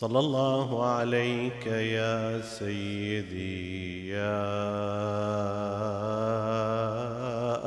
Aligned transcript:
صلى 0.00 0.18
الله 0.18 0.86
عليك 0.86 1.66
يا 1.66 2.40
سيدي 2.40 4.08
يا 4.08 4.40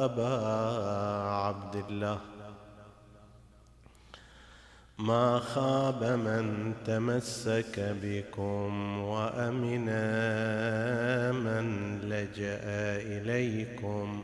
أبا 0.06 0.36
عبد 1.30 1.75
الله. 1.75 2.20
ما 4.98 5.40
خاب 5.40 6.03
من 6.03 6.73
تمسك 6.86 7.95
بكم 8.02 9.00
وأمن 9.00 9.86
من 11.45 12.00
لجأ 12.02 12.62
إليكم. 13.14 14.23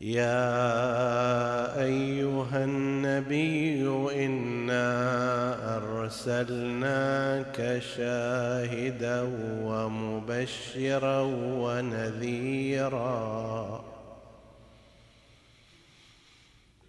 يا 0.00 1.82
أيها 1.82 2.64
النبي 2.64 3.88
إنا 4.26 4.86
أرسلناك 5.76 7.82
شاهدا 7.96 9.22
ومبشرا 9.64 11.20
ونذيرا 11.62 13.14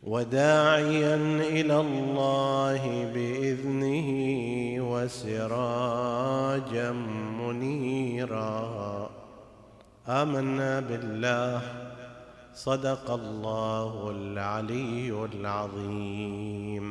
وداعيا 0.03 1.15
إلى 1.39 1.79
الله 1.79 3.11
بإذنه 3.13 4.09
وسراجا 4.91 6.91
منيرا. 7.39 9.09
آمنا 10.07 10.79
بالله. 10.79 11.61
صدق 12.57 13.05
الله 13.11 14.11
العلي 14.11 15.11
العظيم. 15.25 16.85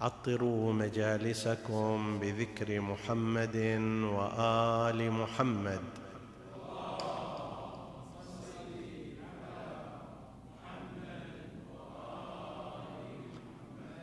عطروا 0.00 0.72
مجالسكم 0.72 2.18
بذكر 2.18 2.80
محمد 2.80 3.56
وآل 4.16 5.10
محمد. 5.12 5.80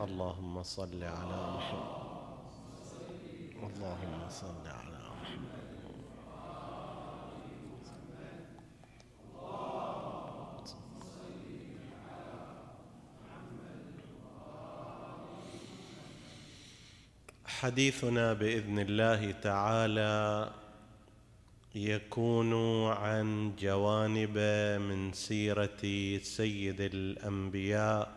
اللهم 0.01 0.63
صل 0.63 1.03
على 1.03 1.39
محمد. 1.57 1.99
اللهم 3.67 4.19
صل 4.29 4.63
على 4.65 4.78
حديثنا 17.59 18.33
بإذن 18.33 18.79
الله 18.79 19.31
تعالى 19.31 20.51
يكون 21.75 22.53
عن 22.87 23.55
جوانب 23.59 24.37
من 24.81 25.13
سيرة 25.13 25.83
سيد 26.23 26.81
الأنبياء 26.81 28.11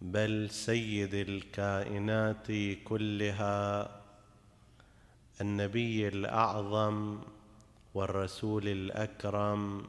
بل 0.00 0.50
سيد 0.50 1.14
الكائنات 1.14 2.46
كلها 2.84 3.90
النبي 5.40 6.08
الأعظم 6.08 7.18
والرسول 7.94 8.68
الأكرم 8.68 9.86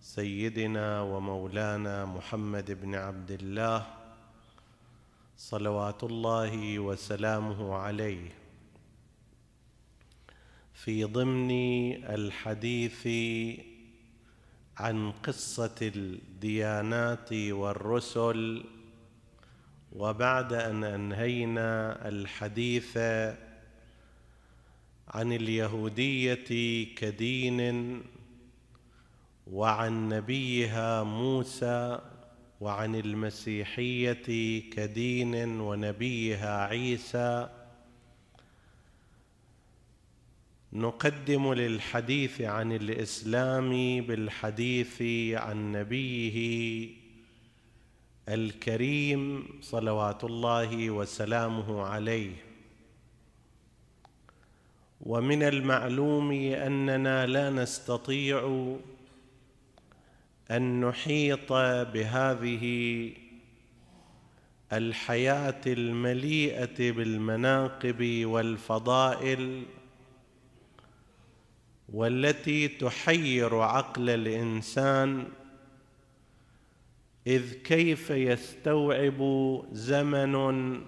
سيدنا 0.00 1.00
ومولانا 1.00 2.04
محمد 2.04 2.80
بن 2.82 2.94
عبد 2.94 3.30
الله 3.30 4.05
صلوات 5.36 6.04
الله 6.04 6.78
وسلامه 6.78 7.74
عليه. 7.74 8.28
في 10.74 11.04
ضمن 11.04 11.50
الحديث 12.04 13.08
عن 14.76 15.12
قصة 15.12 15.76
الديانات 15.82 17.32
والرسل 17.32 18.64
وبعد 19.92 20.52
أن 20.52 20.84
أنهينا 20.84 22.08
الحديث 22.08 22.96
عن 25.08 25.32
اليهودية 25.32 26.44
كدين 26.94 28.02
وعن 29.46 30.08
نبيها 30.08 31.02
موسى 31.02 32.00
وعن 32.60 32.94
المسيحية 32.94 34.12
كدين 34.70 35.60
ونبيها 35.60 36.66
عيسى. 36.66 37.48
نقدم 40.72 41.52
للحديث 41.52 42.40
عن 42.40 42.72
الإسلام 42.72 43.70
بالحديث 44.00 45.02
عن 45.36 45.72
نبيه 45.72 46.88
الكريم 48.28 49.48
صلوات 49.62 50.24
الله 50.24 50.90
وسلامه 50.90 51.82
عليه. 51.82 52.32
ومن 55.00 55.42
المعلوم 55.42 56.32
أننا 56.32 57.26
لا 57.26 57.50
نستطيع 57.50 58.76
أن 60.50 60.80
نحيط 60.80 61.52
بهذه 61.92 63.12
الحياة 64.72 65.60
المليئة 65.66 66.92
بالمناقب 66.92 68.24
والفضائل 68.24 69.62
والتي 71.92 72.68
تحير 72.68 73.58
عقل 73.58 74.10
الإنسان 74.10 75.24
إذ 77.26 77.52
كيف 77.52 78.10
يستوعب 78.10 79.20
زمن 79.72 80.80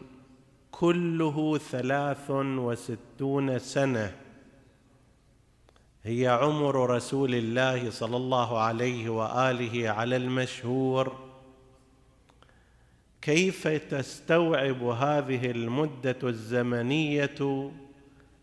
كله 0.71 1.59
ثلاث 1.59 2.31
وستون 2.31 3.59
سنة؟ 3.59 4.28
هي 6.05 6.29
عمر 6.29 6.91
رسول 6.91 7.35
الله 7.35 7.91
صلى 7.91 8.17
الله 8.17 8.59
عليه 8.59 9.09
وآله 9.09 9.91
على 9.91 10.17
المشهور. 10.17 11.29
كيف 13.23 13.69
تستوعب 13.69 14.83
هذه 14.83 15.51
المدة 15.51 16.17
الزمنية 16.23 17.71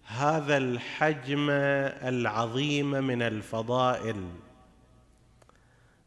هذا 0.04 0.58
الحجم 0.58 1.50
العظيم 1.50 2.92
من 2.92 3.22
الفضائل؟ 3.22 4.30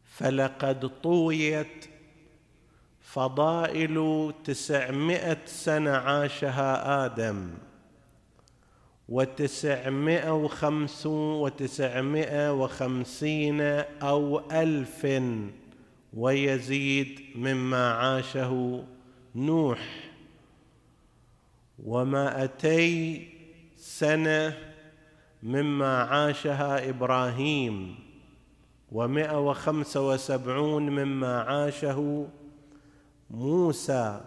فلقد 0.05 0.91
طويت 1.03 1.89
فضائل 3.01 4.33
تسعمائة 4.43 5.37
سنة 5.45 5.91
عاشها 5.91 7.05
آدم. 7.05 7.49
وتسعمائة 9.09 10.43
وخمسون 10.43 11.41
وتسعمائة 11.41 12.53
وخمسين 12.53 13.61
أو 14.01 14.41
ألف 14.51 15.07
ويزيد 16.13 17.21
مما 17.35 17.93
عاشه 17.93 18.83
نوح 19.35 20.09
ومائتي 21.85 23.27
سنة 23.77 24.57
مما 25.43 26.03
عاشها 26.03 26.89
إبراهيم 26.89 27.95
ومائة 28.91 29.39
وخمسة 29.49 30.07
وسبعون 30.07 30.89
مما 30.89 31.41
عاشه 31.41 32.27
موسى 33.31 34.21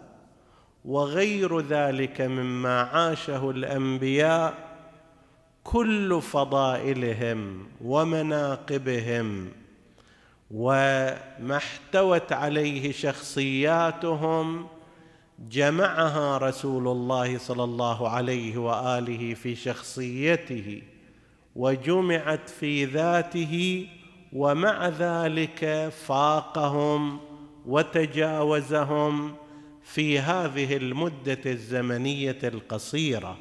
وغير 0.85 1.59
ذلك 1.59 2.21
مما 2.21 2.81
عاشه 2.81 3.49
الأنبياء 3.49 4.62
كل 5.63 6.21
فضائلهم 6.21 7.67
ومناقبهم 7.83 9.51
وما 10.51 11.57
احتوت 11.57 12.31
عليه 12.31 12.91
شخصياتهم 12.91 14.67
جمعها 15.49 16.37
رسول 16.37 16.87
الله 16.87 17.37
صلى 17.37 17.63
الله 17.63 18.09
عليه 18.09 18.57
وآله 18.57 19.33
في 19.33 19.55
شخصيته 19.55 20.81
وجمعت 21.55 22.49
في 22.49 22.85
ذاته 22.85 23.87
ومع 24.33 24.87
ذلك 24.87 25.91
فاقهم 26.05 27.19
وتجاوزهم 27.65 29.35
في 29.83 30.19
هذه 30.19 30.77
المدة 30.77 31.41
الزمنية 31.45 32.39
القصيرة. 32.43 33.37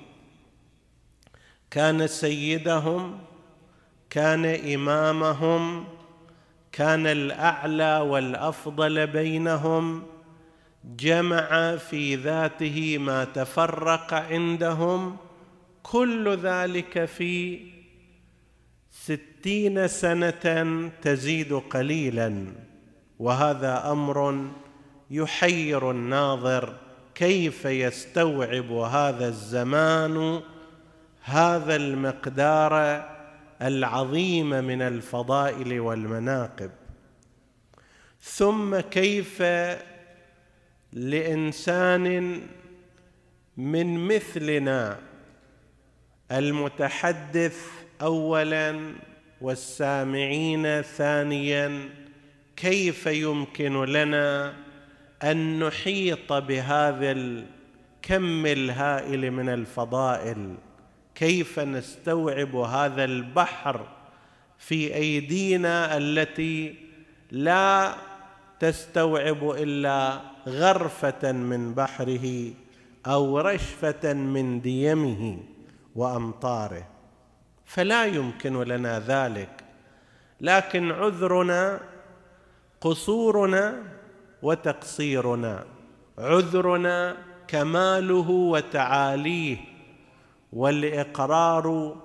كان 1.73 2.07
سيدهم 2.07 3.19
كان 4.11 4.45
إمامهم 4.75 5.85
كان 6.73 7.07
الأعلى 7.07 7.99
والأفضل 7.99 9.07
بينهم 9.07 10.03
جمع 10.85 11.77
في 11.77 12.17
ذاته 12.17 12.99
ما 12.99 13.25
تفرق 13.25 14.15
عندهم 14.15 15.17
كل 15.83 16.37
ذلك 16.37 17.05
في 17.05 17.61
ستين 18.91 19.89
سنة 19.89 20.91
تزيد 21.03 21.53
قليلا. 21.53 22.47
وهذا 23.19 23.93
أمر 23.93 24.47
يحير 25.11 25.91
الناظر 25.91 26.75
كيف 27.15 27.65
يستوعب 27.65 28.73
هذا 28.73 29.29
الزمان 29.29 30.43
هذا 31.23 31.77
المقدار 31.77 33.05
العظيم 33.63 34.51
من 34.51 34.83
الفضائل 34.83 35.81
والمناقب. 35.81 36.71
ثم 38.21 38.81
كيف 38.81 39.43
لإنسان 40.93 42.41
من 43.57 44.09
مثلنا 44.09 44.99
المتحدث 46.33 47.71
اولا 48.03 48.95
والسامعين 49.41 50.83
ثانيا 50.83 51.89
كيف 52.57 53.07
يمكن 53.07 53.85
لنا 53.85 54.55
أن 55.23 55.59
نحيط 55.67 56.33
بهذا 56.33 57.11
الكم 57.11 58.47
الهائل 58.47 59.31
من 59.31 59.49
الفضائل؟ 59.49 60.55
كيف 61.15 61.59
نستوعب 61.59 62.57
هذا 62.57 63.05
البحر 63.05 63.87
في 64.59 64.95
أيدينا 64.95 65.97
التي 65.97 66.75
لا 67.31 67.95
تستوعب 68.61 69.51
إلا 69.51 70.21
غرفة 70.49 71.33
من 71.33 71.75
بحره 71.75 72.51
أو 73.07 73.39
رشفة 73.39 74.13
من 74.13 74.61
ديمه 74.61 75.39
وأمطاره؟ 75.95 76.87
فلا 77.65 78.05
يمكن 78.05 78.63
لنا 78.63 79.01
ذلك. 79.01 79.65
لكن 80.41 80.93
عذرنا 80.93 81.81
قصورنا 82.81 83.83
وتقصيرنا. 84.43 85.65
عذرنا 86.19 87.17
كماله 87.49 88.31
وتعاليه. 88.31 89.72
والإقرار 90.53 91.97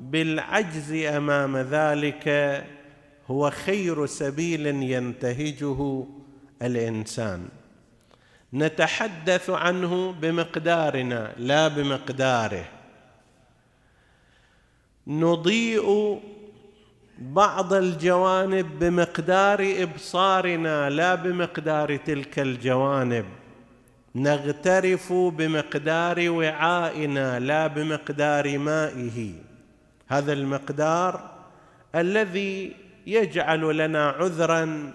بالعجز 0.00 0.92
أمام 0.92 1.56
ذلك 1.56 2.28
هو 3.30 3.50
خير 3.50 4.06
سبيل 4.06 4.66
ينتهجه 4.66 6.06
الإنسان. 6.62 7.48
نتحدث 8.54 9.50
عنه 9.50 10.12
بمقدارنا 10.12 11.32
لا 11.38 11.68
بمقداره. 11.68 12.64
نضيء 15.06 16.20
بعض 17.18 17.72
الجوانب 17.72 18.78
بمقدار 18.78 19.74
إبصارنا 19.78 20.90
لا 20.90 21.14
بمقدار 21.14 21.96
تلك 21.96 22.38
الجوانب. 22.38 23.24
نغترف 24.14 25.12
بمقدار 25.12 26.30
وعائنا 26.30 27.40
لا 27.40 27.66
بمقدار 27.66 28.58
مائه. 28.58 29.32
هذا 30.08 30.32
المقدار 30.32 31.30
الذي 31.94 32.76
يجعل 33.06 33.78
لنا 33.78 34.08
عذرا 34.08 34.92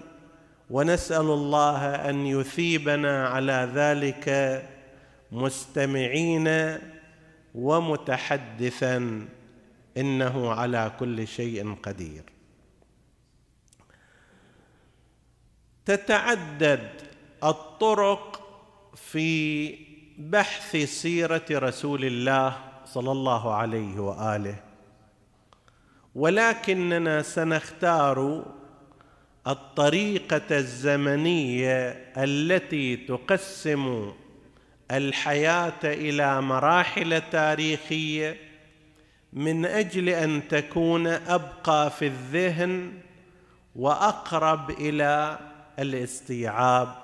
ونسأل 0.70 1.20
الله 1.20 1.94
أن 2.10 2.26
يثيبنا 2.26 3.28
على 3.28 3.70
ذلك 3.74 4.26
مستمعين 5.32 6.78
ومتحدثا. 7.54 9.28
إنه 9.96 10.52
على 10.52 10.92
كل 10.98 11.26
شيء 11.26 11.74
قدير. 11.82 12.22
تتعدد 15.84 16.88
الطرق 17.44 18.39
في 19.06 19.74
بحث 20.18 20.76
سيرة 20.76 21.44
رسول 21.50 22.04
الله 22.04 22.56
صلى 22.84 23.12
الله 23.12 23.54
عليه 23.54 24.00
وآله. 24.00 24.56
ولكننا 26.14 27.22
سنختار 27.22 28.44
الطريقة 29.46 30.58
الزمنية 30.58 31.88
التي 32.16 32.96
تقسم 32.96 34.12
الحياة 34.90 35.80
إلى 35.84 36.40
مراحل 36.40 37.22
تاريخية 37.30 38.36
من 39.32 39.66
أجل 39.66 40.08
أن 40.08 40.48
تكون 40.48 41.06
أبقى 41.06 41.90
في 41.90 42.06
الذهن 42.06 42.92
وأقرب 43.76 44.70
إلى 44.70 45.38
الاستيعاب 45.78 46.99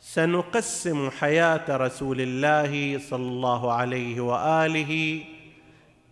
سنقسم 0.00 1.10
حياة 1.10 1.76
رسول 1.76 2.20
الله 2.20 2.98
صلى 2.98 3.28
الله 3.28 3.72
عليه 3.72 4.20
وآله 4.20 5.24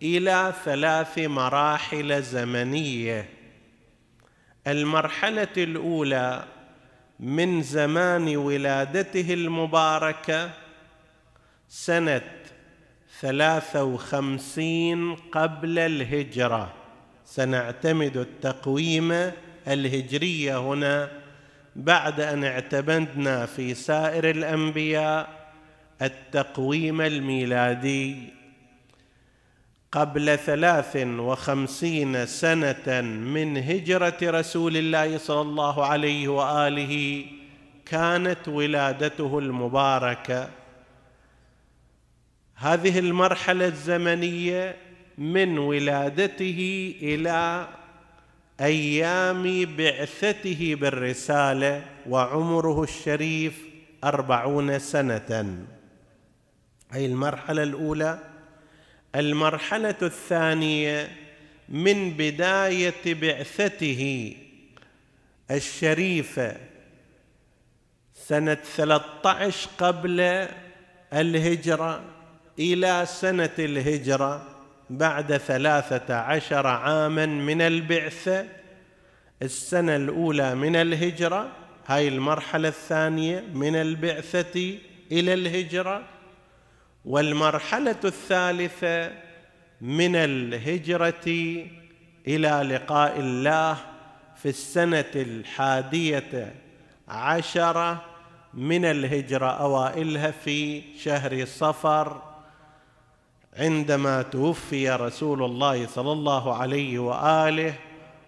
إلى 0.01 0.53
ثلاث 0.65 1.19
مراحل 1.19 2.23
زمنية. 2.23 3.29
المرحلة 4.67 5.47
الأولى 5.57 6.43
من 7.19 7.61
زمان 7.61 8.37
ولادته 8.37 9.33
المباركة 9.33 10.51
سنة 11.69 12.21
ثلاثة 13.19 13.83
وخمسين 13.83 15.15
قبل 15.15 15.79
الهجرة. 15.79 16.73
سنعتمد 17.25 18.17
التقويم 18.17 19.31
الهجرية 19.67 20.57
هنا 20.59 21.24
بعد 21.75 22.19
أن 22.19 22.43
اعتمدنا 22.43 23.45
في 23.45 23.73
سائر 23.73 24.29
الأنبياء 24.29 25.49
التقويم 26.01 27.01
الميلادي. 27.01 28.15
قبل 29.91 30.37
ثلاث 30.37 30.95
وخمسين 31.05 32.25
سنة 32.25 33.01
من 33.01 33.57
هجرة 33.57 34.17
رسول 34.23 34.77
الله 34.77 35.17
صلى 35.17 35.41
الله 35.41 35.85
عليه 35.85 36.27
وآله 36.27 37.25
كانت 37.85 38.47
ولادته 38.47 39.39
المباركة. 39.39 40.49
هذه 42.55 42.99
المرحلة 42.99 43.65
الزمنية 43.65 44.75
من 45.17 45.57
ولادته 45.57 46.93
إلى 47.01 47.67
أيام 48.61 49.75
بعثته 49.75 50.75
بالرسالة 50.75 51.85
وعمره 52.09 52.83
الشريف 52.83 53.61
أربعون 54.03 54.79
سنة. 54.79 55.65
أي 56.93 57.05
المرحلة 57.05 57.63
الأولى؟ 57.63 58.19
المرحلة 59.15 59.95
الثانية 60.01 61.11
من 61.69 62.11
بداية 62.11 63.13
بعثته 63.13 64.33
الشريفه 65.51 66.57
سنة 68.13 68.53
ثلاثة 68.55 69.29
عشر 69.29 69.69
قبل 69.77 70.47
الهجرة 71.13 72.03
إلى 72.59 73.05
سنة 73.05 73.55
الهجرة. 73.59 74.54
بعد 74.89 75.37
ثلاثة 75.37 76.15
عشر 76.15 76.67
عاما 76.67 77.25
من 77.25 77.61
البعثه 77.61 78.45
السنة 79.41 79.95
الأولى 79.95 80.55
من 80.55 80.75
الهجرة 80.75 81.51
هاي 81.87 82.07
المرحلة 82.07 82.67
الثانية 82.67 83.43
من 83.53 83.75
البعثة 83.75 84.77
إلى 85.11 85.33
الهجرة 85.33 86.03
والمرحلة 87.05 87.95
الثالثة 88.05 89.11
من 89.81 90.15
الهجرة 90.15 91.25
إلى 92.27 92.75
لقاء 92.75 93.19
الله 93.19 93.77
في 94.35 94.49
السنة 94.49 95.11
الحادية 95.15 96.55
عشره 97.07 98.01
من 98.53 98.85
الهجرة 98.85 99.47
أوائلها 99.47 100.31
في 100.31 100.81
شهر 100.97 101.45
صفر 101.45 102.34
عندما 103.57 104.21
توفي 104.21 104.89
رسول 104.89 105.43
الله 105.43 105.87
صلى 105.87 106.11
الله 106.11 106.55
عليه 106.55 106.99
وآله 106.99 107.73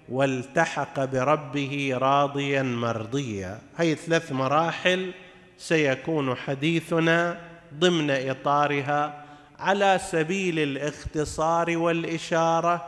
والتحق 0.09 1.05
بربه 1.05 1.89
راضيا 1.93 2.63
مرضيا. 2.63 3.61
هي 3.77 3.95
ثلاث 3.95 4.31
مراحل 4.31 5.11
سيكون 5.57 6.35
حديثنا 6.35 7.41
ضمن 7.73 8.11
إطارها 8.11 9.25
على 9.59 9.99
سبيل 10.11 10.59
الاختصار 10.59 11.77
والإشارة 11.77 12.85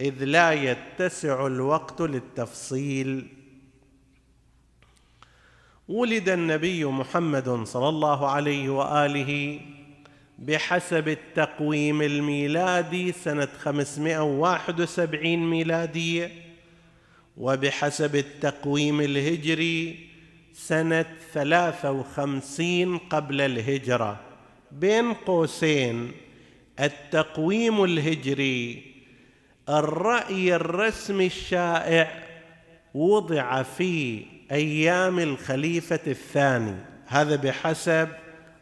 إذ 0.00 0.24
لا 0.24 0.52
يتسع 0.52 1.46
الوقت 1.46 2.00
للتفصيل. 2.00 3.28
ولد 5.88 6.28
النبي 6.28 6.84
محمد 6.84 7.64
صلى 7.64 7.88
الله 7.88 8.28
عليه 8.28 8.68
وآله 8.68 9.60
بحسب 10.40 11.08
التقويم 11.08 12.02
الميلادي 12.02 13.12
سنة 13.12 13.48
571 13.58 15.36
ميلادية 15.50 16.30
وبحسب 17.36 18.16
التقويم 18.16 19.00
الهجري 19.00 20.06
سنة 20.52 21.06
53 21.32 22.98
قبل 22.98 23.40
الهجرة. 23.40 24.20
بين 24.72 25.12
قوسين 25.12 26.12
التقويم 26.80 27.84
الهجري 27.84 28.82
الرأي 29.68 30.54
الرسمي 30.54 31.26
الشائع 31.26 32.22
وضع 32.94 33.62
في 33.62 34.22
أيام 34.52 35.18
الخليفة 35.18 36.00
الثاني. 36.06 36.74
هذا 37.06 37.36
بحسب 37.36 38.08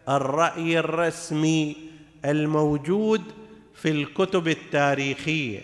الرأي 0.09 0.79
الرسمي 0.79 1.77
الموجود 2.25 3.23
في 3.75 3.91
الكتب 3.91 4.49
التاريخية 4.49 5.61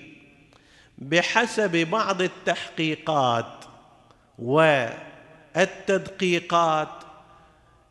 بحسب 0.98 1.76
بعض 1.90 2.22
التحقيقات 2.22 3.64
والتدقيقات 5.56 6.88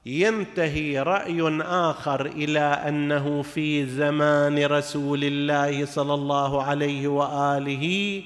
ينتهي 0.05 0.99
رأي 0.99 1.61
آخر 1.61 2.25
إلى 2.25 2.59
أنه 2.59 3.41
في 3.41 3.85
زمان 3.85 4.65
رسول 4.65 5.23
الله 5.23 5.85
صلى 5.85 6.13
الله 6.13 6.63
عليه 6.63 7.07
وآله 7.07 8.21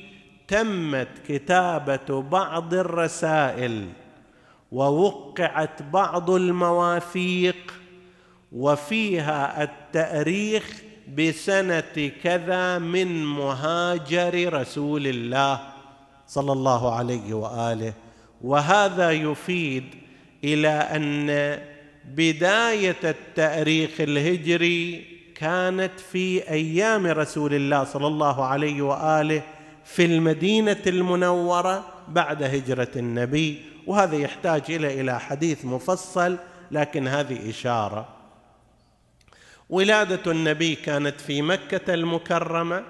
تمت 0.48 1.10
كتابة 1.28 2.22
بعض 2.22 2.74
الرسائل 2.74 3.88
ووقعت 4.72 5.82
بعض 5.82 6.30
المواثيق 6.30 7.67
وفيها 8.52 9.64
التأريخ 9.64 10.84
بسنة 11.18 12.12
كذا 12.24 12.78
من 12.78 13.26
مهاجر 13.26 14.54
رسول 14.54 15.08
الله 15.08 15.60
صلى 16.28 16.52
الله 16.52 16.96
عليه 16.96 17.34
وآله. 17.34 17.94
وهذا 18.42 19.12
يفيد 19.12 19.84
إلى 20.44 20.70
أن 20.70 21.60
بداية 22.16 22.96
التأريخ 23.04 23.90
الهجري 24.00 25.06
كانت 25.36 26.00
في 26.12 26.50
أيام 26.50 27.08
رسول 27.08 27.54
الله 27.54 27.84
صلى 27.84 28.08
الله 28.08 28.46
عليه 28.46 28.82
وآله 28.82 29.42
في 29.86 30.06
المدينة 30.06 30.82
المنورة 30.88 31.86
بعد 32.08 32.44
هجرة 32.44 32.92
النبي. 32.96 33.62
وهذا 33.88 34.16
يحتاج 34.16 34.62
إلى 34.70 35.02
إلى 35.02 35.20
حديث 35.20 35.66
مفصل 35.66 36.38
لكن 36.72 37.08
هذه 37.08 37.50
إشارة. 37.50 38.17
ولادة 39.70 40.32
النبي 40.32 40.76
كانت 40.76 41.22
في 41.22 41.42
مكة 41.42 41.94
المكرمة 41.94 42.84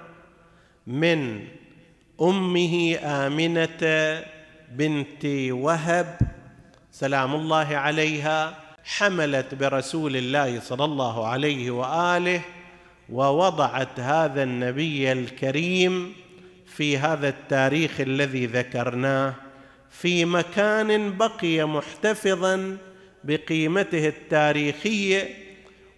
من 0.86 1.44
أمه 2.20 2.98
آمنة 3.02 4.22
بنت 4.72 5.24
وهب 5.50 6.18
سلام 6.92 7.34
الله 7.34 7.76
عليها 7.76 8.58
حملت 8.84 9.54
برسول 9.54 10.16
الله 10.16 10.60
صلى 10.60 10.84
الله 10.84 11.26
عليه 11.26 11.70
وآله 11.70 12.40
ووضعت 13.12 14.00
هذا 14.00 14.42
النبي 14.42 15.12
الكريم 15.12 16.12
في 16.66 16.98
هذا 16.98 17.28
التاريخ 17.28 18.00
الذي 18.00 18.46
ذكرناه 18.46 19.34
في 19.90 20.24
مكان 20.24 21.16
بقي 21.16 21.64
محتفظا 21.64 22.76
بقيمته 23.24 24.08
التاريخية 24.08 25.47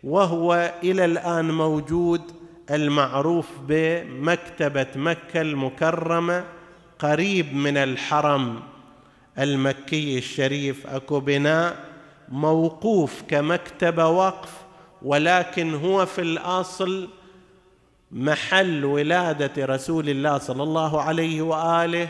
وهو 0.04 0.75
إلى 0.83 1.04
الآن 1.04 1.50
موجود 1.50 2.23
المعروف 2.71 3.47
بمكتبة 3.69 4.87
مكة 4.97 5.40
المكرمة 5.40 6.45
قريب 6.99 7.54
من 7.54 7.76
الحرم 7.76 8.61
المكي 9.38 10.19
الشريف. 10.19 10.87
أكو 10.87 11.21
بناء 11.21 11.76
موقوف 12.28 13.23
كمكتبة 13.28 14.07
وقف 14.09 14.52
ولكن 15.02 15.75
هو 15.75 16.07
في 16.07 16.21
الأصل 16.21 17.09
محل 18.12 18.85
ولادة 18.85 19.64
رسول 19.66 20.09
الله 20.09 20.38
صلى 20.38 20.62
الله 20.62 21.02
عليه 21.02 21.42
وآله. 21.42 22.09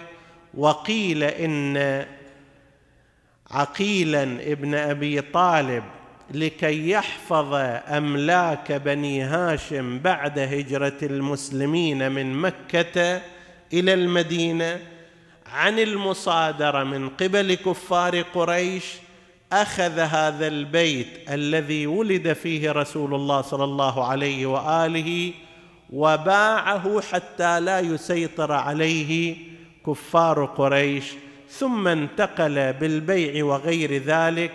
وقيل 0.54 1.22
إن 1.22 2.06
عقيلا 3.50 4.22
ابن 4.22 4.74
أبي 4.74 5.20
طالب 5.20 5.84
لكي 6.30 6.90
يحفظ 6.90 7.54
أملاك 7.88 8.72
بني 8.72 9.22
هاشم 9.22 9.98
بعد 9.98 10.38
هجرة 10.38 10.98
المسلمين 11.02 12.12
من 12.12 12.34
مكة 12.34 13.20
إلى 13.72 13.94
المدينة 13.94 14.80
عن 15.52 15.78
المصادرة 15.78 16.84
من 16.84 17.08
قبل 17.08 17.54
كفار 17.54 18.20
قريش 18.20 18.84
أخذ 19.52 19.98
هذا 19.98 20.46
البيت 20.46 21.30
الذي 21.30 21.86
ولد 21.86 22.32
فيه 22.32 22.72
رسول 22.72 23.14
الله 23.14 23.40
صلى 23.40 23.64
الله 23.64 24.04
عليه 24.04 24.46
وآله 24.46 25.32
وباعه 25.90 27.00
حتى 27.00 27.60
لا 27.60 27.80
يسيطر 27.80 28.52
عليه 28.52 29.36
كفار 29.86 30.44
قريش 30.44 31.04
ثم 31.50 31.88
انتقل 31.88 32.72
بالبيع 32.72 33.44
وغير 33.44 34.02
ذلك 34.02 34.52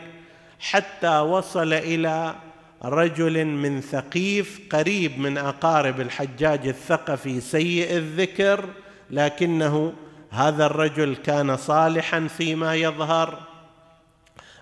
حتى 0.60 1.20
وصل 1.20 1.74
إلى 1.74 2.36
رجل 2.84 3.46
من 3.46 3.82
ثقيف 3.82 4.60
قريب 4.72 5.20
من 5.20 5.38
أقارب 5.38 6.02
الحجاج 6.02 6.68
الثقفي 6.68 7.42
سيء 7.42 7.98
الذكر 7.98 8.66
لكنه 9.10 9.94
هذا 10.32 10.66
الرجل 10.66 11.16
كان 11.16 11.58
صالحا 11.58 12.28
فيما 12.38 12.76
يظهر 12.76 13.40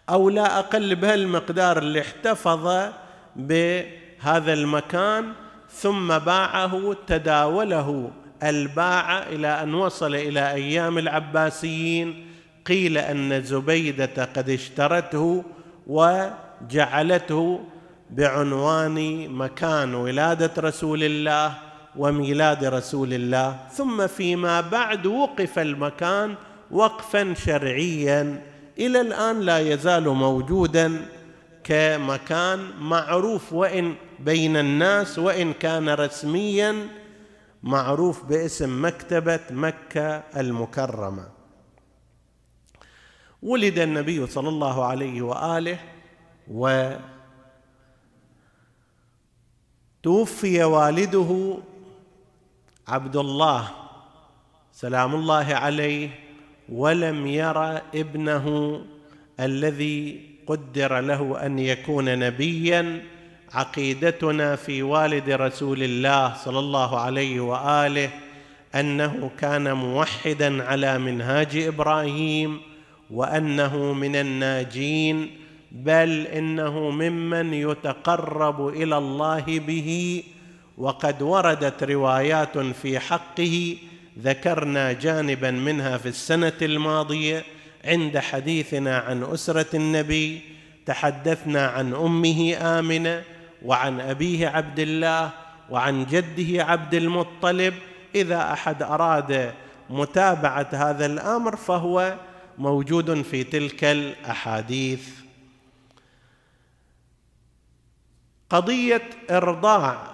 أو 0.09 0.29
لا 0.29 0.59
أقل 0.59 0.95
بهالمقدار 0.95 1.77
اللي 1.77 2.01
احتفظ 2.01 2.89
بهذا 3.35 4.53
المكان 4.53 5.33
ثم 5.69 6.17
باعه 6.17 6.95
تداوله 7.07 8.11
الباعه 8.43 9.19
إلى 9.19 9.63
أن 9.63 9.73
وصل 9.73 10.15
إلى 10.15 10.51
أيام 10.51 10.97
العباسيين 10.97 12.27
قيل 12.65 12.97
أن 12.97 13.43
زبيدة 13.43 14.25
قد 14.35 14.49
اشترته 14.49 15.43
وجعلته 15.87 17.59
بعنوان 18.09 19.29
مكان 19.29 19.95
ولادة 19.95 20.51
رسول 20.57 21.03
الله 21.03 21.53
وميلاد 21.97 22.65
رسول 22.65 23.13
الله. 23.13 23.57
ثم 23.71 24.07
فيما 24.07 24.61
بعد 24.61 25.05
وقف 25.05 25.59
المكان 25.59 26.35
وقفا 26.71 27.33
شرعيا. 27.33 28.43
إلى 28.79 29.01
الآن 29.01 29.39
لا 29.39 29.59
يزال 29.59 30.09
موجودا 30.09 31.05
كمكان 31.63 32.59
معروف 32.79 33.53
وإن 33.53 33.95
بين 34.19 34.57
الناس 34.57 35.19
وإن 35.19 35.53
كان 35.53 35.89
رسميا 35.89 36.75
معروف 37.63 38.25
باسم 38.25 38.85
مكتبة 38.85 39.39
مكة 39.51 40.23
المكرمة. 40.37 41.32
ولد 43.43 43.79
النبي 43.79 44.27
صلى 44.27 44.49
الله 44.49 44.85
عليه 44.85 45.21
وآله 45.21 45.79
وتوفي 50.03 50.63
والده 50.63 51.57
عبد 52.87 53.15
الله. 53.15 53.69
سلام 54.71 55.15
الله 55.15 55.55
عليه. 55.55 56.09
ولم 56.69 57.27
ير 57.27 57.77
ابنه 57.95 58.79
الذي 59.39 60.21
قدر 60.47 60.99
له 60.99 61.45
أن 61.45 61.59
يكون 61.59 62.19
نبيا. 62.19 63.03
عقيدتنا 63.53 64.55
في 64.55 64.83
والد 64.83 65.29
رسول 65.29 65.83
الله 65.83 66.33
صلى 66.33 66.59
الله 66.59 66.99
عليه 66.99 67.39
وآله 67.39 68.09
أنه 68.75 69.31
كان 69.37 69.73
موحدا 69.73 70.63
على 70.63 70.97
منهاج 70.97 71.57
إبراهيم. 71.57 72.72
وأنه 73.11 73.93
من 73.93 74.15
الناجين 74.15 75.29
بل 75.71 76.27
إنه 76.27 76.89
ممن 76.89 77.53
يتقرب 77.53 78.67
إلى 78.67 78.97
الله 78.97 79.43
به. 79.47 80.23
وقد 80.77 81.21
وردت 81.21 81.83
روايات 81.83 82.57
في 82.57 82.99
حقه 82.99 83.77
ذكرنا 84.19 84.91
جانبا 84.91 85.51
منها 85.51 85.97
في 85.97 86.09
السنة 86.09 86.53
الماضية 86.61 87.43
عند 87.85 88.17
حديثنا 88.17 88.97
عن 88.97 89.23
أسرة 89.23 89.75
النبي 89.75 90.41
تحدثنا 90.85 91.67
عن 91.67 91.93
أمه 91.93 92.55
آمنة 92.61 93.23
وعن 93.65 93.99
أبيه 93.99 94.47
عبد 94.47 94.79
الله 94.79 95.29
وعن 95.69 96.05
جده 96.05 96.63
عبد 96.63 96.93
المطلب. 96.93 97.73
إذا 98.15 98.53
أحد 98.53 98.83
أراد 98.83 99.53
متابعة 99.89 100.67
هذا 100.71 101.05
الأمر 101.05 101.55
فهو 101.55 102.15
موجود 102.57 103.21
في 103.21 103.43
تلك 103.43 103.83
الأحاديث. 103.83 105.09
قضية 108.49 109.09
إرضاع 109.31 110.13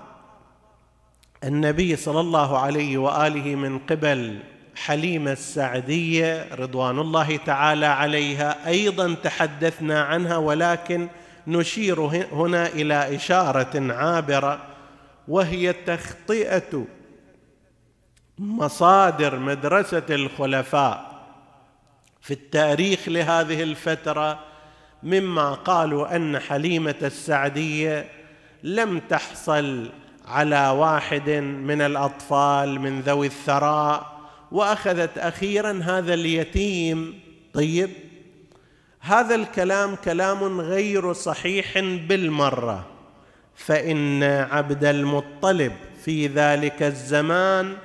النبي 1.43 1.95
صلى 1.95 2.19
الله 2.19 2.57
عليه 2.57 2.97
وآله 2.97 3.55
من 3.55 3.79
قبل 3.79 4.39
حليمة 4.75 5.31
السعدية 5.31 6.55
رضوان 6.55 6.99
الله 6.99 7.37
تعالى 7.37 7.85
عليها 7.85 8.67
أيضا 8.67 9.13
تحدثنا 9.13 10.03
عنها 10.03 10.37
ولكن 10.37 11.07
نشير 11.47 12.01
هنا 12.31 12.67
إلى 12.67 13.15
إشارة 13.15 13.93
عابرة 13.93 14.61
وهي 15.27 15.73
تخطئة 15.73 16.85
مصادر 18.39 19.39
مدرسة 19.39 20.05
الخلفاء. 20.09 21.08
في 22.21 22.31
التاريخ 22.31 22.99
لهذه 23.09 23.63
الفترة 23.63 24.39
مما 25.03 25.53
قالوا 25.53 26.15
أن 26.15 26.39
حليمة 26.39 26.95
السعدية 27.01 28.09
لم 28.63 28.99
تحصل 28.99 29.89
على 30.27 30.69
واحد 30.69 31.29
من 31.39 31.81
الأطفال 31.81 32.79
من 32.81 33.01
ذوي 33.01 33.27
الثراء 33.27 34.19
وأخذت 34.51 35.17
أخيرا 35.17 35.81
هذا 35.83 36.13
اليتيم. 36.13 37.19
طيب 37.53 37.89
هذا 38.99 39.35
الكلام 39.35 39.95
كلام 39.95 40.61
غير 40.61 41.13
صحيح 41.13 41.79
بالمرة 41.79 42.85
فإن 43.55 44.23
عبد 44.23 44.85
المطلب 44.85 45.73
في 46.05 46.27
ذلك 46.27 46.83
الزمان 46.83 47.75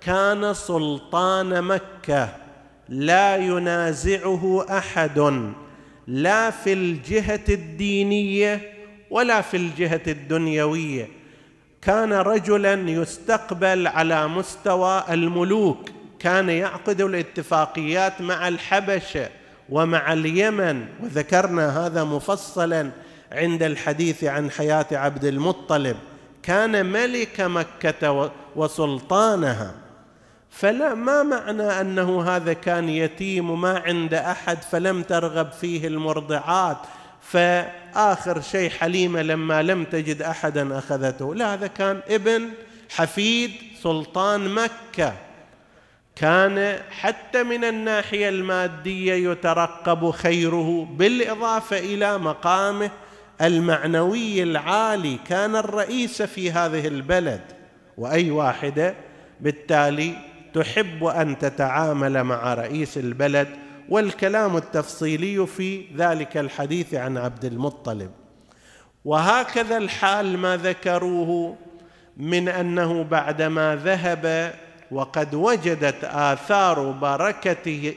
كان 0.00 0.54
سلطان 0.54 1.64
مكة. 1.64 2.28
لا 2.90 3.36
ينازعه 3.36 4.66
أحد 4.70 5.42
لا 6.06 6.50
في 6.50 6.72
الجهة 6.72 7.44
الدينية 7.48 8.72
ولا 9.10 9.40
في 9.40 9.56
الجهة 9.56 10.00
الدنيوية. 10.06 11.08
كان 11.82 12.12
رجلا 12.12 12.90
يستقبل 12.90 13.86
على 13.86 14.28
مستوى 14.28 15.04
الملوك 15.10 15.90
كان 16.18 16.48
يعقد 16.48 17.00
الاتفاقيات 17.00 18.20
مع 18.20 18.48
الحبشة 18.48 19.28
ومع 19.68 20.12
اليمن. 20.12 20.84
وذكرنا 21.02 21.86
هذا 21.86 22.04
مفصلا 22.04 22.90
عند 23.32 23.62
الحديث 23.62 24.24
عن 24.24 24.50
حياة 24.50 24.86
عبد 24.92 25.24
المطلب. 25.24 25.96
كان 26.42 26.86
ملك 26.86 27.40
مكة 27.40 28.30
وسلطانها. 28.56 29.74
فلا 30.50 30.94
ما 30.94 31.22
معنى 31.22 31.62
أنه 31.62 32.22
هذا 32.22 32.52
كان 32.52 32.88
يتيم 32.88 33.50
وما 33.50 33.78
عند 33.78 34.14
أحد 34.14 34.62
فلم 34.62 35.02
ترغب 35.02 35.52
فيه 35.52 35.86
المرضعات؟ 35.86 36.78
فآخر 37.22 38.40
شيء 38.40 38.70
حليمة 38.70 39.22
لما 39.22 39.62
لم 39.62 39.84
تجد 39.84 40.22
أحدا 40.22 40.78
أخذته. 40.78 41.34
لا 41.34 41.54
هذا 41.54 41.66
كان 41.66 42.00
ابن 42.08 42.48
حفيد 42.90 43.50
سلطان 43.82 44.48
مكة. 44.54 45.12
كان 46.16 46.78
حتى 46.90 47.42
من 47.42 47.64
الناحية 47.64 48.28
المادية 48.28 49.30
يترقب 49.30 50.10
خيره 50.10 50.88
بالإضافة 50.90 51.78
إلى 51.78 52.18
مقامه 52.18 52.90
المعنوي 53.40 54.42
العالي. 54.42 55.18
كان 55.28 55.56
الرئيس 55.56 56.22
في 56.22 56.50
هذه 56.50 56.86
البلد 56.86 57.42
وأي 57.98 58.30
واحدة؟ 58.30 58.94
بالتالي 59.40 60.29
تحب 60.54 61.04
أن 61.04 61.38
تتعامل 61.38 62.24
مع 62.24 62.54
رئيس 62.54 62.98
البلد 62.98 63.48
والكلام 63.88 64.56
التفصيلي 64.56 65.46
في 65.46 65.84
ذلك 65.96 66.36
الحديث 66.36 66.94
عن 66.94 67.16
عبد 67.16 67.44
المطلب. 67.44 68.10
وهكذا 69.04 69.76
الحال 69.76 70.38
ما 70.38 70.56
ذكروه 70.56 71.56
من 72.16 72.48
أنه 72.48 73.04
بعدما 73.04 73.76
ذهب 73.84 74.54
وقد 74.90 75.34
وجدت 75.34 76.04
آثار 76.04 76.90
بركه 76.90 77.94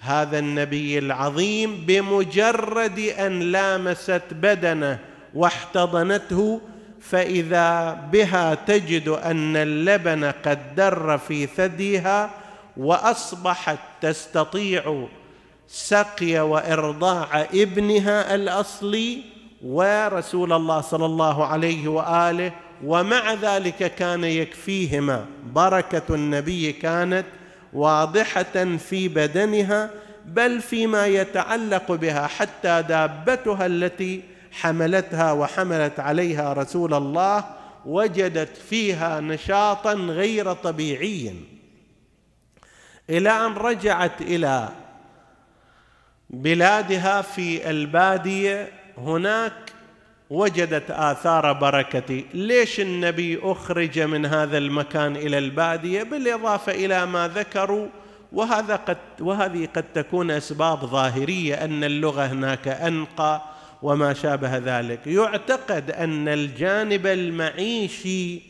هذا 0.00 0.38
النبي 0.38 0.98
العظيم 0.98 1.84
بمجرد 1.86 2.98
أن 2.98 3.40
لامست 3.40 4.22
بدنه 4.32 4.98
واحتضنته 5.34 6.60
فإذا 7.02 7.92
بها 8.12 8.54
تجد 8.54 9.08
أن 9.08 9.56
اللبن 9.56 10.24
قد 10.24 10.74
در 10.74 11.18
في 11.18 11.46
ثديها 11.46 12.30
وأصبحت 12.76 13.78
تستطيع 14.00 15.06
سقي 15.68 16.38
وإرضاع 16.38 17.46
ابنها 17.54 18.34
الأصلي 18.34 19.22
ورسول 19.64 20.52
الله 20.52 20.80
صلى 20.80 21.06
الله 21.06 21.46
عليه 21.46 21.88
وآله 21.88 22.52
ومع 22.84 23.34
ذلك 23.34 23.94
كان 23.94 24.24
يكفيهما. 24.24 25.26
بركة 25.54 26.14
النبي 26.14 26.72
كانت 26.72 27.26
واضحة 27.72 28.76
في 28.88 29.08
بدنها 29.08 29.90
بل 30.26 30.60
فيما 30.60 31.06
يتعلق 31.06 31.92
بها 31.92 32.26
حتى 32.26 32.84
دابتها 32.88 33.66
التي 33.66 34.22
حملتها 34.52 35.32
وحملت 35.32 36.00
عليها 36.00 36.52
رسول 36.52 36.94
الله 36.94 37.44
وجدت 37.86 38.56
فيها 38.56 39.20
نشاطا 39.20 39.92
غير 39.92 40.52
طبيعي 40.52 41.34
إلى 43.10 43.30
أن 43.30 43.52
رجعت 43.52 44.20
إلى 44.20 44.68
بلادها 46.30 47.22
في 47.22 47.70
البادية 47.70 48.72
هناك 48.98 49.72
وجدت 50.30 50.90
آثار 50.90 51.52
بركتي 51.52 52.24
ليش 52.34 52.80
النبي 52.80 53.40
أخرج 53.42 54.00
من 54.00 54.26
هذا 54.26 54.58
المكان 54.58 55.16
إلى 55.16 55.38
البادية؟ 55.38 56.02
بالإضافة 56.02 56.72
إلى 56.72 57.06
ما 57.06 57.28
ذكروا 57.28 57.88
وهذا 58.32 58.76
قد 58.76 58.98
وهذه 59.20 59.68
قد 59.76 59.84
تكون 59.94 60.30
أسباب 60.30 60.84
ظاهرية 60.84 61.54
أن 61.64 61.84
اللغة 61.84 62.26
هناك 62.26 62.68
أنقى. 62.68 63.51
وما 63.82 64.14
شابه 64.14 64.58
ذلك. 64.58 65.06
يعتقد 65.06 65.90
أن 65.90 66.28
الجانب 66.28 67.06
المعيشي 67.06 68.42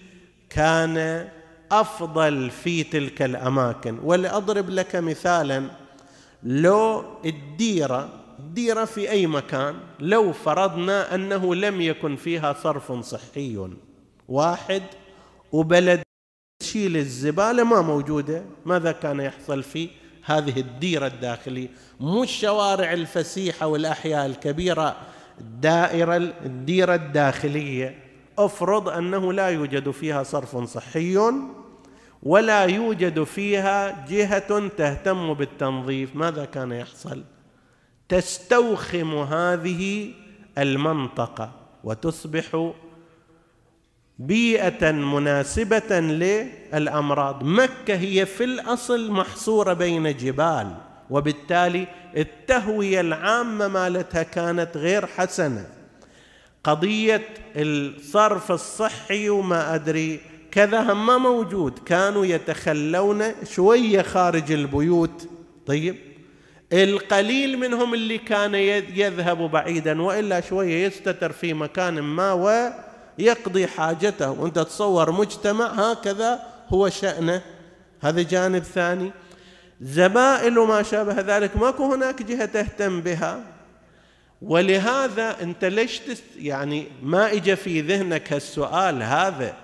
كان 0.51 1.29
أفضل 1.73 2.51
في 2.51 2.85
تلك 2.85 3.23
الأماكن. 3.23 3.99
ولأضرب 4.03 4.71
لك 4.71 4.97
مثالا 4.97 5.71
لو 6.43 7.05
الديرة 7.25 8.09
ديره 8.39 8.85
في 8.85 9.11
أي 9.11 9.27
مكان 9.27 9.75
لو 10.01 10.33
فرضنا 10.33 11.15
أنه 11.15 11.55
لم 11.55 11.81
يكن 11.81 12.17
فيها 12.17 12.53
صرف 12.53 12.93
صحي 12.93 13.69
واحد 14.29 14.83
وبلد 15.53 16.03
تشيل 16.61 16.97
الزبالة 16.97 17.65
ما 17.65 17.81
موجودة 17.81 18.45
ماذا 18.67 18.93
كان 18.93 19.21
يحصل 19.21 19.63
في 19.63 19.89
هذه 20.25 20.61
الديرة 20.61 21.07
الداخلية؟ 21.07 21.69
مو 22.01 22.23
الشوارع 22.23 22.93
الفسيحة 22.93 23.67
والأحياء 23.67 24.27
الكبيرة 24.27 24.97
الدائرة 25.41 26.17
الديرة 26.17 26.95
الداخلية. 26.95 27.99
افرض 28.39 28.89
أنه 28.89 29.33
لا 29.33 29.49
يوجد 29.49 29.91
فيها 29.91 30.23
صرف 30.23 30.57
صحي 30.57 31.19
ولا 32.23 32.65
يوجد 32.65 33.23
فيها 33.23 34.07
جهة 34.09 34.69
تهتم 34.69 35.35
بالتنظيف 35.35 36.17
ماذا 36.17 36.45
كان 36.45 36.73
يحصل؟ 36.73 37.23
تستوخم 38.09 39.15
هذه 39.15 40.13
المنطقة 40.59 41.53
وتصبح 41.85 42.73
بيئة 44.19 44.93
مناسبة 44.93 46.01
للأمراض. 46.01 47.45
مكة 47.45 47.95
هي 47.95 48.27
في 48.27 48.45
الأصل 48.45 49.11
محصورة 49.11 49.73
بين 49.73 50.17
جبال. 50.17 50.77
وبالتالي 51.13 51.87
التهوية 52.17 53.01
العامة 53.01 53.69
مالتها 53.69 54.23
كانت 54.23 54.77
غير 54.77 55.07
حسنة. 55.07 55.67
قضية 56.65 57.29
الصرف 57.57 58.53
الصحي 58.53 59.29
وما 59.29 59.75
أدري 59.75 60.21
كذا 60.51 60.81
هم 60.93 61.07
ما 61.07 61.19
موجود. 61.19 61.79
كانوا 61.79 62.27
يتخلون 62.27 63.25
شوية 63.45 64.03
خارج 64.03 64.53
البيوت. 64.53 65.29
طيب 65.67 65.97
القليل 66.73 67.59
منهم 67.59 67.95
اللي 67.95 68.19
كان 68.19 68.55
يذهب 68.55 69.39
بعيدا 69.51 70.03
وإلا 70.03 70.41
شوية 70.41 70.87
يستتر 70.87 71.33
في 71.33 71.55
مكان 71.55 72.01
ما 72.01 72.33
ويقضي 72.33 73.67
حاجته. 73.67 74.31
وأنت 74.31 74.59
تصور 74.59 75.13
مجتمع 75.13 75.67
هكذا 75.67 76.41
هو 76.69 76.89
شأنه. 76.89 77.43
هذا 78.01 78.23
جانب 78.23 78.63
ثاني. 78.63 79.13
زبائل 79.83 80.59
وما 80.59 80.83
شابه 80.83 81.37
ذلك. 81.37 81.57
ماكو 81.57 81.95
هناك 81.95 82.23
جهة 82.23 82.45
تهتم 82.45 83.01
بها. 83.01 83.41
ولهذا 84.43 85.43
أنت 85.43 85.65
ليش 85.65 85.99
تست 85.99 86.25
يعني 86.37 86.87
ما 87.03 87.33
اجى 87.33 87.57
في 87.57 87.81
ذهنك 87.81 88.33
هالسؤال 88.33 89.03
هذا؟ 89.03 89.55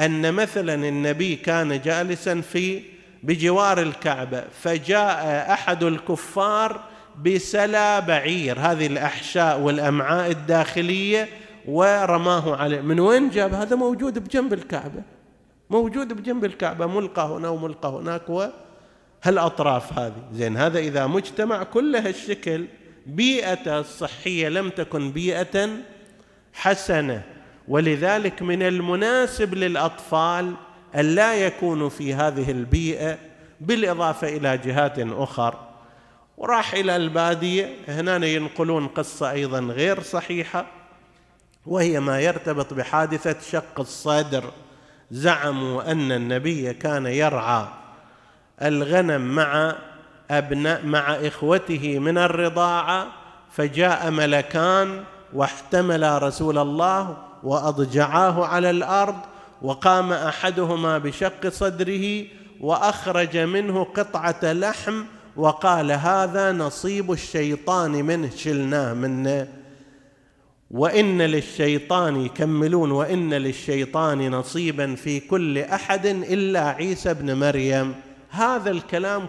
أن 0.00 0.34
مثلا 0.34 0.74
النبي 0.74 1.36
كان 1.36 1.80
جالسا 1.80 2.40
في 2.40 2.82
بجوار 3.22 3.82
الكعبة 3.82 4.44
فجاء 4.62 5.52
أحد 5.52 5.82
الكفار 5.82 6.80
بسلا 7.24 8.00
بعير 8.00 8.58
هذه 8.60 8.86
الأحشاء 8.86 9.60
والأمعاء 9.60 10.30
الداخلية 10.30 11.28
ورماه 11.68 12.56
عليه. 12.56 12.80
من 12.80 13.00
وين 13.00 13.30
جاب؟ 13.30 13.54
هذا 13.54 13.76
موجود 13.76 14.18
بجنب 14.18 14.52
الكعبة. 14.52 15.02
موجود 15.70 16.12
بجنب 16.12 16.44
الكعبة 16.44 16.86
ملقى 16.86 17.22
هنا 17.22 17.48
وملقى 17.48 17.88
هناك 17.88 18.30
وهالاطراف 19.24 19.98
هذه. 19.98 20.22
زين 20.32 20.56
هذا 20.56 20.78
إذا 20.78 21.06
مجتمع 21.06 21.62
كل 21.62 21.96
هالشكل 21.96 22.66
بيئته 23.06 23.78
الصحيه 23.78 24.48
لم 24.48 24.70
تكن 24.70 25.10
بيئة 25.10 25.68
حسنة. 26.52 27.22
ولذلك 27.68 28.42
من 28.42 28.62
المناسب 28.62 29.54
للأطفال 29.54 30.54
أن 30.94 31.14
لا 31.14 31.34
يكونوا 31.34 31.88
في 31.88 32.14
هذه 32.14 32.50
البيئة 32.50 33.18
بالإضافة 33.60 34.28
إلى 34.36 34.58
جهات 34.58 34.98
أخر. 34.98 35.54
وراح 36.36 36.74
إلى 36.74 36.96
البادية. 36.96 37.74
هنا 37.88 38.26
ينقلون 38.26 38.86
قصة 38.86 39.30
أيضا 39.30 39.60
غير 39.60 40.02
صحيحة 40.02 40.66
وهي 41.66 42.00
ما 42.00 42.20
يرتبط 42.20 42.74
بحادثة 42.74 43.36
شق 43.50 43.80
الصدر. 43.80 44.44
زعموا 45.10 45.92
أن 45.92 46.12
النبي 46.12 46.72
كان 46.72 47.06
يرعى. 47.06 47.66
الغنم 48.62 49.34
مع 49.34 49.76
أبناء 50.30 50.86
مع 50.86 51.14
إخوته 51.14 51.98
من 51.98 52.18
الرضاعة 52.18 53.06
فجاء 53.50 54.10
ملكان 54.10 55.04
واحتملا 55.32 56.18
رسول 56.18 56.58
الله 56.58 57.16
وأضجعاه 57.42 58.46
على 58.46 58.70
الأرض 58.70 59.16
وقام 59.62 60.12
أحدهما 60.12 60.98
بشق 60.98 61.48
صدره 61.48 62.24
وأخرج 62.60 63.36
منه 63.36 63.84
قطعة 63.84 64.52
لحم 64.52 65.02
وقال 65.36 65.92
هذا 65.92 66.52
نصيب 66.52 67.12
الشيطان 67.12 67.90
منه 67.90 68.30
شلناه 68.36 68.94
منه. 68.94 69.48
وإن 70.70 71.22
للشيطان 71.22 72.20
يكملون 72.20 72.90
وإن 72.90 73.34
للشيطان 73.34 74.30
نصيبا 74.30 74.94
في 74.94 75.20
كل 75.20 75.58
أحد 75.58 76.06
إلا 76.06 76.68
عيسى 76.68 77.10
ابن 77.10 77.38
مريم. 77.38 77.94
هذا 78.34 78.70
الكلام 78.70 79.26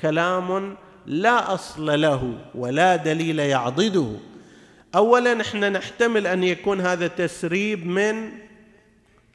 كلام 0.00 0.76
لا 1.06 1.54
أصل 1.54 2.00
له 2.00 2.34
ولا 2.54 2.96
دليل 2.96 3.38
يعضده. 3.38 4.08
اولا 4.94 5.40
إحنا 5.40 5.68
نحتمل 5.68 6.26
أن 6.26 6.44
يكون 6.44 6.80
هذا 6.80 7.06
تسريب 7.06 7.86
من 7.86 8.30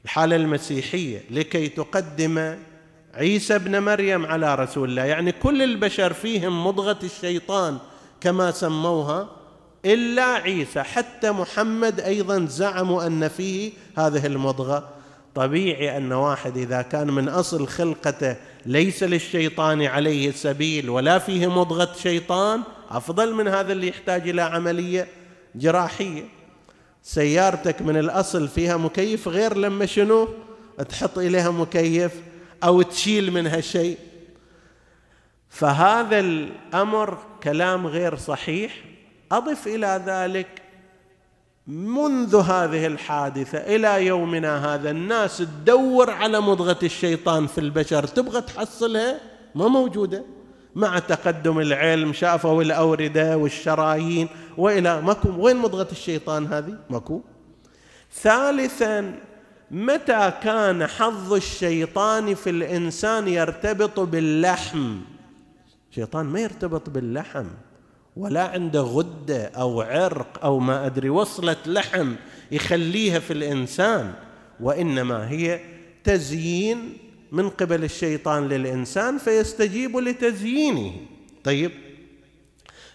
الحالة 0.04 0.36
المسيحية 0.36 1.22
لكي 1.30 1.68
تقدم 1.68 2.56
عيسى 3.14 3.54
ابن 3.54 3.82
مريم 3.82 4.26
على 4.26 4.54
رسول 4.54 4.90
الله. 4.90 5.04
يعني 5.04 5.32
كل 5.32 5.62
البشر 5.62 6.12
فيهم 6.12 6.66
مضغة 6.66 6.98
الشيطان 7.02 7.78
كما 8.20 8.50
سموها 8.50 9.28
إلا 9.84 10.24
عيسى. 10.24 10.82
حتى 10.82 11.30
محمد 11.30 12.00
أيضا 12.00 12.46
زعموا 12.46 13.06
أن 13.06 13.28
فيه 13.28 13.72
هذه 13.98 14.26
المضغة. 14.26 14.93
طبيعي 15.34 15.96
أن 15.96 16.12
واحد 16.12 16.56
إذا 16.56 16.82
كان 16.82 17.10
من 17.10 17.28
أصل 17.28 17.68
خلقته 17.68 18.36
ليس 18.66 19.02
للشيطان 19.02 19.82
عليه 19.82 20.30
سبيل 20.30 20.90
ولا 20.90 21.18
فيه 21.18 21.46
مضغة 21.46 21.92
شيطان 22.02 22.62
أفضل 22.90 23.34
من 23.34 23.48
هذا 23.48 23.72
اللي 23.72 23.88
يحتاج 23.88 24.28
إلى 24.28 24.42
عملية 24.42 25.08
جراحية. 25.54 26.22
سيارتك 27.02 27.82
من 27.82 27.96
الأصل 27.96 28.48
فيها 28.48 28.76
مكيف 28.76 29.28
غير 29.28 29.56
لما 29.56 29.86
شنو؟ 29.86 30.28
تحط 30.88 31.18
إليها 31.18 31.50
مكيف 31.50 32.12
أو 32.64 32.82
تشيل 32.82 33.32
منها 33.32 33.60
شيء. 33.60 33.98
فهذا 35.48 36.18
الأمر 36.18 37.18
كلام 37.42 37.86
غير 37.86 38.16
صحيح. 38.16 38.84
أضف 39.32 39.66
إلى 39.66 40.02
ذلك 40.06 40.63
منذ 41.66 42.36
هذه 42.36 42.86
الحادثة 42.86 43.58
إلى 43.58 44.06
يومنا 44.06 44.74
هذا 44.74 44.90
الناس 44.90 45.38
تدور 45.38 46.10
على 46.10 46.40
مضغة 46.40 46.78
الشيطان 46.82 47.46
في 47.46 47.58
البشر. 47.58 48.06
تبغى 48.06 48.40
تحصلها؟ 48.40 49.20
ما 49.54 49.68
موجودة. 49.68 50.24
مع 50.74 50.98
تقدم 50.98 51.60
العلم 51.60 52.12
شافوا 52.12 52.62
الأوردة 52.62 53.36
والشرايين. 53.36 54.28
وإلى 54.58 55.00
ماكو 55.00 55.28
وين 55.38 55.56
مضغة 55.56 55.88
الشيطان 55.92 56.46
هذه؟ 56.46 56.78
ماكو. 56.90 57.22
ثالثا 58.12 59.14
متى 59.70 60.32
كان 60.42 60.86
حظ 60.86 61.32
الشيطان 61.32 62.34
في 62.34 62.50
الإنسان 62.50 63.28
يرتبط 63.28 64.00
باللحم؟ 64.00 64.98
الشيطان 65.90 66.26
ما 66.26 66.40
يرتبط 66.40 66.90
باللحم. 66.90 67.46
ولا 68.16 68.42
عنده 68.42 68.80
غده 68.80 69.46
أو 69.46 69.80
عرق 69.80 70.44
أو 70.44 70.58
ما 70.58 70.86
أدري 70.86 71.08
وصلة 71.08 71.56
لحم 71.66 72.14
يخليها 72.52 73.18
في 73.18 73.32
الإنسان 73.32 74.12
وإنما 74.60 75.30
هي 75.30 75.60
تزيين 76.04 76.98
من 77.32 77.48
قبل 77.48 77.84
الشيطان 77.84 78.48
للإنسان 78.48 79.18
فيستجيب 79.18 79.96
لتزيينه. 79.96 80.92
طيب 81.44 81.70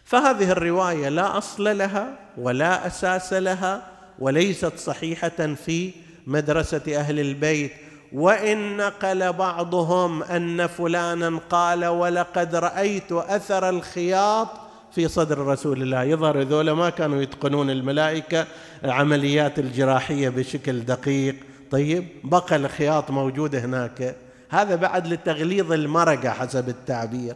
فهذه 0.03 0.51
الرواية 0.51 1.09
لا 1.09 1.37
أصل 1.37 1.77
لها 1.77 2.19
ولا 2.37 2.87
أساس 2.87 3.33
لها 3.33 3.87
وليست 4.19 4.77
صحيحة 4.77 5.55
في 5.65 5.91
مدرسة 6.27 6.97
أهل 6.97 7.19
البيت. 7.19 7.71
وإن 8.13 8.77
نقل 8.77 9.33
بعضهم 9.33 10.23
أن 10.23 10.67
فلانا 10.67 11.39
قال 11.49 11.85
ولقد 11.85 12.55
رأيت 12.55 13.11
أثر 13.11 13.69
الخياط 13.69 14.68
في 14.91 15.07
صدر 15.07 15.37
رسول 15.37 15.81
الله. 15.81 16.03
يظهر 16.03 16.41
ذولا 16.41 16.73
ما 16.73 16.89
كانوا 16.89 17.21
يتقنون 17.21 17.69
الملائكة 17.69 18.47
العمليات 18.83 19.59
الجراحية 19.59 20.29
بشكل 20.29 20.79
دقيق. 20.79 21.35
طيب 21.71 22.07
بقى 22.23 22.55
الخياط 22.55 23.11
موجود 23.11 23.55
هناك. 23.55 24.15
هذا 24.49 24.75
بعد 24.75 25.07
لتغليظ 25.07 25.71
المرقة 25.71 26.29
حسب 26.29 26.69
التعبير. 26.69 27.35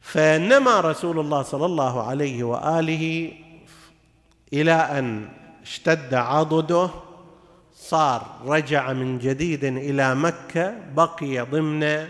فنما 0.00 0.80
رسول 0.80 1.18
الله 1.18 1.42
صلى 1.42 1.66
الله 1.66 2.02
عليه 2.02 2.44
وآله 2.44 3.32
إلى 4.52 4.72
أن 4.72 5.28
اشتد 5.62 6.14
عضده 6.14 6.90
صار 7.76 8.26
رجع 8.46 8.92
من 8.92 9.18
جديد 9.18 9.64
إلى 9.64 10.14
مكة 10.14 10.74
بقي 10.96 11.40
ضمن 11.40 12.08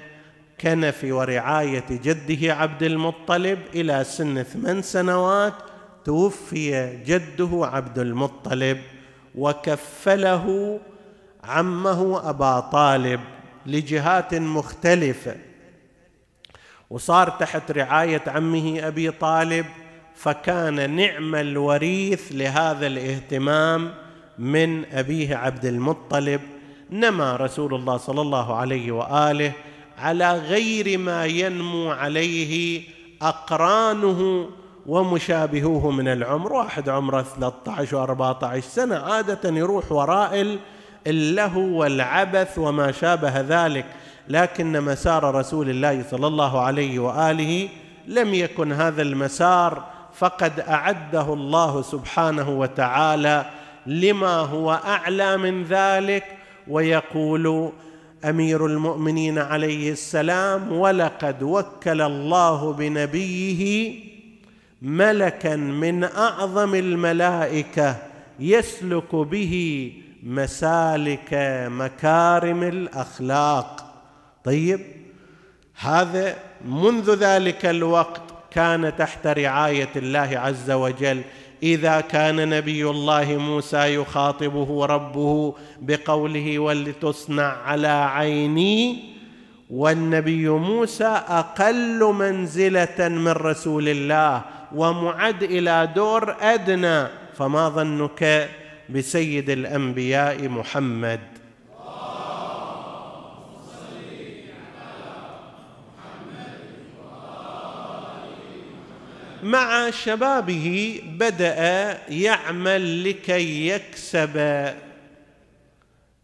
كنف 0.60 1.04
ورعاية 1.04 1.84
جده 1.90 2.54
عبد 2.54 2.82
المطلب 2.82 3.58
إلى 3.74 4.04
سن 4.04 4.42
ثمان 4.42 4.82
سنوات 4.82 5.54
توفي 6.04 6.96
جده 7.06 7.66
عبد 7.66 7.98
المطلب 7.98 8.78
وكفله 9.34 10.78
عمه 11.44 12.30
أبا 12.30 12.60
طالب 12.60 13.20
لجهات 13.66 14.34
مختلفة. 14.34 15.36
وصار 16.90 17.30
تحت 17.30 17.70
رعاية 17.70 18.22
عمه 18.26 18.80
أبي 18.86 19.10
طالب 19.10 19.66
فكان 20.14 20.96
نعم 20.96 21.34
الوريث 21.34 22.28
لهذا 22.30 22.86
الاهتمام 22.86 23.94
من 24.38 24.84
أبيه 24.92 25.36
عبد 25.36 25.64
المطلب 25.64 26.40
نما 26.90 27.36
رسول 27.36 27.74
الله 27.74 27.96
صلى 27.96 28.20
الله 28.20 28.54
عليه 28.56 28.92
وآله 28.92 29.52
على 29.98 30.32
غير 30.32 30.98
ما 30.98 31.26
ينمو 31.26 31.90
عليه 31.90 32.82
أقرانه 33.22 34.48
ومشابهوه 34.86 35.90
من 35.90 36.08
العمر. 36.08 36.52
واحد 36.52 36.88
عمره 36.88 37.22
13 37.22 38.16
و14 38.56 38.60
سنة 38.60 38.96
عادة 38.96 39.50
يروح 39.50 39.92
وراء 39.92 40.58
اللهو 41.06 41.80
والعبث 41.80 42.58
وما 42.58 42.92
شابه 42.92 43.40
ذلك 43.40 43.86
لكن 44.28 44.80
مسار 44.80 45.34
رسول 45.34 45.70
الله 45.70 46.04
صلى 46.10 46.26
الله 46.26 46.60
عليه 46.60 46.98
وآله 46.98 47.68
لم 48.06 48.34
يكن 48.34 48.72
هذا 48.72 49.02
المسار 49.02 49.84
فقد 50.14 50.60
أعده 50.60 51.32
الله 51.32 51.82
سبحانه 51.82 52.50
وتعالى 52.50 53.46
لما 53.86 54.36
هو 54.36 54.72
أعلى 54.72 55.36
من 55.36 55.64
ذلك 55.64 56.24
ويقول 56.68 57.72
أمير 58.24 58.66
المؤمنين 58.66 59.38
عليه 59.38 59.92
السلام 59.92 60.72
ولقد 60.72 61.42
وكل 61.42 62.00
الله 62.00 62.72
بنبيه 62.72 63.94
ملكا 64.82 65.56
من 65.56 66.04
أعظم 66.04 66.74
الملائكة 66.74 67.96
يسلك 68.40 69.14
به 69.14 69.92
مسالك 70.22 71.28
مكارم 71.70 72.62
الأخلاق. 72.62 73.94
طيب 74.44 74.80
هذا 75.78 76.36
منذ 76.64 77.14
ذلك 77.14 77.66
الوقت 77.66 78.22
كان 78.50 78.96
تحت 78.96 79.26
رعاية 79.26 79.90
الله 79.96 80.30
عز 80.38 80.70
وجل. 80.70 81.22
إذا 81.62 82.00
كان 82.00 82.48
نبي 82.48 82.90
الله 82.90 83.36
موسى 83.36 83.94
يخاطبه 83.94 84.86
ربه 84.86 85.54
بقوله 85.80 86.58
ولتصنع 86.58 87.42
على 87.42 87.88
عيني 87.88 89.04
والنبي 89.70 90.48
موسى 90.48 91.22
أقل 91.28 92.04
منزلة 92.04 93.08
من 93.08 93.28
رسول 93.28 93.88
الله 93.88 94.42
ومعد 94.74 95.42
إلى 95.42 95.88
دور 95.94 96.36
أدنى 96.40 97.06
فما 97.34 97.68
ظنك 97.68 98.48
بسيد 98.88 99.50
الأنبياء 99.50 100.48
محمد؟ 100.48 101.20
مع 109.48 109.90
شبابه 109.90 111.00
بدأ 111.04 111.98
يعمل 112.08 113.08
لكي 113.08 113.68
يكسب 113.68 114.36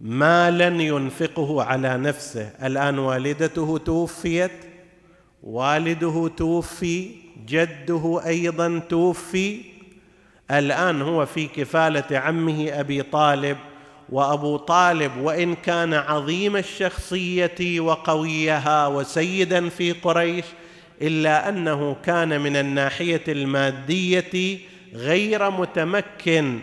مالا 0.01 0.67
ينفقه 0.83 1.63
على 1.63 1.97
نفسه. 1.97 2.51
الآن 2.63 2.99
والدته 2.99 3.79
توفيت 3.79 4.51
والده 5.43 6.31
توفي 6.37 7.11
جده 7.47 8.21
أيضا 8.27 8.79
توفي. 8.89 9.61
الآن 10.51 11.03
هو 11.03 11.27
في 11.27 11.47
كفالة 11.47 12.19
عمه 12.19 12.69
أبي 12.73 13.03
طالب 13.03 13.57
وأبو 14.09 14.57
طالب 14.57 15.17
وإن 15.17 15.55
كان 15.55 15.95
عظيم 15.95 16.57
الشخصية 16.57 17.81
وقويها 17.81 18.87
وسيدا 18.87 19.69
في 19.69 19.93
قريش 19.93 20.45
إلا 21.03 21.49
أنه 21.49 21.97
كان 22.05 22.41
من 22.41 22.57
الناحية 22.57 23.23
المادية 23.29 24.59
غير 24.95 25.51
متمكن 25.51 26.59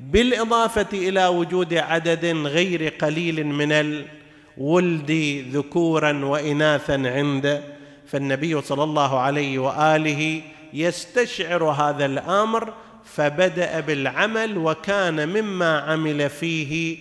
بالإضافة 0.00 0.86
إلى 0.92 1.26
وجود 1.26 1.74
عدد 1.74 2.24
غير 2.24 2.88
قليل 2.88 3.46
من 3.46 3.72
الولد 3.72 5.44
ذكورا 5.52 6.24
وإناثا 6.24 6.92
عنده 6.92 7.62
فالنبي 8.06 8.60
صلى 8.60 8.84
الله 8.84 9.18
عليه 9.18 9.58
وآله 9.58 10.40
يستشعر 10.72 11.64
هذا 11.64 12.06
الأمر 12.06 12.72
فبدأ 13.04 13.80
بالعمل 13.80 14.58
وكان 14.58 15.28
مما 15.28 15.78
عمل 15.78 16.30
فيه 16.30 16.98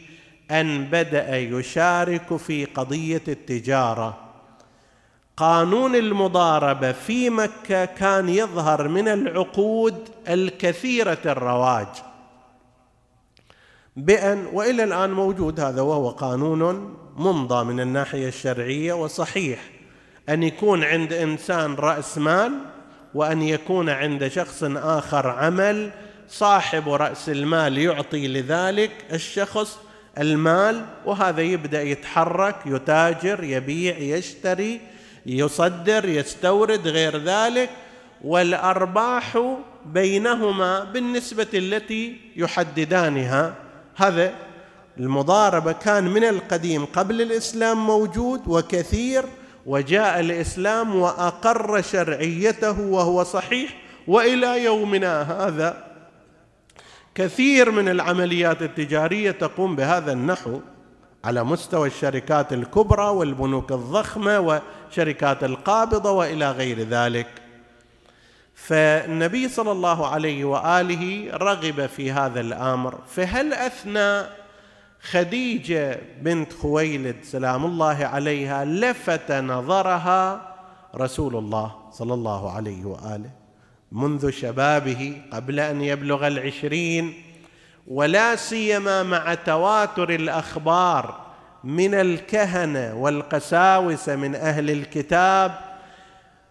أن 0.52 0.84
بدأ 0.84 1.38
يشارك 1.38 2.38
في 2.38 2.66
قضية 2.66 3.22
التجارة. 3.28 4.29
قانون 5.40 5.96
المضاربة 5.96 6.92
في 6.92 7.30
مكة 7.30 7.86
كان 7.86 8.30
يظهر 8.30 8.88
من 8.88 9.08
العقود 9.08 10.10
الكثيرة 10.30 11.18
الرواج. 11.26 11.88
بأن 13.96 14.46
وإلى 14.54 14.84
الآن 14.84 15.12
موجود 15.12 15.60
هذا 15.60 15.82
وهو 15.82 16.10
قانون 16.10 16.98
ممضى 17.16 17.64
من 17.64 17.80
الناحية 17.80 18.28
الشرعية 18.28 18.94
وصحيح. 18.94 19.60
أن 20.30 20.44
يكون 20.44 20.84
عند 20.84 21.14
إنسان 21.14 21.76
رأس 21.76 22.18
مال 22.18 22.54
وأن 23.14 23.42
يكون 23.42 23.90
عند 23.90 24.28
شخص 24.28 24.64
آخر 24.64 25.28
عمل 25.28 25.92
صاحب 26.30 26.90
رأس 26.90 27.30
المال 27.30 27.78
يعطي 27.78 28.28
لذلك 28.28 28.92
الشخص 29.14 29.80
المال 30.18 30.86
وهذا 31.06 31.42
يبدأ 31.42 31.82
يتحرك 31.82 32.56
يتاجر 32.66 33.44
يبيع 33.44 33.98
يشتري. 33.98 34.99
يصدر 35.26 36.10
يستورد 36.10 36.88
غير 36.88 37.18
ذلك. 37.18 37.70
والأرباح 38.24 39.56
بينهما 39.86 40.84
بالنسبة 40.84 41.48
التي 41.54 42.18
يحددانها. 42.36 43.56
هذا 43.96 44.34
المضاربة 44.98 45.72
كان 45.72 46.04
من 46.04 46.24
القديم 46.24 46.86
قبل 46.86 47.22
الإسلام 47.22 47.88
موجود 47.88 48.42
وكثير 48.48 49.24
وجاء 49.66 50.20
الإسلام 50.20 50.96
وأقر 50.96 51.82
شرعيته 51.82 52.82
وهو 52.82 53.24
صحيح 53.24 53.76
وإلى 54.08 54.64
يومنا 54.64 55.22
هذا 55.22 55.84
كثير 57.16 57.72
من 57.72 57.90
العمليات 57.90 58.62
التجارية 58.62 59.32
تقوم 59.32 59.76
بهذا 59.76 60.12
النحو. 60.12 60.60
على 61.24 61.44
مستوى 61.44 61.88
الشركات 61.88 62.54
الكبرى 62.54 63.06
والبنوك 63.06 63.72
الضخمة 63.72 64.40
وشركات 64.40 65.44
القابضة 65.44 66.12
وإلى 66.12 66.52
غير 66.52 66.80
ذلك. 66.80 67.28
فالنبي 68.56 69.50
صلى 69.50 69.72
الله 69.72 70.08
عليه 70.08 70.46
وآله 70.46 71.30
رغب 71.34 71.86
في 71.86 72.12
هذا 72.12 72.42
الأمر. 72.42 73.00
فهل 73.08 73.54
أثنى 73.54 74.40
خديجة 75.02 76.00
بنت 76.22 76.54
خويلد 76.54 77.16
سلام 77.24 77.66
الله 77.66 78.06
عليها 78.06 78.66
لفت 78.66 79.32
نظرها 79.32 80.50
رسول 80.96 81.36
الله 81.36 81.76
صلى 81.92 82.14
الله 82.14 82.52
عليه 82.52 82.86
وآله 82.86 83.30
منذ 83.92 84.30
شبابه 84.30 85.22
قبل 85.32 85.60
أن 85.60 85.82
يبلغ 85.82 86.28
العشرين 86.28 87.14
ولا 87.90 88.36
سيما 88.36 89.04
مع 89.04 89.34
تواتر 89.34 90.10
الأخبار 90.10 91.30
من 91.64 91.94
الكهنة 91.94 92.96
والقساوسة 92.96 94.16
من 94.16 94.36
أهل 94.36 94.70
الكتاب 94.70 95.60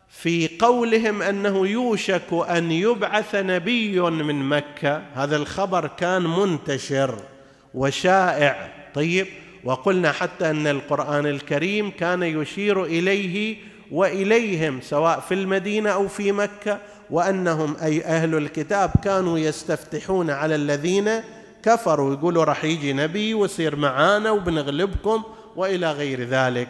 في 0.09 0.51
قولهم 0.59 1.22
أنه 1.22 1.66
يوشك 1.66 2.33
أن 2.33 2.72
يبعث 2.72 3.35
نبي 3.35 4.01
من 4.01 4.48
مكة. 4.48 5.03
هذا 5.14 5.37
الخبر 5.37 5.87
كان 5.87 6.22
منتشر 6.22 7.14
وشائع. 7.74 8.68
طيب 8.94 9.27
وقلنا 9.64 10.12
حتى 10.12 10.51
أن 10.51 10.66
القرآن 10.66 11.27
الكريم 11.27 11.90
كان 11.90 12.22
يشير 12.22 12.85
إليه 12.85 13.57
وإليهم 13.90 14.81
سواء 14.81 15.20
في 15.20 15.35
المدينة 15.35 15.90
أو 15.90 16.09
في 16.09 16.33
مكة. 16.33 16.79
وأنهم 17.11 17.77
أي 17.83 18.05
أهل 18.05 18.35
الكتاب 18.35 18.90
كانوا 19.05 19.38
يستفتحون 19.38 20.31
على 20.31 20.55
الذين 20.55 21.11
كفروا. 21.62 22.14
يقولوا 22.14 22.44
راح 22.44 22.64
يجي 22.64 22.92
نبي 22.92 23.35
ويصير 23.35 23.77
معانا 23.77 24.31
وبنغلبكم 24.31 25.23
وإلى 25.57 25.92
غير 25.92 26.25
ذلك. 26.25 26.68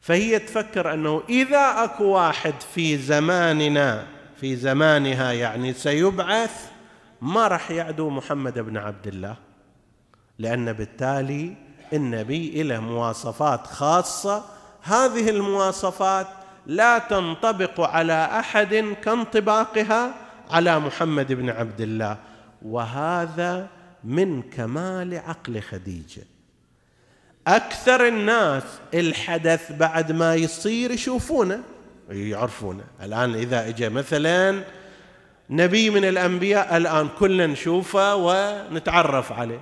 فهي 0.00 0.38
تفكر 0.38 0.94
أنه 0.94 1.22
إذا 1.28 1.84
أكو 1.84 2.04
واحد 2.04 2.54
في 2.74 2.98
زماننا 2.98 4.06
في 4.40 4.56
زمانها 4.56 5.32
يعني 5.32 5.72
سيبعث 5.72 6.70
ما 7.22 7.48
راح 7.48 7.70
يعدو 7.70 8.10
محمد 8.10 8.58
بن 8.58 8.76
عبد 8.76 9.06
الله. 9.06 9.36
لأن 10.38 10.72
بالتالي 10.72 11.56
النبي 11.92 12.62
له 12.62 12.80
مواصفات 12.80 13.66
خاصة. 13.66 14.44
هذه 14.82 15.30
المواصفات 15.30 16.26
لا 16.66 16.98
تنطبق 16.98 17.80
على 17.80 18.24
أحد 18.38 18.94
كانطباقها 19.04 20.14
على 20.50 20.80
محمد 20.80 21.32
بن 21.32 21.50
عبد 21.50 21.80
الله. 21.80 22.18
وهذا 22.62 23.68
من 24.04 24.42
كمال 24.42 25.22
عقل 25.26 25.60
خديجة. 25.60 26.22
أكثر 27.46 28.08
الناس 28.08 28.62
الحدث 28.94 29.72
بعد 29.72 30.12
ما 30.12 30.34
يصير 30.34 30.90
يشوفونه 30.90 31.62
يعرفونه. 32.10 32.84
الآن 33.02 33.34
إذا 33.34 33.68
اجى 33.68 33.88
مثلا 33.88 34.62
نبي 35.50 35.90
من 35.90 36.04
الأنبياء 36.04 36.76
الآن 36.76 37.08
كلنا 37.18 37.46
نشوفه 37.46 38.14
ونتعرف 38.14 39.32
عليه. 39.32 39.60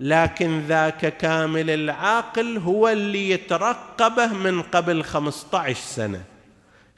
لكن 0.00 0.60
ذاك 0.60 1.16
كامل 1.16 1.70
العاقل 1.70 2.58
هو 2.58 2.88
اللي 2.88 3.30
يترقبه 3.30 4.26
من 4.26 4.62
قبل 4.62 5.04
15 5.04 5.80
سنة. 5.80 6.31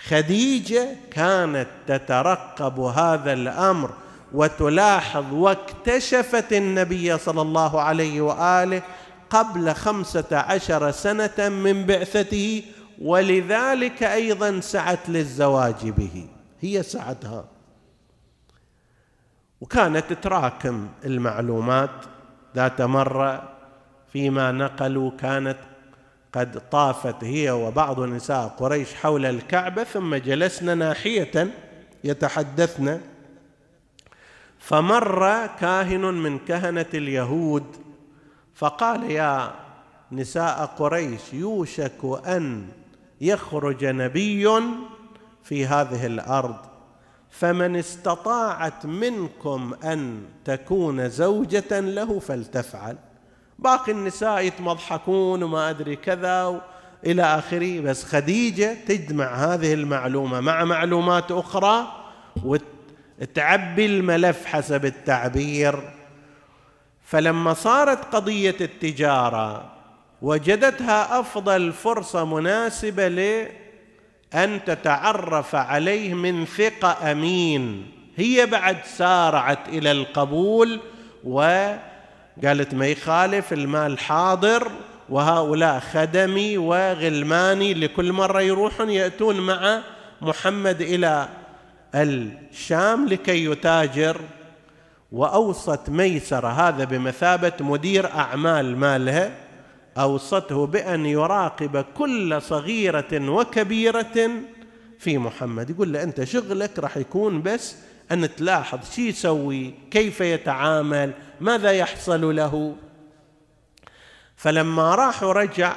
خديجة 0.09 0.89
كانت 1.11 1.69
تترقب 1.87 2.81
هذا 2.81 3.33
الأمر 3.33 3.91
وتلاحظ 4.33 5.33
واكتشفت 5.33 6.53
النبي 6.53 7.19
صلى 7.19 7.43
الله 7.43 7.81
عليه 7.81 8.21
وآله 8.21 8.83
قبل 9.31 9.75
خمسة 9.75 10.27
عشر 10.33 10.91
سنة 10.91 11.49
من 11.49 11.87
بعثته 11.87 12.63
ولذلك 13.03 14.03
أيضا 14.03 14.61
سعت 14.61 15.09
للزواج 15.09 15.89
به. 15.89 16.27
هي 16.61 16.83
سعتها. 16.83 17.45
وكانت 19.61 20.13
تراكم 20.13 20.89
المعلومات 21.05 21.91
ذات 22.57 22.83
مرة 22.83 23.43
فيما 24.13 24.53
نقلوا 24.53 25.11
كانت 25.19 25.59
قد 26.35 26.71
طافت 26.71 27.25
هي 27.25 27.51
وبعض 27.51 28.01
نساء 28.01 28.49
قريش 28.49 28.95
حول 28.95 29.27
الكعبة 29.27 29.85
ثم 29.85 30.15
جلسن 30.15 30.79
ناحية 30.79 31.51
يتحدثن. 32.05 33.01
فمر 34.59 35.47
كاهن 35.47 36.01
من 36.01 36.39
كهنة 36.39 36.87
اليهود 36.95 37.65
فقال 38.55 39.11
يا 39.11 39.55
نساء 40.13 40.65
قريش 40.79 41.33
يوشك 41.33 42.21
أن 42.27 42.69
يخرج 43.21 43.85
نبي 43.85 44.49
في 45.43 45.67
هذه 45.67 46.07
الأرض 46.07 46.57
فمن 47.31 47.77
استطاعت 47.77 48.87
منكم 48.87 49.75
أن 49.85 50.23
تكون 50.45 51.09
زوجة 51.09 51.81
له 51.81 52.19
فلتفعل. 52.19 52.97
باقي 53.65 53.93
النساء 53.93 54.41
يتمضحكون 54.41 55.43
وما 55.43 55.71
أدري 55.71 55.97
كذا 55.97 56.63
إلى 57.07 57.23
آخره. 57.23 57.81
بس 57.81 58.05
خديجة 58.05 58.77
تجمع 58.89 59.35
هذه 59.35 59.75
المعلومة 59.75 60.41
مع 60.41 60.65
معلومات 60.65 61.33
أخرى 61.33 61.87
وتعبي 62.45 63.87
الملف 63.87 64.47
حسب 64.47 64.85
التعبير. 64.85 65.91
فلما 67.07 67.55
صارت 67.55 68.15
قضية 68.15 68.57
التجارة 68.61 69.73
وجدتها 70.23 71.21
أفضل 71.21 71.73
فرصة 71.73 72.25
مناسبة 72.25 73.09
لأن 73.09 74.65
تتعرف 74.65 75.55
عليه 75.55 76.15
من 76.15 76.45
ثقة 76.45 77.13
أمين. 77.13 77.91
هي 78.17 78.47
بعد 78.47 78.77
سارعت 78.85 79.69
إلى 79.69 79.93
القبول 79.93 80.81
و 81.25 81.75
قالت 82.43 82.75
ما 82.75 82.87
يخالف 82.87 83.53
المال 83.53 83.99
حاضر 83.99 84.71
وهؤلاء 85.09 85.81
خدمي 85.81 86.59
وغلماني 86.59 87.75
لكل 87.75 88.13
مرة 88.13 88.41
يروحون 88.41 88.91
يأتون 88.91 89.41
مع 89.41 89.83
محمد 90.21 90.81
إلى 90.81 91.29
الشام 91.95 93.09
لكي 93.09 93.45
يتاجر. 93.45 94.21
وأوصت 95.13 95.91
ميسرة 95.91 96.49
هذا 96.49 96.85
بمثابة 96.85 97.53
مدير 97.61 98.11
أعمال 98.11 98.77
مالها 98.77 99.31
أوصته 99.99 100.67
بأن 100.67 101.07
يراقب 101.07 101.85
كل 101.97 102.43
صغيرة 102.43 103.31
وكبيرة 103.31 104.31
في 104.99 105.19
محمد. 105.19 105.71
يقول 105.71 105.93
له 105.93 106.03
أنت 106.03 106.25
شغلك 106.25 106.79
راح 106.79 106.97
يكون 106.97 107.43
بس 107.43 107.77
أن 108.13 108.35
تلاحظ 108.35 108.79
شو 108.97 109.03
يسوي 109.03 109.75
كيف 109.91 110.21
يتعامل 110.21 111.13
ماذا 111.41 111.73
يحصل 111.73 112.37
له؟ 112.37 112.77
فلما 114.37 114.95
راح 114.95 115.23
ورجع 115.23 115.77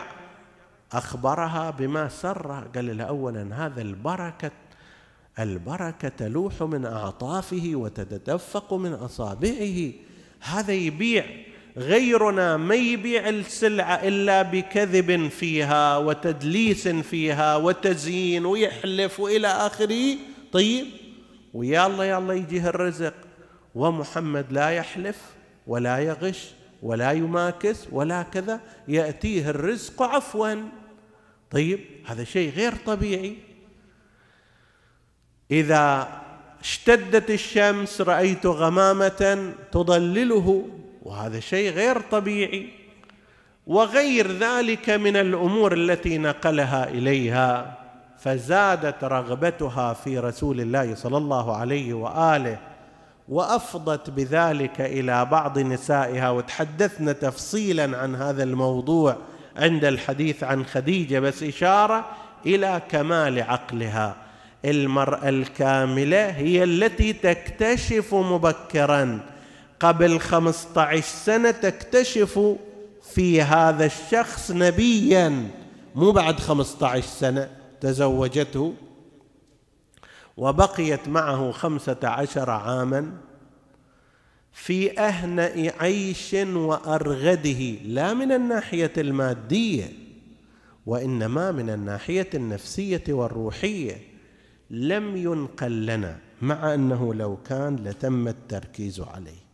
أخبرها 0.92 1.70
بما 1.70 2.10
سر 2.10 2.68
قال 2.76 2.98
لها 2.98 3.06
أولا 3.06 3.66
هذا 3.66 3.82
البركة 3.82 4.52
البركة 5.40 6.10
تلوح 6.10 6.62
من 6.62 6.86
أعطافه 6.86 7.72
وتتدفق 7.74 8.74
من 8.74 8.94
أصابعه. 8.94 9.92
هذا 10.42 10.74
يبيع 10.74 11.26
غيرنا 11.78 12.58
ما 12.58 12.76
يبيع 12.76 13.30
السلعة 13.30 13.96
إلا 13.96 14.42
بكذب 14.42 15.28
فيها 15.28 15.98
وتدليس 15.98 16.88
فيها 16.88 17.56
وتزيين 17.56 18.46
ويحلف 18.46 19.20
وإلى 19.20 19.48
آخره. 19.48 20.18
طيب 20.52 20.88
ويا 21.54 21.88
الله 21.88 22.06
يا 22.06 22.18
الله 22.18 22.34
يجيه 22.34 22.68
الرزق. 22.70 23.14
ومحمد 23.76 24.46
لا 24.52 24.70
يحلف. 24.70 25.37
ولا 25.68 26.00
يغش 26.00 26.52
ولا 26.84 27.12
يماكس 27.12 27.88
ولا 27.92 28.24
كذا 28.24 28.60
يأتيه 28.88 29.50
الرزق 29.50 30.02
عفوا. 30.02 30.56
طيب 31.52 31.80
هذا 32.06 32.24
شيء 32.24 32.52
غير 32.52 32.74
طبيعي. 32.86 33.38
إذا 35.52 36.08
اشتدت 36.62 37.30
الشمس 37.30 38.02
رأيت 38.02 38.46
غمامة 38.46 39.54
تضلله 39.72 40.68
وهذا 41.04 41.40
شيء 41.40 41.72
غير 41.72 42.02
طبيعي. 42.02 42.70
وغير 43.68 44.32
ذلك 44.32 44.90
من 44.90 45.16
الأمور 45.16 45.74
التي 45.74 46.18
نقلها 46.18 46.90
إليها 46.90 47.78
فزادت 48.20 49.04
رغبتها 49.04 49.94
في 49.94 50.20
رسول 50.20 50.62
الله 50.62 50.96
صلى 50.96 51.18
الله 51.18 51.56
عليه 51.56 51.94
وآله. 51.94 52.60
وأفضت 53.30 54.10
بذلك 54.10 54.82
إلى 54.82 55.26
بعض 55.26 55.60
نسائها 55.60 56.30
وتحدثنا 56.30 57.12
تفصيلا 57.12 57.98
عن 57.98 58.16
هذا 58.16 58.44
الموضوع 58.44 59.18
عند 59.58 59.86
الحديث 59.86 60.44
عن 60.44 60.66
خديجة 60.66 61.20
بس 61.20 61.44
إشارة 61.44 62.06
إلى 62.46 62.82
كمال 62.90 63.42
عقلها. 63.42 64.16
المرأة 64.66 65.30
الكاملة 65.30 66.30
هي 66.30 66.64
التي 66.64 67.14
تكتشف 67.14 68.14
مبكرا. 68.14 69.20
قبل 69.80 70.20
خمسة 70.20 70.82
عشر 70.82 71.02
سنة 71.02 71.52
تكتشف 71.52 72.56
في 73.14 73.42
هذا 73.42 73.86
الشخص 73.86 74.52
نبيا. 74.52 75.48
مو 75.96 76.12
بعد 76.12 76.40
خمسة 76.40 76.88
عشر 76.88 77.08
سنة 77.08 77.50
تزوجته. 77.82 78.74
وبقيت 80.38 81.08
معه 81.08 81.52
خمسة 81.52 81.98
عشر 82.04 82.50
عاما 82.50 83.12
في 84.52 85.00
أهنأ 85.00 85.74
عيش 85.80 86.34
وأرغده 86.34 87.60
لا 87.86 88.14
من 88.14 88.32
الناحية 88.32 88.94
المادية 88.98 89.92
وإنما 90.86 91.52
من 91.52 91.70
الناحية 91.70 92.30
النفسية 92.34 93.04
والروحية 93.10 94.02
لم 94.70 95.18
ينقل 95.18 95.86
لنا 95.86 96.18
مع 96.42 96.74
أنه 96.74 97.14
لو 97.14 97.38
كان 97.38 97.76
لتم 97.76 98.28
التركيز 98.28 99.00
عليه 99.00 99.48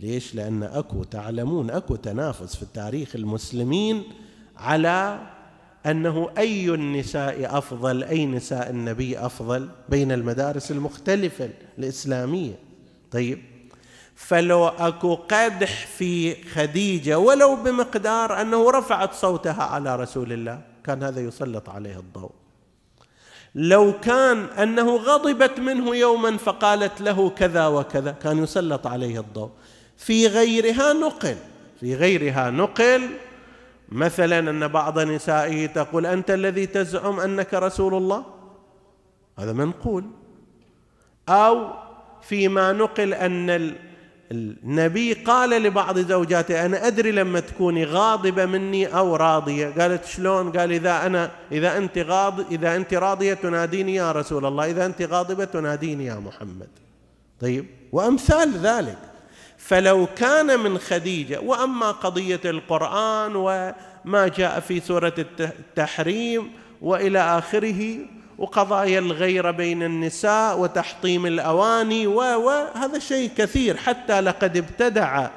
ليش؟ 0.00 0.34
لأن 0.34 0.62
أكو 0.62 1.04
تعلمون 1.04 1.70
أكو 1.70 1.96
تنافس 1.96 2.56
في 2.56 2.66
تاريخ 2.74 3.16
المسلمين 3.16 4.02
على 4.56 5.20
أنه 5.86 6.30
أي 6.38 6.68
النساء 6.68 7.58
أفضل 7.58 8.04
أي 8.04 8.26
نساء 8.26 8.70
النبي 8.70 9.18
أفضل 9.18 9.68
بين 9.88 10.12
المدارس 10.12 10.70
المختلفة 10.70 11.50
الإسلامية. 11.78 12.54
طيب 13.10 13.42
فلو 14.14 14.68
أكو 14.68 15.14
قدح 15.14 15.86
في 15.86 16.44
خديجة 16.44 17.18
ولو 17.18 17.56
بمقدار 17.56 18.40
أنه 18.40 18.70
رفعت 18.70 19.14
صوتها 19.14 19.62
على 19.62 19.96
رسول 19.96 20.32
الله 20.32 20.60
كان 20.84 21.02
هذا 21.02 21.20
يسلط 21.20 21.68
عليه 21.68 21.98
الضوء. 21.98 22.30
لو 23.54 24.00
كان 24.00 24.44
أنه 24.44 24.96
غضبت 24.96 25.60
منه 25.60 25.96
يوما 25.96 26.36
فقالت 26.36 27.00
له 27.00 27.30
كذا 27.30 27.66
وكذا 27.66 28.12
كان 28.12 28.42
يسلط 28.42 28.86
عليه 28.86 29.20
الضوء. 29.20 29.50
في 29.96 30.26
غيرها 30.26 30.92
نقل 30.92 31.36
في 31.80 31.94
غيرها 31.94 32.50
نقل 32.50 33.08
مثلا 33.92 34.38
أن 34.38 34.68
بعض 34.68 34.98
نسائه 34.98 35.66
تقول 35.66 36.06
أنت 36.06 36.30
الذي 36.30 36.66
تزعم 36.66 37.20
أنك 37.20 37.54
رسول 37.54 37.94
الله؟ 37.94 38.24
هذا 39.38 39.52
منقول. 39.52 40.04
أو 41.28 41.70
فيما 42.22 42.72
نقل 42.72 43.14
أن 43.14 43.74
النبي 44.32 45.12
قال 45.12 45.50
لبعض 45.50 45.98
زوجاته 45.98 46.66
أنا 46.66 46.86
أدري 46.86 47.12
لما 47.12 47.40
تكوني 47.40 47.84
غاضبة 47.84 48.46
مني 48.46 48.86
أو 48.86 49.16
راضية. 49.16 49.68
قالت 49.78 50.04
شلون؟ 50.04 50.52
قال 50.52 50.72
إذا 50.72 51.06
أنا 51.06 51.30
إذا 51.52 51.76
أنت 51.78 51.98
غاض 51.98 52.52
إذا 52.52 52.76
أنت 52.76 52.94
راضية 52.94 53.34
تناديني 53.34 53.94
يا 53.94 54.12
رسول 54.12 54.46
الله 54.46 54.70
إذا 54.70 54.86
أنت 54.86 55.02
غاضبة 55.02 55.44
تناديني 55.44 56.04
يا 56.04 56.14
محمد. 56.14 56.68
طيب 57.40 57.66
وأمثال 57.92 58.52
ذلك. 58.58 59.11
فلو 59.62 60.06
كان 60.16 60.60
من 60.60 60.78
خديجة 60.78 61.40
وأما 61.40 61.90
قضية 61.90 62.40
القرآن 62.44 63.36
وما 63.36 64.28
جاء 64.36 64.60
في 64.60 64.80
سورة 64.80 65.14
التحريم 65.40 66.50
وإلى 66.80 67.18
آخره 67.18 67.98
وقضايا 68.38 68.98
الغيره 68.98 69.50
بين 69.50 69.82
النساء 69.82 70.60
وتحطيم 70.60 71.26
الأواني 71.26 72.06
وهذا 72.06 72.98
شيء 72.98 73.30
كثير 73.36 73.76
حتى 73.76 74.20
لقد 74.20 74.56
ابتدع 74.56 75.28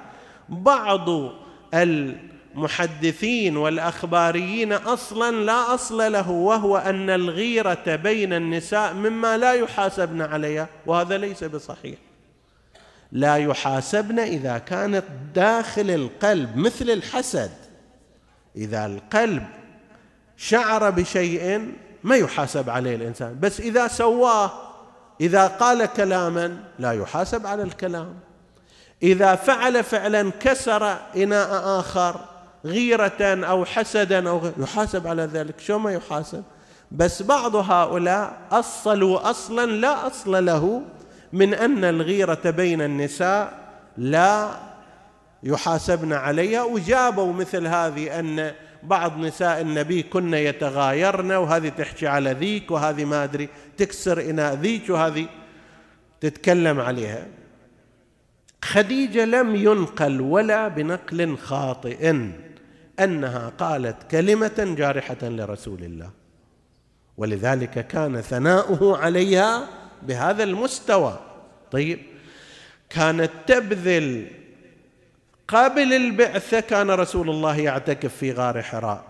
بعض 0.50 1.10
المحدثين 1.74 3.58
والأخباريين 3.58 4.74
أصلا 4.74 5.36
لا 5.36 5.74
أصل 5.74 6.12
له 6.12 6.32
وهو 6.32 6.78
أن 6.78 7.10
الغيرة 7.10 7.96
بين 7.96 8.34
النساء 8.34 8.94
مما 8.94 9.38
لا 9.38 9.54
يحاسبن 9.54 10.22
عليها 10.22 10.68
وهذا 10.86 11.18
ليس 11.18 11.44
بصحيح. 11.44 12.05
لا 13.16 13.36
يحاسبن 13.36 14.20
إذا 14.20 14.58
كانت 14.58 15.04
داخل 15.36 15.90
القلب 15.90 16.58
مثل 16.58 16.90
الحسد. 16.90 17.52
إذا 18.56 18.86
القلب 18.86 19.44
شعر 20.38 20.90
بشيء 20.90 21.74
ما 22.04 22.16
يحاسب 22.16 22.70
عليه 22.70 22.96
الإنسان 22.96 23.40
بس 23.40 23.60
إذا 23.60 23.88
سواه 23.88 24.52
إذا 25.22 25.48
قال 25.48 25.86
كلاما 25.86 26.58
لا 26.80 26.92
يحاسب 26.92 27.48
على 27.48 27.64
الكلام. 27.64 28.16
إذا 29.04 29.36
فعل 29.36 29.84
فعلا 29.84 30.32
كسر 30.40 30.98
إناء 31.16 31.80
آخر 31.80 32.20
غيرة 32.66 33.46
أو 33.46 33.66
حسدا 33.66 34.30
أو 34.30 34.42
يحاسب 34.58 35.08
على 35.08 35.24
ذلك. 35.24 35.60
شو 35.60 35.78
ما 35.78 35.92
يحاسب؟ 35.94 36.44
بس 36.92 37.22
بعض 37.22 37.56
هؤلاء 37.56 38.38
أصلوا 38.52 39.30
أصلا 39.30 39.72
لا 39.72 40.08
أصل 40.08 40.46
له 40.46 40.82
من 41.34 41.54
أن 41.54 41.84
الغيرة 41.84 42.50
بين 42.50 42.82
النساء 42.82 43.66
لا 43.98 44.60
يحاسبن 45.44 46.14
عليها 46.14 46.64
وجابوا 46.64 47.34
مثل 47.34 47.68
هذه 47.68 48.20
أن 48.20 48.52
بعض 48.84 49.18
نساء 49.18 49.62
النبي 49.62 50.04
كن 50.04 50.34
يتغايرن 50.34 51.32
وهذه 51.32 51.70
تحكي 51.70 52.08
على 52.08 52.32
ذيك 52.32 52.72
وهذه 52.72 53.06
ما 53.06 53.24
أدري 53.24 53.50
تكسر 53.78 54.22
إناء 54.22 54.54
ذيك 54.54 54.90
وهذه 54.90 55.28
تتكلم 56.22 56.80
عليها. 56.80 57.26
خديجة 58.64 59.26
لم 59.26 59.56
ينقل 59.56 60.22
ولا 60.22 60.68
بنقل 60.68 61.38
خاطئ 61.38 62.16
أنها 63.00 63.50
قالت 63.50 64.12
كلمة 64.12 64.76
جارحة 64.78 65.18
لرسول 65.22 65.84
الله 65.84 66.10
ولذلك 67.18 67.88
كان 67.88 68.22
ثناؤه 68.22 68.98
عليها 68.98 69.68
بهذا 70.08 70.44
المستوى. 70.44 71.20
طيب 71.72 72.00
كانت 72.90 73.32
تبذل 73.48 74.28
قبل 75.48 75.94
البعثة 75.94 76.60
كان 76.60 76.92
رسول 76.92 77.30
الله 77.30 77.58
يعتكف 77.58 78.16
في 78.16 78.32
غار 78.32 78.62
حراء. 78.62 79.04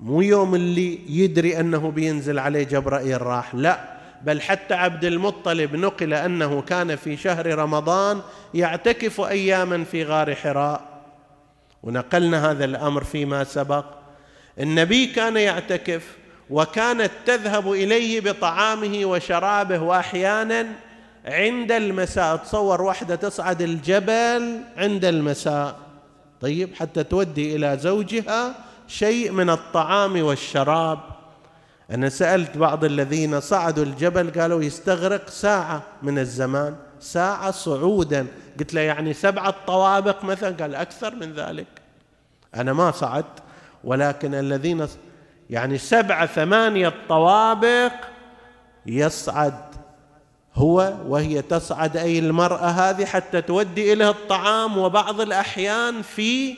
مو 0.00 0.20
يوم 0.20 0.54
اللي 0.54 0.98
يدري 1.08 1.60
أنه 1.60 1.90
بينزل 1.90 2.38
عليه 2.38 2.62
جبرائيل 2.62 3.22
راح 3.22 3.54
لا 3.54 3.96
بل 4.22 4.40
حتى 4.40 4.74
عبد 4.74 5.04
المطلب 5.04 5.76
نقل 5.76 6.14
أنه 6.14 6.62
كان 6.62 6.96
في 6.96 7.16
شهر 7.16 7.58
رمضان 7.58 8.20
يعتكف 8.54 9.20
أياما 9.20 9.84
في 9.84 10.04
غار 10.04 10.34
حراء. 10.34 11.02
ونقلنا 11.82 12.50
هذا 12.50 12.64
الأمر 12.64 13.04
فيما 13.04 13.44
سبق. 13.44 13.84
النبي 14.60 15.06
كان 15.06 15.36
يعتكف 15.36 16.16
وكانت 16.50 17.10
تذهب 17.26 17.72
إليه 17.72 18.20
بطعامه 18.20 19.04
وشرابه 19.04 19.78
وأحيانا 19.78 20.66
عند 21.26 21.72
المساء. 21.72 22.36
تصور 22.36 22.82
واحدة 22.82 23.14
تصعد 23.14 23.62
الجبل 23.62 24.60
عند 24.76 25.04
المساء. 25.04 25.76
طيب 26.40 26.74
حتى 26.74 27.04
تودي 27.04 27.56
إلى 27.56 27.78
زوجها 27.78 28.54
شيء 28.88 29.32
من 29.32 29.50
الطعام 29.50 30.22
والشراب. 30.22 30.98
أنا 31.90 32.08
سألت 32.08 32.56
بعض 32.56 32.84
الذين 32.84 33.40
صعدوا 33.40 33.84
الجبل 33.84 34.40
قالوا 34.40 34.62
يستغرق 34.62 35.28
ساعة 35.30 35.82
من 36.02 36.18
الزمان 36.18 36.76
ساعة 37.00 37.50
صعودا. 37.50 38.26
قلت 38.58 38.74
له 38.74 38.80
يعني 38.80 39.12
سبعة 39.12 39.54
طوابق 39.66 40.24
مثلا؟ 40.24 40.56
قال 40.56 40.74
أكثر 40.74 41.14
من 41.14 41.32
ذلك. 41.32 41.66
أنا 42.54 42.72
ما 42.72 42.90
صعدت 42.90 43.42
ولكن 43.84 44.34
الذين 44.34 44.86
يعني 45.50 45.78
سبعة 45.78 46.26
ثمانية 46.26 46.92
طوابق 47.08 47.92
يصعد 48.86 49.54
هو 50.54 50.94
وهي 51.06 51.42
تصعد 51.42 51.96
أي 51.96 52.18
المرأة 52.18 52.66
هذه 52.66 53.04
حتى 53.04 53.42
تودي 53.42 53.92
إليه 53.92 54.10
الطعام 54.10 54.78
وبعض 54.78 55.20
الأحيان 55.20 56.02
في 56.02 56.56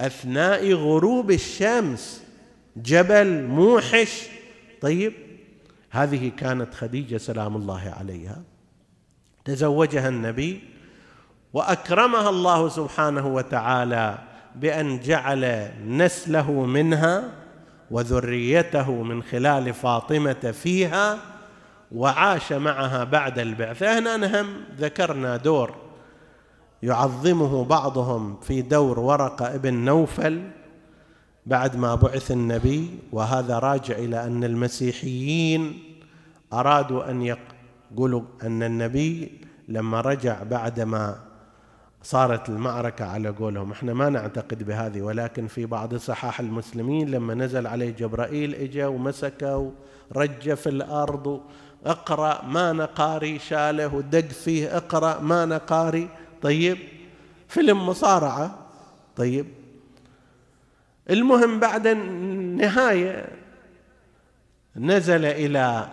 أثناء 0.00 0.72
غروب 0.72 1.30
الشمس. 1.30 2.22
جبل 2.76 3.42
موحش. 3.42 4.22
طيب 4.80 5.12
هذه 5.90 6.32
كانت 6.36 6.74
خديجة 6.74 7.16
سلام 7.16 7.56
الله 7.56 7.94
عليها. 8.00 8.42
تزوجها 9.44 10.08
النبي 10.08 10.60
وأكرمها 11.52 12.28
الله 12.28 12.68
سبحانه 12.68 13.26
وتعالى 13.26 14.18
بأن 14.54 15.00
جعل 15.00 15.70
نسله 15.86 16.50
منها. 16.52 17.45
وذريته 17.90 19.02
من 19.02 19.22
خلال 19.22 19.74
فاطمة 19.74 20.54
فيها 20.62 21.18
وعاش 21.92 22.52
معها 22.52 23.04
بعد 23.04 23.38
البعثه 23.38 23.98
هنا 23.98 24.16
نهم 24.16 24.46
ذكرنا 24.78 25.36
دور 25.36 25.74
يعظمه 26.82 27.64
بعضهم 27.64 28.40
في 28.40 28.62
دور 28.62 29.00
ورقة 29.00 29.54
ابن 29.54 29.74
نوفل 29.74 30.50
بعد 31.46 31.76
ما 31.76 31.94
بعث 31.94 32.30
النبي 32.30 32.90
وهذا 33.12 33.58
راجع 33.58 33.94
إلى 33.94 34.24
أن 34.24 34.44
المسيحيين 34.44 35.82
أرادوا 36.52 37.10
أن 37.10 37.22
يقولوا 37.22 38.22
أن 38.42 38.62
النبي 38.62 39.40
لما 39.68 40.00
رجع 40.00 40.42
بعدما 40.42 41.16
صارت 42.06 42.48
المعركة 42.48 43.04
على 43.04 43.28
قولهم. 43.28 43.72
إحنا 43.72 43.94
ما 43.94 44.08
نعتقد 44.08 44.62
بهذه 44.62 45.02
ولكن 45.02 45.46
في 45.46 45.66
بعض 45.66 45.94
صحاح 45.94 46.40
المسلمين 46.40 47.10
لما 47.10 47.34
نزل 47.34 47.66
عليه 47.66 47.90
جبرائيل 47.90 48.54
إجا 48.54 48.86
ومسكه 48.86 49.72
ورجه 50.14 50.54
في 50.54 50.68
الأرض 50.68 51.40
اقرأ 51.86 52.44
ما 52.44 52.72
نقاري 52.72 53.38
شاله 53.38 53.94
ودق 53.94 54.28
فيه 54.28 54.76
اقرأ 54.76 55.20
ما 55.20 55.44
نقاري. 55.44 56.08
طيب 56.42 56.78
فيلم 57.48 57.86
مصارعة. 57.86 58.58
طيب 59.16 59.46
المهم 61.10 61.60
بعد 61.60 61.86
النهاية 61.86 63.28
نزل 64.76 65.24
إلى 65.24 65.88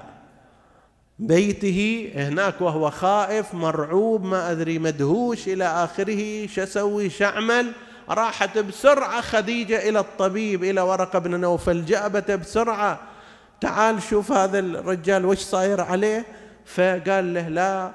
بيته 1.28 2.12
هناك 2.16 2.62
وهو 2.62 2.90
خائف 2.90 3.54
مرعوب 3.54 4.24
ما 4.24 4.52
أدري 4.52 4.80
مدهوش 4.80 5.48
إلى 5.48 5.66
آخره 5.66 6.48
شسوي 6.48 7.10
شعمل 7.10 7.72
راحت 8.10 8.58
بسرعة 8.58 9.22
خديجة 9.22 9.90
إلى 9.90 10.00
الطبيب 10.00 10.64
إلى 10.64 10.82
ورقة 10.82 11.20
بن 11.20 11.40
نوفل 11.40 11.86
جابته 11.86 12.36
بسرعة 12.36 13.00
تعال 13.62 14.04
شوف 14.04 14.32
هذا 14.32 14.60
الرجال 14.60 15.26
وش 15.26 15.38
صاير 15.38 15.82
عليه. 15.82 16.26
فقال 16.66 17.34
له 17.34 17.48
لا 17.48 17.92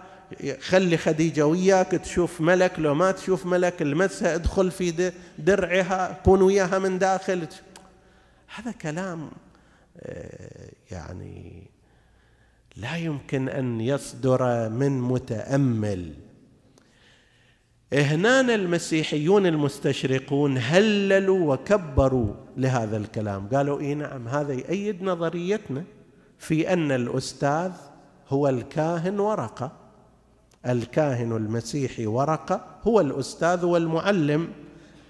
خلي 0.60 0.96
خديجة 0.96 1.46
وياك 1.46 1.90
تشوف 1.90 2.40
ملك 2.40 2.72
لو 2.78 2.94
ما 2.94 3.10
تشوف 3.10 3.46
ملك 3.46 3.82
المسها 3.82 4.34
ادخل 4.34 4.70
في 4.70 5.12
درعها 5.38 6.20
كون 6.24 6.42
وياها 6.42 6.78
من 6.78 6.98
داخل. 6.98 7.46
هذا 8.56 8.72
كلام 8.72 9.30
آه، 10.00 10.70
يعني 10.90 11.70
لا 12.78 12.96
يمكن 12.96 13.48
أن 13.48 13.80
يصدر 13.80 14.68
من 14.68 15.00
متأمل. 15.00 16.14
هنا 17.92 18.40
المسيحيون 18.40 19.46
المستشرقون 19.46 20.58
هللوا 20.58 21.54
وكبروا 21.54 22.34
لهذا 22.56 22.96
الكلام. 22.96 23.48
قالوا 23.48 23.80
اي 23.80 23.94
نعم 23.94 24.28
هذا 24.28 24.52
يؤيد 24.52 25.02
نظريتنا 25.02 25.84
في 26.38 26.72
أن 26.72 26.92
الأستاذ 26.92 27.72
هو 28.28 28.48
الكاهن 28.48 29.20
ورقة. 29.20 29.72
الكاهن 30.66 31.32
المسيحي 31.36 32.06
ورقة 32.06 32.66
هو 32.82 33.00
الأستاذ 33.00 33.64
والمعلم. 33.64 34.48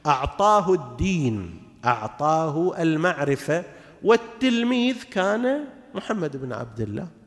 أعطاه 0.06 0.74
الدين 0.74 1.62
أعطاه 1.84 2.82
المعرفة 2.82 3.64
والتلميذ 4.04 5.02
كان 5.10 5.64
محمد 5.94 6.36
بن 6.36 6.52
عبد 6.52 6.80
الله. 6.80 7.17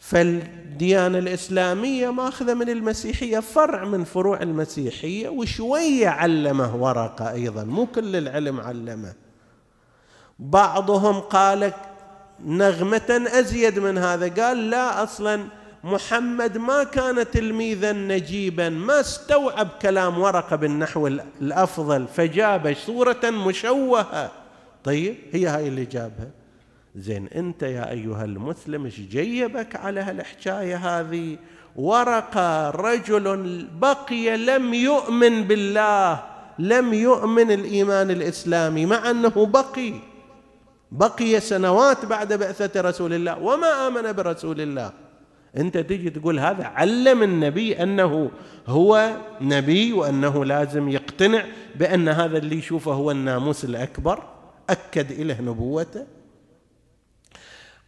فالديانة 0.00 1.18
الإسلامية 1.18 2.10
ماخذة 2.10 2.54
من 2.54 2.68
المسيحية 2.68 3.38
فرع 3.38 3.84
من 3.84 4.04
فروع 4.04 4.42
المسيحية 4.42 5.28
وشوية 5.28 6.08
علمه 6.08 6.76
ورقة 6.76 7.32
أيضا 7.32 7.64
مو 7.64 7.86
كل 7.86 8.16
العلم 8.16 8.60
علمه. 8.60 9.14
بعضهم 10.38 11.20
قال 11.20 11.72
نغمة 12.44 13.28
أزيد 13.32 13.78
من 13.78 13.98
هذا 13.98 14.44
قال 14.44 14.70
لا 14.70 15.02
أصلا 15.02 15.44
محمد 15.84 16.58
ما 16.58 16.84
كان 16.84 17.30
تلميذا 17.30 17.92
نجيبا 17.92 18.68
ما 18.68 19.00
استوعب 19.00 19.68
كلام 19.82 20.18
ورقة 20.18 20.56
بالنحو 20.56 21.06
الأفضل 21.06 22.06
فجاب 22.08 22.76
صورة 22.86 23.30
مشوهة. 23.30 24.30
طيب 24.84 25.16
هي 25.32 25.46
هاي 25.46 25.68
اللي 25.68 25.84
جابها. 25.84 26.39
زين 26.96 27.28
أنت 27.28 27.62
يا 27.62 27.90
أيها 27.90 28.24
المسلم 28.24 28.84
إيش 28.84 29.00
جيبك 29.00 29.76
على 29.76 30.00
هالحكاية 30.00 30.76
هذه؟ 30.76 31.36
ورقه 31.76 32.70
رجل 32.70 33.66
بقي 33.80 34.36
لم 34.36 34.74
يؤمن 34.74 35.44
بالله 35.44 36.22
لم 36.58 36.94
يؤمن 36.94 37.50
الإيمان 37.50 38.10
الإسلامي 38.10 38.86
مع 38.86 39.10
أنه 39.10 39.46
بقي. 39.46 39.92
بقي 40.92 41.40
سنوات 41.40 42.04
بعد 42.04 42.32
بعثة 42.32 42.80
رسول 42.80 43.12
الله 43.12 43.38
وما 43.38 43.86
آمن 43.86 44.12
برسول 44.12 44.60
الله. 44.60 44.92
أنت 45.56 45.78
تجي 45.78 46.10
تقول 46.10 46.38
هذا 46.38 46.64
علم 46.64 47.22
النبي 47.22 47.82
أنه 47.82 48.30
هو 48.66 49.16
نبي 49.40 49.92
وأنه 49.92 50.44
لازم 50.44 50.88
يقتنع 50.88 51.44
بأن 51.76 52.08
هذا 52.08 52.38
اللي 52.38 52.56
يشوفه 52.56 52.92
هو 52.92 53.10
الناموس 53.10 53.64
الأكبر 53.64 54.22
أكد 54.70 55.10
اله 55.10 55.40
نبوته. 55.40 56.19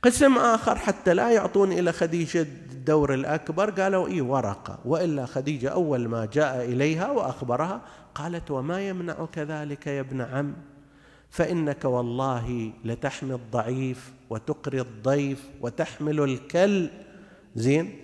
قسم 0.03 0.39
آخر 0.39 0.79
حتى 0.79 1.15
لا 1.15 1.31
يعطون 1.31 1.73
إلى 1.73 1.93
خديجة 1.93 2.41
الدور 2.41 3.15
الأكبر. 3.15 3.71
قالوا 3.71 4.09
اي 4.09 4.21
ورقة. 4.21 4.79
وإلا 4.85 5.27
خديجة 5.27 5.69
أول 5.69 6.09
ما 6.09 6.29
جاء 6.33 6.65
إليها 6.65 7.11
وأخبرها 7.11 7.81
قالت 8.15 8.51
وما 8.51 8.89
يمنعك 8.89 9.39
ذلك 9.39 9.87
يا 9.87 10.01
ابن 10.01 10.21
عم؟ 10.21 10.55
فإنك 11.31 11.85
والله 11.85 12.73
لتحمي 12.85 13.35
الضعيف 13.35 14.11
وتقري 14.31 14.81
الضيف 14.81 15.39
وتحمل 15.61 16.21
الكل. 16.21 16.91
زين؟ 17.57 17.99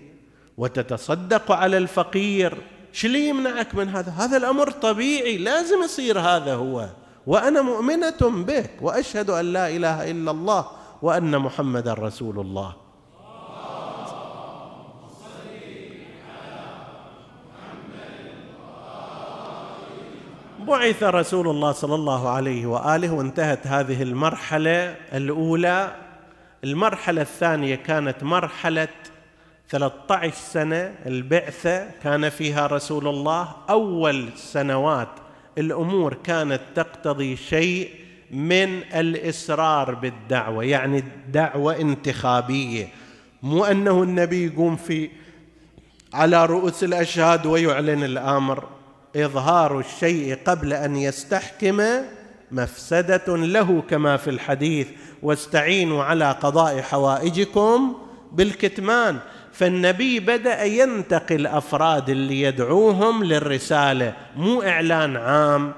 وتتصدق 0.59 1.53
على 1.53 1.79
الفقير. 1.79 2.59
شو 2.93 3.07
اللي 3.07 3.29
يمنعك 3.29 3.75
من 3.75 3.89
هذا؟ 3.89 4.13
هذا 4.13 4.37
الأمر 4.37 4.71
طبيعي 4.71 5.39
لازم 5.39 5.83
يصير 5.85 6.21
هذا 6.21 6.55
هو. 6.55 6.89
وأنا 7.27 7.63
مؤمنة 7.63 8.21
بك 8.21 8.71
وأشهد 8.81 9.31
أن 9.31 9.53
لا 9.53 9.69
إله 9.69 10.11
إلا 10.11 10.31
الله. 10.31 10.78
وأن 11.03 11.39
محمدا 11.39 11.95
رسول 11.95 12.41
الله. 12.41 12.73
بعث 20.67 21.03
رسول 21.03 21.49
الله 21.49 21.73
صلى 21.73 21.95
الله 21.95 22.29
عليه 22.29 22.67
وآله 22.67 23.15
وانتهت 23.15 23.67
هذه 23.67 24.03
المرحلة 24.03 24.97
الأولى. 25.13 25.97
المرحلة 26.65 27.23
الثانية 27.23 27.75
كانت 27.75 28.25
مرحلة 28.25 28.89
13 29.69 30.35
سنة. 30.35 30.95
البعثة 31.07 31.91
كان 32.03 32.29
فيها 32.29 32.67
رسول 32.67 33.09
الله. 33.09 33.49
أول 33.71 34.29
سنوات 34.37 35.09
الأمور 35.59 36.15
كانت 36.15 36.61
تقتضي 36.75 37.37
شيء 37.37 38.08
من 38.31 38.81
الإصرار 38.95 39.95
بالدعوة 39.95 40.65
يعني 40.65 41.05
دعوة 41.33 41.81
انتخابية. 41.81 42.89
مو 43.43 43.65
أنه 43.65 44.03
النبي 44.03 44.47
يقوم 44.47 44.77
في 44.77 45.11
على 46.15 46.47
رؤوس 46.47 46.85
الأشهاد 46.85 47.47
ويعلن 47.47 48.05
الأمر. 48.05 48.65
إظهار 49.17 49.79
الشيء 49.79 50.39
قبل 50.45 50.73
أن 50.73 50.97
يستحكم 50.97 51.83
مفسدة 52.53 53.37
له 53.37 53.83
كما 53.91 54.17
في 54.17 54.31
الحديث 54.31 54.89
واستعينوا 55.23 56.05
على 56.05 56.31
قضاء 56.31 56.81
حوائجكم 56.81 57.97
بالكتمان 58.33 59.19
فالنبي 59.53 60.21
بدأ 60.21 60.65
ينتقي 60.65 61.35
الأفراد 61.35 62.11
اللي 62.11 62.43
يدعوهم 62.43 63.25
للرسالة 63.25 64.15
مو 64.37 64.63
إعلان 64.63 65.17
عام. 65.17 65.73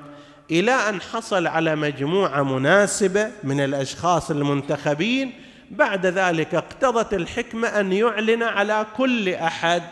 إلى 0.51 0.73
أن 0.73 1.01
حصل 1.01 1.47
على 1.47 1.77
مجموعة 1.77 2.43
مناسبة 2.43 3.31
من 3.45 3.61
الأشخاص 3.61 4.31
المنتخبين. 4.31 5.33
بعد 5.71 6.07
ذلك 6.07 6.55
اقتضت 6.55 7.15
الحكمة 7.15 7.69
أن 7.69 7.93
يعلن 7.93 8.43
على 8.43 8.87
كل 8.97 9.29
أحد. 9.29 9.83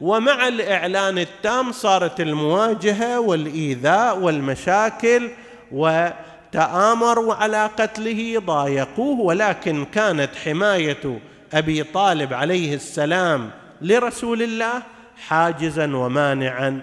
ومع 0.00 0.48
الإعلان 0.48 1.18
التام 1.18 1.72
صارت 1.72 2.20
المواجهة 2.20 3.20
والإيذاء 3.20 4.18
والمشاكل 4.18 5.30
وتامروا 5.72 7.34
على 7.34 7.70
قتله 7.78 8.42
ضايقوه. 8.46 9.20
ولكن 9.20 9.84
كانت 9.84 10.30
حماية 10.44 11.18
أبي 11.52 11.82
طالب 11.82 12.32
عليه 12.32 12.74
السلام 12.74 13.50
لرسول 13.82 14.42
الله 14.42 14.82
حاجزا 15.26 15.96
ومانعا. 15.96 16.80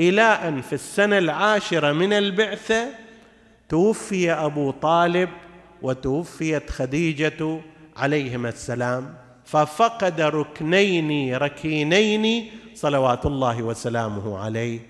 إلى 0.00 0.22
ان 0.22 0.60
في 0.60 0.72
السنة 0.72 1.18
العاشرة 1.18 1.92
من 1.92 2.12
البعثة 2.12 2.88
توفي 3.68 4.32
أبو 4.32 4.70
طالب 4.70 5.28
وتوفيت 5.82 6.70
خديجة 6.70 7.60
عليهما 7.96 8.48
السلام. 8.48 9.14
ففقد 9.44 10.20
ركنين 10.20 11.34
ركينين 11.36 12.50
صلوات 12.74 13.26
الله 13.26 13.62
وسلامه 13.62 14.38
عليه. 14.38 14.80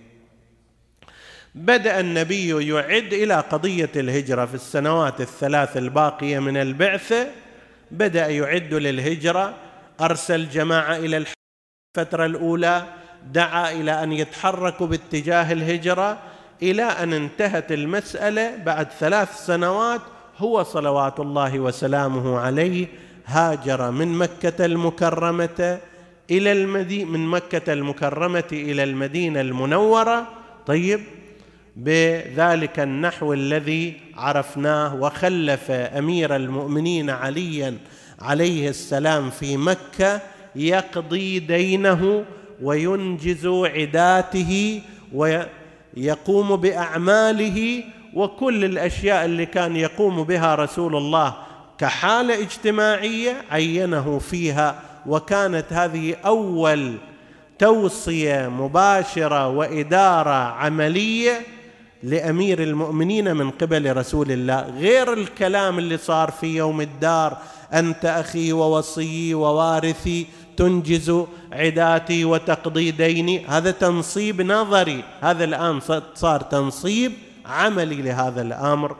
بدأ 1.55 2.01
النبي 2.01 2.69
يعد 2.69 3.13
إلى 3.13 3.35
قضية 3.35 3.91
الهجرة 3.97 4.47
في 4.47 4.55
السنوات 4.55 5.21
الثلاث 5.21 5.77
الباقية 5.77 6.39
من 6.39 6.57
البعثة. 6.57 7.27
بدأ 7.91 8.29
يعد 8.29 8.75
للهجرة 8.75 9.55
أرسل 10.01 10.49
جماعة 10.49 10.97
إلى 10.97 11.25
الفترة 11.97 12.27
الأولى 12.27 12.87
دعا 13.33 13.73
إلى 13.73 14.03
أن 14.03 14.13
يتحركوا 14.13 14.87
باتجاه 14.87 15.53
الهجرة 15.53 16.19
إلى 16.63 16.83
أن 16.83 17.13
انتهت 17.13 17.73
المسألة 17.73 18.57
بعد 18.57 18.89
ثلاث 19.01 19.47
سنوات 19.47 20.01
هو 20.39 20.63
صلوات 20.63 21.21
الله 21.21 21.61
وسلامه 21.61 22.39
عليه 22.39 22.87
هاجر 23.27 23.91
من 23.91 24.09
مكة 24.09 24.65
المكرمة 24.65 25.79
إلى 26.31 26.53
المدينة 26.53 27.11
من 27.11 27.27
مكة 27.27 27.73
المكرمة 27.73 28.45
إلى 28.53 28.85
المدينة 28.85 29.41
المنورة. 29.41 30.27
طيب 30.67 31.01
بذلك 31.77 32.81
النحو 32.81 33.33
الذي 33.33 34.01
عرفناه 34.17 34.95
وخلف 34.95 35.71
أمير 35.71 36.37
المؤمنين 36.37 37.11
عليا 37.11 37.79
عليه 38.21 38.69
السلام 38.69 39.31
في 39.31 39.57
مكة 39.57 40.21
يقضي 40.57 41.39
دينه 41.39 42.25
وينجز 42.65 43.47
عداته 43.47 44.83
ويقوم 45.13 46.57
بأعماله 46.57 47.85
وكل 48.15 48.65
الأشياء 48.65 49.25
اللي 49.25 49.47
كان 49.47 49.77
يقوم 49.77 50.25
بها 50.25 50.55
رسول 50.55 50.97
الله 50.97 51.35
كحالة 51.79 52.35
اجتماعية 52.43 53.37
عينه 53.51 54.19
فيها 54.19 54.81
وكانت 55.07 55.73
هذه 55.73 56.15
أول 56.27 56.95
توصية 57.59 58.49
مباشرة 58.49 59.49
وإدارة 59.49 60.31
عملية 60.31 61.41
لأمير 62.03 62.63
المؤمنين 62.63 63.37
من 63.37 63.51
قبل 63.51 63.97
رسول 63.97 64.33
الله. 64.33 64.61
غير 64.79 65.13
الكلام 65.13 65.79
اللي 65.79 65.97
صار 65.97 66.31
في 66.31 66.57
يوم 66.57 66.81
الدار 66.81 67.37
أنت 67.73 68.05
أخي 68.05 68.53
ووصي 68.53 69.35
ووارثي 69.35 70.27
تنجز 70.57 71.25
عداتي 71.53 72.25
وتقضي 72.25 72.91
ديني 72.91 73.47
هذا 73.47 73.71
تنصيب 73.71 74.43
نظري. 74.43 75.05
هذا 75.21 75.45
الآن 75.45 75.81
صار 76.15 76.41
تنصيب 76.41 77.13
عملي 77.47 78.03
لهذا 78.03 78.43
الأمر. 78.43 78.97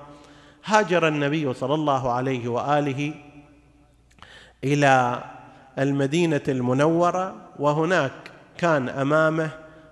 هاجر 0.65 1.09
النبي 1.09 1.55
صلى 1.55 1.75
الله 1.75 2.13
عليه 2.13 2.49
وآله 2.49 3.15
إلى 4.65 5.25
المدينة 5.79 6.41
المنورة 6.49 7.35
وهناك 7.59 8.13
كان 8.59 8.89
أمامه 8.89 9.51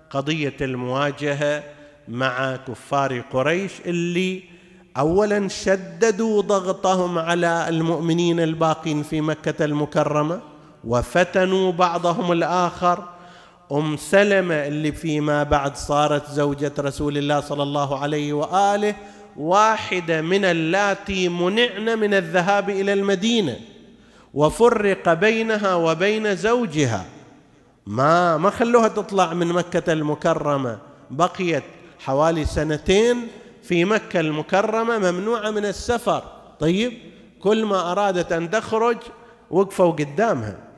قضية 0.09 0.53
المواجهة 0.61 1.63
مع 2.07 2.55
كفار 2.55 3.19
قريش 3.19 3.71
اللي 3.85 4.43
اولا 4.97 5.47
شددوا 5.47 6.41
ضغطهم 6.41 7.19
على 7.19 7.69
المؤمنين 7.69 8.39
الباقين 8.39 9.03
في 9.03 9.21
مكة 9.21 9.65
المكرمة 9.65 10.41
وفتنوا 10.87 11.71
بعضهم 11.71 12.31
الآخر. 12.31 13.03
أم 13.71 13.97
سلمة 13.97 14.55
اللي 14.67 14.91
فيما 14.91 15.43
بعد 15.43 15.77
صارت 15.77 16.29
زوجة 16.29 16.71
رسول 16.79 17.17
الله 17.17 17.39
صلى 17.39 17.63
الله 17.63 17.99
عليه 17.99 18.33
وآله 18.33 18.95
واحدة 19.37 20.21
من 20.21 20.45
اللاتي 20.45 21.29
منعن 21.29 21.99
من 21.99 22.13
الذهاب 22.13 22.69
إلى 22.69 22.93
المدينة 22.93 23.55
وفرق 24.33 25.13
بينها 25.13 25.75
وبين 25.75 26.35
زوجها. 26.35 27.05
ما 27.85 28.37
ما 28.37 28.49
خلوها 28.49 28.87
تطلع 28.87 29.33
من 29.33 29.47
مكة 29.47 29.93
المكرمة 29.93 30.77
بقيت 31.11 31.63
حوالي 31.99 32.45
سنتين 32.45 33.27
في 33.63 33.85
مكة 33.85 34.19
المكرمة 34.19 35.11
ممنوعة 35.11 35.49
من 35.51 35.65
السفر. 35.65 36.23
طيب 36.59 36.93
كل 37.39 37.65
ما 37.65 37.91
أرادت 37.91 38.31
أن 38.31 38.49
تخرج 38.49 38.97
وقفوا 39.51 39.91
قدامها. 39.91 40.72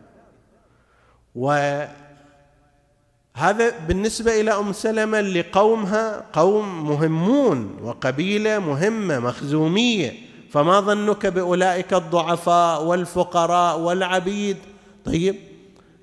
هذا 3.36 3.73
بالنسبة 3.88 4.41
إلى 4.41 4.51
أم 4.51 4.73
سلمة 4.73 5.19
اللي 5.19 5.41
قومها 5.41 6.25
قوم 6.33 6.89
مهمون 6.89 7.77
وقبيلة 7.81 8.59
مهمة 8.59 9.19
مخزومية. 9.19 10.13
فما 10.51 10.79
ظنك 10.79 11.25
بأولئك 11.25 11.93
الضعفاء 11.93 12.83
والفقراء 12.83 13.79
والعبيد؟ 13.79 14.57
طيب 15.05 15.36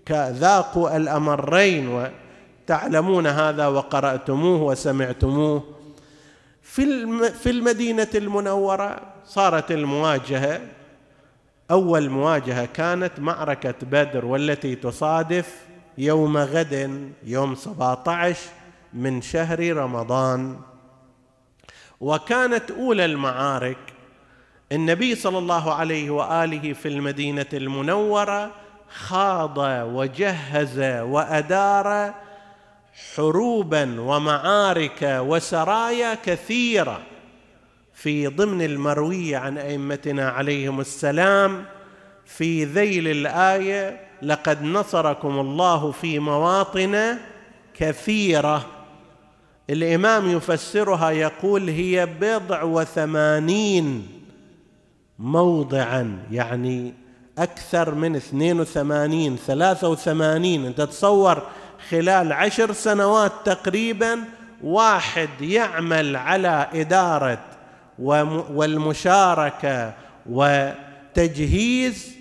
كذاقوا 0.06 0.96
الأمرين 0.96 2.10
وتعلمون 2.68 3.26
هذا 3.26 3.66
وقرأتموه 3.66 4.62
وسمعتموه. 4.62 5.62
في 6.62 6.84
في 7.30 7.50
المدينة 7.50 8.08
المنورة 8.14 9.00
صارت 9.26 9.70
المواجهة 9.70 10.60
أول 11.72 12.10
مواجهة 12.10 12.64
كانت 12.64 13.20
معركة 13.20 13.74
بدر 13.82 14.24
والتي 14.24 14.74
تصادف 14.74 15.54
يوم 15.98 16.36
غد 16.38 17.10
يوم 17.24 17.54
17 17.54 18.40
من 18.92 19.22
شهر 19.22 19.76
رمضان. 19.76 20.60
وكانت 22.00 22.70
أولى 22.70 23.04
المعارك 23.04 23.78
النبي 24.72 25.14
صلى 25.14 25.38
الله 25.38 25.74
عليه 25.74 26.10
وآله 26.10 26.72
في 26.72 26.88
المدينة 26.88 27.46
المنورة 27.52 28.50
خاض 28.88 29.58
وجهز 29.94 30.78
وأدار 31.02 32.14
حروبا 33.16 34.00
ومعارك 34.00 35.02
وسرايا 35.02 36.14
كثيرة. 36.14 37.00
في 37.94 38.26
ضمن 38.26 38.62
المروية 38.62 39.36
عن 39.36 39.58
أئمتنا 39.58 40.28
عليهم 40.28 40.80
السلام 40.80 41.64
في 42.26 42.64
ذيل 42.64 43.08
الآية 43.08 44.00
لقد 44.22 44.62
نصركم 44.62 45.40
الله 45.40 45.90
في 45.90 46.18
مواطن 46.18 47.16
كثيرة 47.74 48.66
الإمام 49.70 50.30
يفسرها 50.30 51.10
يقول 51.10 51.68
هي 51.68 52.06
بضع 52.20 52.62
وثمانين 52.62 54.08
موضعا 55.18 56.18
يعني 56.30 56.94
أكثر 57.38 57.94
من 57.94 58.16
اثنين 58.16 58.60
وثمانين 58.60 59.36
ثلاثة 59.36 59.88
وثمانين 59.88 60.66
أنت 60.66 60.80
تصور 60.80 61.42
خلال 61.90 62.32
عشر 62.32 62.72
سنوات 62.72 63.32
تقريبا 63.44 64.18
واحد 64.62 65.28
يعمل 65.40 66.16
على 66.16 66.68
إدارة 66.74 67.51
والمشاركة 68.50 69.94
وتجهيز 70.26 72.12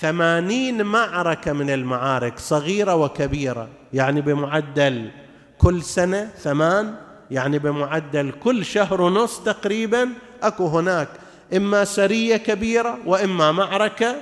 ثمانين 0.00 0.82
معركة 0.82 1.52
من 1.52 1.70
المعارك 1.70 2.38
صغيرة 2.38 2.94
وكبيرة 2.94 3.68
يعني 3.92 4.20
بمعدل 4.20 5.10
كل 5.58 5.82
سنة 5.82 6.30
ثمان 6.38 6.94
يعني 7.30 7.58
بمعدل 7.58 8.32
كل 8.42 8.64
شهر 8.64 9.00
ونص 9.00 9.40
تقريبا. 9.40 10.08
أكو 10.42 10.66
هناك 10.66 11.08
إما 11.56 11.84
سرية 11.84 12.36
كبيرة 12.36 12.98
وإما 13.06 13.52
معركة 13.52 14.16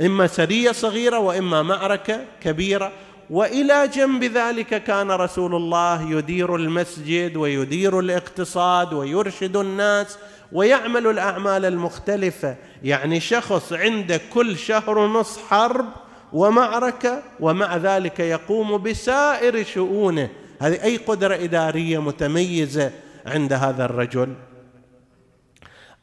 إما 0.00 0.26
سرية 0.26 0.72
صغيرة 0.72 1.18
وإما 1.18 1.62
معركة 1.62 2.24
كبيرة. 2.40 2.92
وإلى 3.30 3.88
جنب 3.88 4.24
ذلك 4.24 4.84
كان 4.84 5.10
رسول 5.10 5.54
الله 5.54 6.10
يدير 6.10 6.56
المسجد 6.56 7.36
ويدير 7.36 8.00
الاقتصاد 8.00 8.92
ويرشد 8.92 9.56
الناس 9.56 10.18
ويعمل 10.52 11.06
الأعمال 11.06 11.64
المختلفة. 11.64 12.56
يعني 12.82 13.20
شخص 13.20 13.72
عنده 13.72 14.20
كل 14.34 14.56
شهر 14.56 14.98
ونص 14.98 15.38
حرب 15.38 15.86
ومعركة 16.32 17.22
ومع 17.40 17.76
ذلك 17.76 18.20
يقوم 18.20 18.82
بسائر 18.82 19.64
شؤونه. 19.64 20.30
هذه 20.60 20.82
أي 20.84 20.96
قدرة 20.96 21.34
إدارية 21.34 21.98
متميزة 22.02 22.90
عند 23.26 23.52
هذا 23.52 23.84
الرجل؟ 23.84 24.34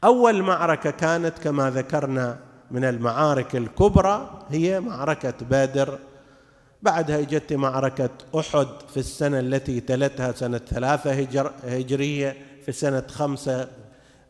أول 0.04 0.42
معركة 0.42 0.92
كانت 0.92 1.40
كما 1.40 1.70
ذكرنا 1.70 2.40
من 2.72 2.84
المعارك 2.84 3.56
الكبرى 3.56 4.46
هي 4.50 4.80
معركة 4.80 5.34
بدر. 5.50 6.00
بعدها 6.82 7.20
اجت 7.20 7.54
معركة 7.54 8.10
أحد 8.40 8.68
في 8.94 8.98
السنة 8.98 9.40
التي 9.40 9.80
تلتها 9.80 10.32
سنة 10.32 10.58
ثلاثة 10.58 11.12
هجر 11.12 11.52
هجرية 11.64 12.38
في 12.66 12.72
سنة 12.72 13.04
خمسة 13.08 13.68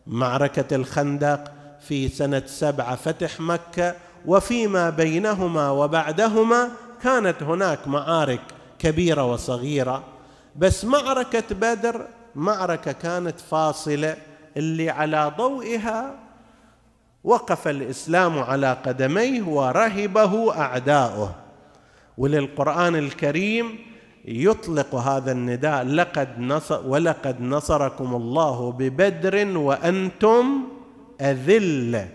معركة 0.08 0.76
الخندق 0.76 1.52
في 1.80 2.10
سنة 2.10 2.44
سبعة 2.46 2.96
فتح 2.96 3.40
مكة. 3.40 3.96
وفيما 4.26 4.90
بينهما 4.90 5.70
وبعدهما 5.70 6.70
كانت 7.04 7.44
هناك 7.44 7.88
معارك 7.88 8.42
كبيرة 8.80 9.24
وصغيرة. 9.26 10.04
بس 10.56 10.86
معركة 10.86 11.56
بدر 11.56 12.08
معركة 12.36 12.92
كانت 12.92 13.40
فاصلة 13.40 14.18
اللي 14.58 14.90
على 14.90 15.32
ضوئها 15.38 16.16
وقف 17.24 17.68
الإسلام 17.68 18.40
على 18.40 18.78
قدميه 18.86 19.42
ورهبه 19.42 20.56
أعداؤه. 20.62 21.36
وللقرآن 22.22 22.96
الكريم 22.96 23.80
يطلق 24.26 24.96
هذا 24.96 25.32
النداء 25.32 25.84
لقد 25.84 26.40
نصر 26.40 26.88
ولقد 26.88 27.42
نصركم 27.42 28.16
الله 28.16 28.72
ببدر 28.72 29.58
وأنتم 29.58 30.64
أذلة 31.22 32.10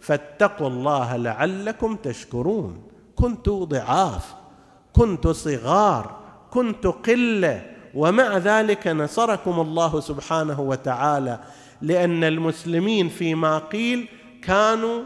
فاتقوا 0.00 0.68
الله 0.68 1.16
لعلكم 1.16 1.96
تشكرون 1.96 2.82
كنت 3.16 3.48
ضعاف 3.48 4.34
كنت 4.92 5.28
صغار 5.28 6.20
كنت 6.50 6.86
قلة 6.86 7.66
ومع 7.94 8.36
ذلك 8.36 8.86
نصركم 8.86 9.60
الله 9.60 10.00
سبحانه 10.00 10.60
وتعالى 10.60 11.40
لأن 11.82 12.24
المسلمين 12.24 13.08
فيما 13.08 13.58
قيل 13.58 14.08
كانوا 14.42 15.02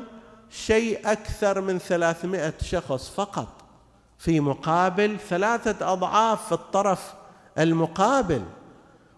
شيء 0.51 0.99
أكثر 1.05 1.61
من 1.61 1.79
ثلاثمائة 1.79 2.55
شخص 2.63 3.11
فقط. 3.11 3.64
في 4.25 4.41
مقابل 4.41 5.17
ثلاثة 5.29 5.93
أضعاف 5.93 6.47
في 6.47 6.53
الطرف 6.53 7.15
المقابل. 7.59 8.43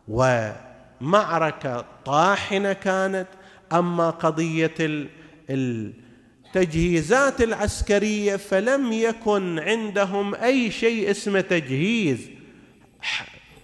ومعركة 0.09 1.85
طاحنة 2.05 2.73
كانت 2.73 3.27
أما 3.73 4.11
قضية 4.11 4.75
التجهيزات 5.51 7.41
العسكرية 7.41 8.37
فلم 8.37 8.93
يكن 8.93 9.59
عندهم 9.59 10.35
أي 10.35 10.71
شيء 10.71 11.11
اسمه 11.11 11.41
تجهيز. 11.41 12.31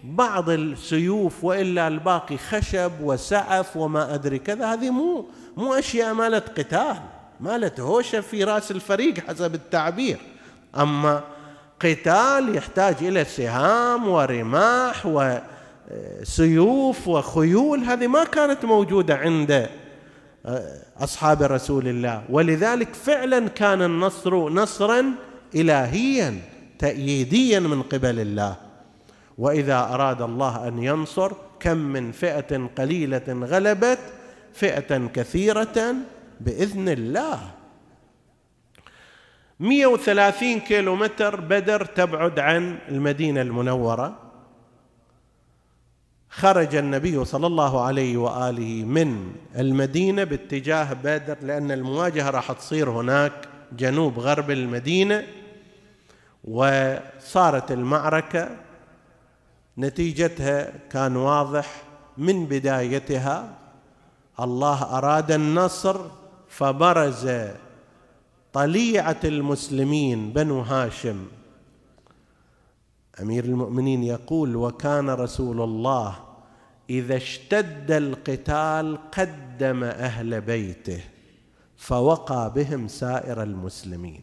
بعض 0.05 0.51
السيوف 0.51 1.45
وإلا 1.45 1.89
الباقي 1.89 2.39
خشب 2.39 2.93
وسعف 3.01 3.77
وما 3.77 4.15
أدري 4.15 4.39
كذا. 4.39 4.73
هذه 4.73 4.91
مو 4.91 5.27
مو 5.57 5.75
أشياء 5.75 6.15
مالت 6.15 6.59
قتال 6.59 6.97
مالت 7.41 7.81
هوشة 7.81 8.21
في 8.21 8.45
رأس 8.45 8.71
الفريق 8.71 9.29
حسب 9.29 9.55
التعبير. 9.55 10.19
أما 10.77 11.25
قتال 11.83 12.57
يحتاج 12.57 12.95
إلى 13.01 13.25
سهام 13.25 14.09
ورماح 14.09 15.07
وسيوف 16.23 17.09
وخيول. 17.09 17.79
هذه 17.79 18.07
ما 18.07 18.25
كانت 18.25 18.65
موجودة 18.65 19.17
عند 19.17 19.69
أصحاب 21.01 21.43
رسول 21.43 21.89
الله. 21.89 22.23
ولذلك 22.31 22.95
فعلا 22.95 23.49
كان 23.49 23.83
النصر 23.83 24.49
نصرا 24.49 25.05
الهيا 25.55 26.35
تأييديا 26.79 27.61
من 27.61 27.83
قبل 27.83 28.21
الله. 28.21 28.57
وإذا 29.39 29.79
أراد 29.79 30.23
الله 30.23 30.69
أن 30.69 30.83
ينصر 30.83 31.33
كم 31.61 31.77
من 31.77 32.13
فئة 32.13 32.71
قليلة 32.79 33.23
غلبت 33.29 33.99
فئة 34.55 35.07
كثيرة 35.15 35.95
بإذن 36.41 36.89
الله. 36.89 37.39
130 39.63 40.61
كيلو 40.61 40.97
متر 40.97 41.41
بدر 41.41 41.85
تبعد 41.85 42.39
عن 42.39 42.79
المدينة 42.89 43.43
المنورة. 43.43 44.19
خرج 46.31 46.75
النبي 46.75 47.25
صلى 47.25 47.47
الله 47.47 47.85
عليه 47.85 48.17
وآله 48.17 48.85
من 48.85 49.33
المدينة 49.57 50.25
باتجاه 50.25 50.93
بدر 50.93 51.37
لأن 51.43 51.71
المواجهة 51.71 52.31
راح 52.31 52.53
تصير 52.53 52.91
هناك 52.91 53.33
جنوب 53.73 54.19
غرب 54.19 54.51
المدينة 54.51 55.27
وصارت 56.45 57.73
المعركة. 57.73 58.49
نتيجتها 59.79 60.73
كان 60.91 61.17
واضح 61.17 61.83
من 62.19 62.47
بدايتها 62.47 63.59
الله 64.41 64.99
أراد 64.99 65.33
النصر 65.33 66.01
فبرز 66.49 67.31
طليعة 68.53 69.21
المسلمين 69.25 70.33
بنو 70.33 70.61
هاشم. 70.61 71.27
أمير 73.23 73.45
المؤمنين 73.45 74.03
يقول 74.03 74.57
وكان 74.57 75.11
رسول 75.11 75.61
الله 75.61 76.17
إذا 76.91 77.17
اشتد 77.17 77.91
القتال 77.91 78.99
قدم 79.11 79.85
أهل 79.85 80.41
بيته 80.41 81.01
فوقى 81.77 82.53
بهم 82.57 82.89
سائر 82.89 83.43
المسلمين. 83.43 84.21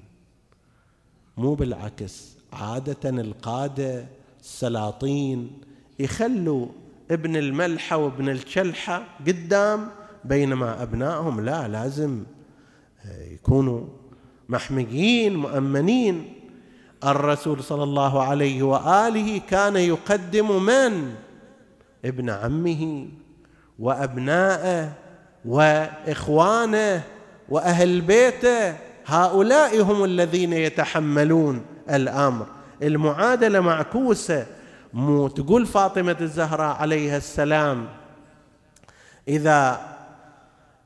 مو 1.37 1.53
بالعكس 1.53 2.37
عادة 2.53 3.09
القادة 3.09 4.07
السلاطين 4.39 5.61
يخلوا 5.99 6.67
ابن 7.11 7.35
الملحة 7.35 7.97
وابن 7.97 8.29
الشلحه 8.29 9.03
قدام 9.27 9.89
بينما 10.25 10.83
أبنائهم 10.83 11.41
لا 11.41 11.67
لازم 11.67 12.23
يكونوا 13.05 13.85
محميين 14.49 15.35
مؤمنين. 15.35 16.33
الرسول 17.05 17.63
صلى 17.63 17.83
الله 17.83 18.23
عليه 18.23 18.63
وآله 18.63 19.41
كان 19.49 19.75
يقدم 19.75 20.63
من؟ 20.63 21.13
ابن 22.05 22.29
عمه 22.29 23.07
وابناءه 23.79 24.91
وإخوانه 25.45 27.01
وأهل 27.49 28.01
بيته. 28.01 28.75
هؤلاء 29.05 29.81
هم 29.81 30.03
الذين 30.03 30.53
يتحملون 30.53 31.65
الأمر. 31.89 32.45
المعادلة 32.83 33.59
معكوسة. 33.59 34.45
مو 34.93 35.27
تقول 35.27 35.65
فاطمة 35.65 36.17
الزهراء 36.21 36.75
عليها 36.75 37.17
السلام. 37.17 37.87
إذا 39.27 39.88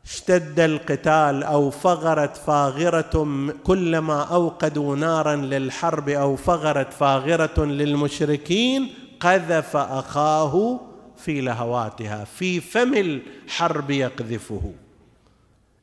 اشتد 0.05 0.59
القتال 0.59 1.43
أو 1.43 1.69
فغرت 1.69 2.37
فاغرة 2.37 3.27
كلما 3.63 4.23
أوقدوا 4.23 4.95
نارا 4.95 5.35
للحرب 5.35 6.09
أو 6.09 6.35
فغرت 6.35 6.93
فاغرة 6.93 7.65
للمشركين 7.65 8.93
قذف 9.19 9.75
أخاه 9.75 10.79
في 11.17 11.41
لهواتها 11.41 12.25
في 12.25 12.61
فم 12.61 12.93
الحرب 12.93 13.91
يقذفه. 13.91 14.73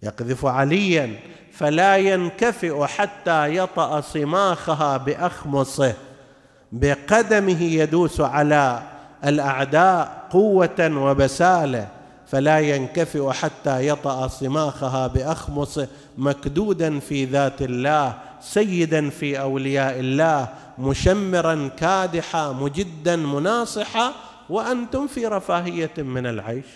يقذف 0.03 0.47
عليا 0.47 1.17
فلا 1.53 1.97
ينكفئ 1.97 2.85
حتى 2.85 3.57
يطأ 3.57 4.01
صماخها 4.01 4.97
بأخمصه. 4.97 5.95
بقدمه 6.73 7.63
يدوس 7.63 8.21
على 8.21 8.83
الأعداء 9.25 10.27
قوة 10.31 10.91
وبسالة. 10.97 12.00
فلا 12.31 12.59
ينكفئ 12.59 13.31
حتى 13.31 13.89
يطأ 13.89 14.29
صماخها 14.29 15.07
باخمصه 15.07 15.89
مكدودا 16.19 17.01
في 17.01 17.25
ذات 17.25 17.63
الله 17.63 18.19
سيدا 18.41 19.11
في 19.11 19.41
أولياء 19.41 20.01
الله 20.01 20.49
مشمرا 20.79 21.71
كادحا 21.77 22.53
مجدا 22.53 23.17
مناصحا 23.17 24.13
وأنتم 24.51 25.07
في 25.07 25.27
رفاهية 25.27 25.91
من 25.99 26.27
العيش. 26.27 26.67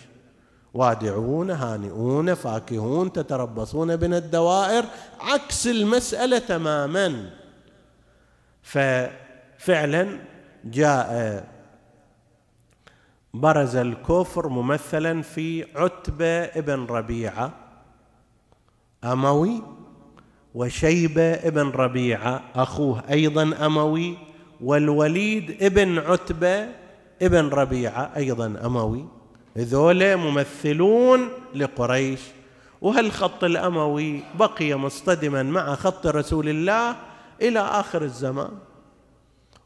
وادعون 0.75 1.51
هانئون 1.51 2.35
فاكهون 2.35 3.13
تتربصون 3.13 3.97
بنا 3.97 4.19
الدوائر 4.19 4.85
عكس 5.21 5.67
المسألة 5.67 6.39
تماما. 6.39 7.31
ففعلا 8.63 10.19
جاء 10.65 11.45
برز 13.35 13.77
الكفر 13.77 14.49
ممثلا 14.49 15.23
في 15.23 15.67
عتبة 15.77 16.45
ابن 16.45 16.87
ربيعة 16.87 17.53
أموي 19.05 19.63
وشيبة 20.55 21.33
ابن 21.33 21.71
ربيعة 21.71 22.43
أخوه 22.55 23.03
أيضا 23.11 23.67
أموي 23.67 24.19
والوليد 24.61 25.63
ابن 25.63 25.99
عتبة 25.99 26.69
ابن 27.23 27.49
ربيعة 27.49 28.13
أيضا 28.17 28.47
أموي. 28.65 29.05
هذول 29.57 30.17
ممثلون 30.17 31.29
لقريش. 31.55 32.21
وهالخط 32.81 33.45
الأموي 33.45 34.23
بقي 34.39 34.75
مصطدما 34.75 35.43
مع 35.43 35.75
خط 35.75 36.07
رسول 36.07 36.49
الله 36.49 36.97
إلى 37.43 37.61
آخر 37.61 38.03
الزمان. 38.03 38.51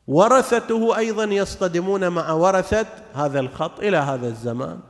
ورثته 0.09 0.97
أيضا 0.97 1.25
يصطدمون 1.25 2.09
مع 2.09 2.33
ورثة 2.33 2.87
هذا 3.15 3.41
الخط 3.41 3.81
إلى 3.81 3.97
هذا 3.97 4.29
الزمان. 4.29 4.81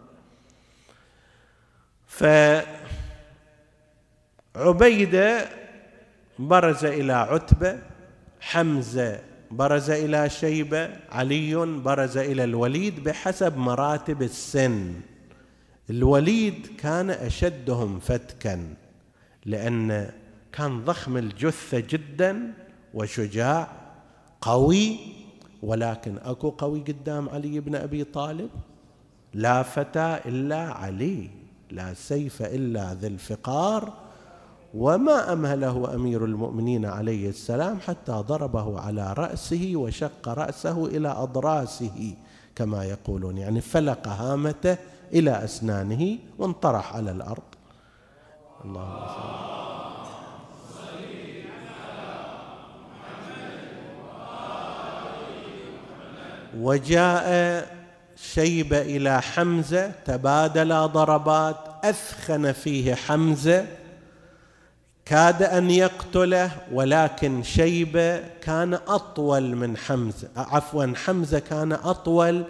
فعبيده 4.55 5.49
برز 6.39 6.85
إلى 6.85 7.13
عتبة 7.13 7.79
حمزة 8.41 9.21
برز 9.51 9.91
إلى 9.91 10.31
شيبة 10.31 10.91
علي 11.13 11.57
برز 11.57 12.17
إلى 12.17 12.45
الوليد 12.45 13.05
بحسب 13.05 13.57
مراتب 13.57 14.23
السن. 14.23 14.95
الوليد 15.91 16.67
كان 16.79 17.11
أشدهم 17.11 18.01
فتكا 18.01 18.75
لأن 19.45 20.11
كان 20.53 20.85
ضخم 20.85 21.17
الجثة 21.17 21.79
جدا 21.79 22.53
وشجاع 22.95 23.69
قوي 24.41 24.99
ولكن 25.63 26.19
أكو 26.19 26.51
قوي 26.51 26.81
قدام 26.81 27.29
علي 27.29 27.61
بن 27.61 27.75
أبي 27.75 28.05
طالب؟ 28.05 28.51
لا 29.35 29.63
فتى 29.63 30.21
إلا 30.27 30.63
علي 30.73 31.31
لا 31.71 31.95
سيف 31.95 32.43
إلا 32.43 32.95
ذي 32.95 33.07
الفقار. 33.07 33.93
وما 34.75 35.33
أمهله 35.33 35.95
أمير 35.95 36.25
المؤمنين 36.25 36.87
عليه 36.87 37.29
السلام 37.29 37.81
حتى 37.81 38.13
ضربه 38.13 38.81
على 38.81 39.13
رأسه 39.13 39.73
وشق 39.75 40.29
رأسه 40.29 40.87
إلى 40.87 41.09
أضراسه 41.09 42.15
كما 42.55 42.85
يقولون. 42.85 43.39
يعني 43.39 43.61
فلق 43.61 44.09
هامته 44.09 44.77
إلى 45.13 45.45
أسنانه 45.45 46.19
وانطرح 46.39 46.97
على 46.97 47.11
الأرض. 47.11 47.43
اللهم 48.65 49.07
صل 49.07 49.58
وجاء 56.57 57.79
شيبه 58.17 58.81
إلى 58.81 59.23
حمزة 59.23 59.91
تبادلا 60.05 60.87
ضربات 60.87 61.57
أثخن 61.85 62.53
فيه 62.53 62.95
حمزة. 62.95 63.67
كاد 65.05 65.43
أن 65.43 65.71
يقتله 65.71 66.51
ولكن 66.73 67.43
شيبه 67.43 68.19
كان 68.43 68.75
أطول 68.75 69.57
من 69.57 69.77
حمزة. 69.77 70.29
عفوا 70.37 70.93
حمزة 70.97 71.39
كان 71.39 71.73
أطول 71.73 72.45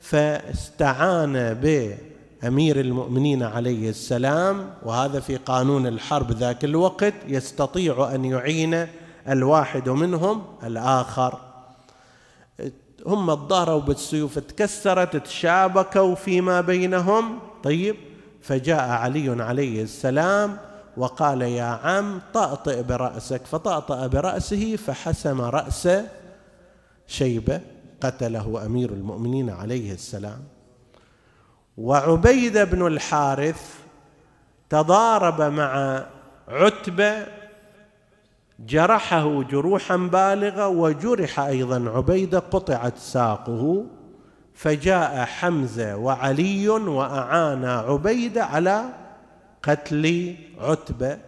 فاستعان 0.00 1.54
بأمير 1.54 2.80
المؤمنين 2.80 3.42
عليه 3.42 3.90
السلام. 3.90 4.70
وهذا 4.82 5.20
في 5.20 5.36
قانون 5.36 5.86
الحرب 5.86 6.32
ذاك 6.32 6.64
الوقت 6.64 7.14
يستطيع 7.28 8.14
أن 8.14 8.24
يعين 8.24 8.86
الواحد 9.28 9.88
منهم 9.88 10.42
الآخر 10.64 11.53
هم 13.06 13.34
تضاروا 13.34 13.80
بالسيوف 13.80 14.38
تكسرت 14.38 15.16
تشابكوا 15.16 16.14
فيما 16.14 16.60
بينهم. 16.60 17.38
طيب 17.62 17.96
فجاء 18.42 18.90
علي 18.90 19.42
عليه 19.42 19.82
السلام 19.82 20.56
وقال 20.96 21.42
يا 21.42 21.64
عم 21.64 22.20
طأطئ 22.34 22.82
برأسك. 22.82 23.46
فطأطأ 23.46 24.06
برأسه 24.06 24.76
فحسم 24.76 25.40
رأس 25.40 25.88
شيبة 27.06 27.60
قتله 28.00 28.66
أمير 28.66 28.90
المؤمنين 28.90 29.50
عليه 29.50 29.92
السلام. 29.92 30.44
وعبيد 31.78 32.58
بن 32.58 32.86
الحارث 32.86 33.74
تضارب 34.70 35.42
مع 35.42 36.04
عتبة 36.48 37.26
جرحه 38.58 39.42
جروحا 39.42 39.96
بالغة 39.96 40.68
وجرح 40.68 41.40
أيضا 41.40 41.90
عبيدة 41.90 42.38
قطعت 42.38 42.98
ساقه 42.98 43.86
فجاء 44.54 45.24
حمزة 45.24 45.96
وعلي 45.96 46.68
وأعانا 46.68 47.78
عبيدة 47.78 48.44
على 48.44 48.84
قتل 49.62 50.34
عتبة 50.60 51.18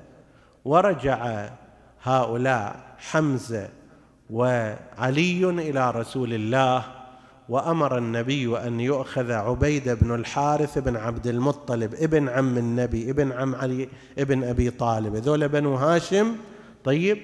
ورجع 0.65 1.49
هؤلاء 2.03 2.77
حمزة 2.99 3.69
وعلي 4.31 5.51
إلى 5.51 5.91
رسول 5.91 6.35
الله 6.35 6.85
وأمر 7.49 7.99
النبي 7.99 8.59
أن 8.59 8.81
يؤخذ 8.81 9.33
عبيدة 9.33 9.95
بن 9.95 10.15
الحارث 10.15 10.79
بن 10.79 10.97
عبد 10.97 11.27
المطلب 11.27 11.95
ابن 11.95 12.29
عم 12.29 12.59
النبي 12.59 13.11
ابن 13.11 13.33
عم 13.33 13.55
علي 13.55 13.89
ابن 14.19 14.45
أبي 14.45 14.71
طالب. 14.71 15.17
ذول 15.17 15.49
بنو 15.49 15.75
هاشم 15.75 16.37
طيب 16.87 17.19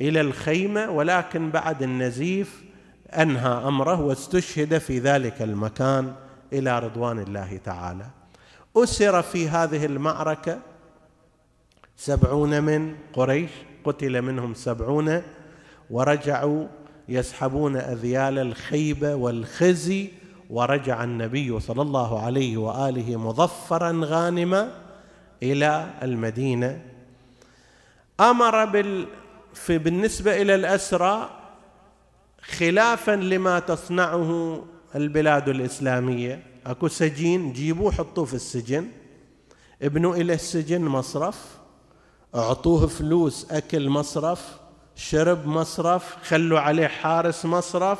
إلى 0.00 0.20
الخيمة 0.20 0.90
ولكن 0.90 1.50
بعد 1.50 1.82
النزيف 1.82 2.64
أنهى 3.10 3.68
أمره 3.68 4.00
واستشهد 4.00 4.78
في 4.78 4.98
ذلك 4.98 5.42
المكان 5.42 6.12
إلى 6.52 6.78
رضوان 6.78 7.18
الله 7.18 7.56
تعالى. 7.64 8.06
أسر 8.76 9.22
في 9.22 9.48
هذه 9.48 9.86
المعركة 9.86 10.58
سبعون 11.96 12.62
من 12.62 12.94
قريش 13.12 13.50
قتل 13.84 14.22
منهم 14.22 14.54
سبعون 14.54 15.22
ورجعوا 15.90 16.66
يسحبون 17.08 17.76
أذيال 17.76 18.38
الخيبة 18.38 19.14
والخزي 19.14 20.10
ورجع 20.50 21.04
النبي 21.04 21.60
صلى 21.60 21.82
الله 21.82 22.20
عليه 22.20 22.56
وآله 22.56 23.16
مظفرا 23.16 24.00
غانما 24.04 24.70
إلى 25.42 25.90
المدينة. 26.02 26.93
أمر 28.20 28.64
بال 28.64 29.06
في 29.54 29.78
بالنسبة 29.78 30.42
إلى 30.42 30.54
الأسرى 30.54 31.30
خلافا 32.42 33.16
لما 33.16 33.58
تصنعه 33.58 34.64
البلاد 34.94 35.48
الإسلامية. 35.48 36.42
أكو 36.66 36.88
سجين 36.88 37.52
جيبوه 37.52 37.92
حطوه 37.92 38.24
في 38.24 38.34
السجن. 38.34 38.88
ابنوا 39.82 40.16
إلى 40.16 40.34
السجن 40.34 40.82
مصرف. 40.82 41.58
أعطوه 42.34 42.86
فلوس 42.86 43.50
أكل 43.50 43.88
مصرف 43.88 44.58
شرب 44.94 45.46
مصرف 45.46 46.16
خلوا 46.22 46.60
عليه 46.60 46.86
حارس 46.86 47.44
مصرف. 47.44 47.98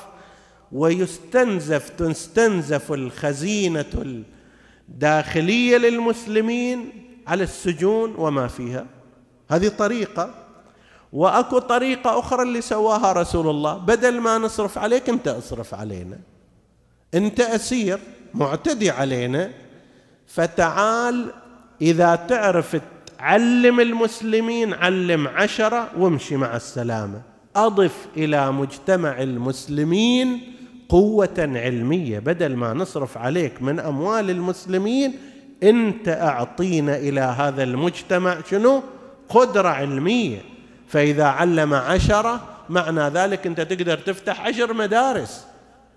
ويستنزف 0.72 1.88
تستنزف 1.88 2.92
الخزينة 2.92 4.24
الداخلية 4.88 5.76
للمسلمين 5.76 6.92
على 7.26 7.44
السجون 7.44 8.14
وما 8.18 8.48
فيها. 8.48 8.86
هذه 9.50 9.68
طريقة. 9.68 10.34
وأكو 11.12 11.58
طريقة 11.58 12.18
أخرى 12.18 12.42
اللي 12.42 12.60
سواها 12.60 13.12
رسول 13.12 13.50
الله. 13.50 13.78
بدل 13.78 14.20
ما 14.20 14.38
نصرف 14.38 14.78
عليك 14.78 15.08
أنت 15.08 15.28
اصرف 15.28 15.74
علينا. 15.74 16.18
أنت 17.14 17.40
أسير 17.40 17.98
معتدي 18.34 18.90
علينا. 18.90 19.50
فتعال 20.26 21.30
إذا 21.82 22.14
تعرف 22.14 22.76
علم 23.20 23.80
المسلمين 23.80 24.74
علم 24.74 25.28
عشرة 25.28 25.88
وامشي 25.98 26.36
مع 26.36 26.56
السلامة. 26.56 27.22
أضف 27.56 28.06
إلى 28.16 28.52
مجتمع 28.52 29.22
المسلمين 29.22 30.40
قوة 30.88 31.34
علمية. 31.38 32.18
بدل 32.18 32.56
ما 32.56 32.74
نصرف 32.74 33.18
عليك 33.18 33.62
من 33.62 33.80
أموال 33.80 34.30
المسلمين 34.30 35.18
أنت 35.62 36.08
أعطينا 36.08 36.96
إلى 36.96 37.20
هذا 37.20 37.62
المجتمع. 37.62 38.38
شنو؟ 38.50 38.82
قدرة 39.28 39.68
علمية. 39.68 40.42
فإذا 40.88 41.24
علم 41.24 41.74
عشرة 41.74 42.40
معنى 42.68 43.08
ذلك 43.08 43.46
أنت 43.46 43.60
تقدر 43.60 43.98
تفتح 43.98 44.46
عشر 44.46 44.72
مدارس 44.72 45.46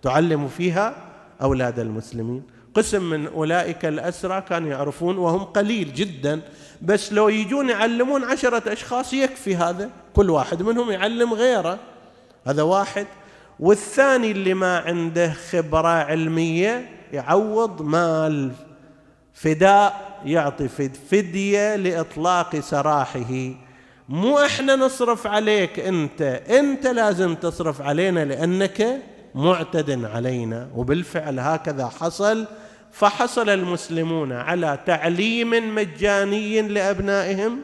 تعلم 0.01 0.47
فيها 0.47 0.95
أولاد 1.41 1.79
المسلمين. 1.79 2.43
قسم 2.73 3.09
من 3.09 3.27
أولئك 3.27 3.85
الأسرى 3.85 4.41
كانوا 4.41 4.69
يعرفون 4.69 5.17
وهم 5.17 5.43
قليل 5.43 5.93
جدا. 5.93 6.41
بس 6.81 7.13
لو 7.13 7.29
يجون 7.29 7.69
يعلمون 7.69 8.23
عشرة 8.23 8.73
أشخاص 8.73 9.13
يكفي 9.13 9.55
هذا. 9.55 9.89
كل 10.13 10.29
واحد 10.29 10.61
منهم 10.61 10.91
يعلم 10.91 11.33
غيره. 11.33 11.79
هذا 12.47 12.61
واحد. 12.61 13.07
والثاني 13.59 14.31
اللي 14.31 14.53
ما 14.53 14.77
عنده 14.77 15.33
خبرة 15.33 15.87
علمية 15.87 16.89
يعوض 17.13 17.81
مال 17.81 18.51
فداء 19.33 20.06
يعطي 20.25 20.67
فدية 21.11 21.75
لإطلاق 21.75 22.59
سراحه. 22.59 23.51
مو 24.09 24.39
إحنا 24.39 24.75
نصرف 24.75 25.27
عليك 25.27 25.79
أنت 25.79 26.21
أنت 26.49 26.87
لازم 26.87 27.35
تصرف 27.35 27.81
علينا 27.81 28.25
لأنك 28.25 29.01
معتد 29.35 30.05
علينا. 30.05 30.69
وبالفعل 30.75 31.39
هكذا 31.39 31.87
حصل 31.87 32.47
فحصل 32.91 33.49
المسلمون 33.49 34.31
على 34.31 34.79
تعليم 34.85 35.75
مجاني 35.75 36.61
لأبنائهم 36.61 37.59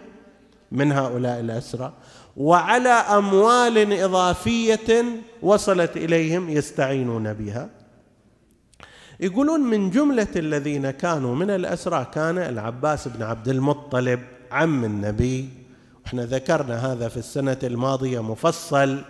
من 0.71 0.91
هؤلاء 0.91 1.39
الأسرى 1.39 1.93
وعلى 2.37 2.89
أموال 2.89 3.93
إضافية 4.01 5.05
وصلت 5.41 5.97
إليهم 5.97 6.49
يستعينون 6.49 7.33
بها. 7.33 7.69
يقولون 9.19 9.59
من 9.59 9.89
جملة 9.89 10.27
الذين 10.35 10.91
كانوا 10.91 11.35
من 11.35 11.49
الأسرى 11.49 12.07
كان 12.13 12.37
العباس 12.37 13.07
بن 13.07 13.23
عبد 13.23 13.47
المطلب 13.47 14.19
عم 14.51 14.85
النبي. 14.85 15.49
إحنا 16.07 16.25
ذكرنا 16.25 16.93
هذا 16.93 17.07
في 17.07 17.17
السنة 17.17 17.57
الماضية 17.63 18.23
مفصل. 18.23 19.01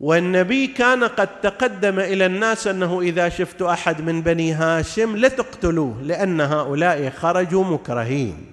والنبي 0.00 0.66
كان 0.66 1.04
قد 1.04 1.40
تقدم 1.40 1.98
إلى 1.98 2.26
الناس 2.26 2.66
أنه 2.66 3.00
إذا 3.00 3.28
شفت 3.28 3.62
أحد 3.62 4.00
من 4.00 4.22
بني 4.22 4.52
هاشم 4.52 5.16
لتقتلوه 5.16 6.02
لأن 6.02 6.40
هؤلاء 6.40 7.10
خرجوا 7.10 7.64
مكرهين. 7.64 8.46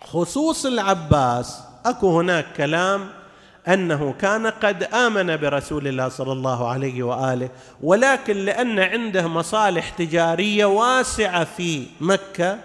خصوص 0.00 0.66
العباس 0.66 1.60
أكو 1.84 2.18
هناك 2.18 2.46
كلام 2.56 3.08
أنه 3.68 4.14
كان 4.20 4.46
قد 4.46 4.82
آمن 4.82 5.36
برسول 5.36 5.88
الله 5.88 6.08
صلى 6.08 6.32
الله 6.32 6.68
عليه 6.68 7.02
وآله 7.02 7.48
ولكن 7.82 8.36
لأن 8.36 8.78
عنده 8.78 9.28
مصالح 9.28 9.88
تجارية 9.88 10.64
واسعة 10.64 11.44
في 11.44 11.86
مكة 12.00 12.58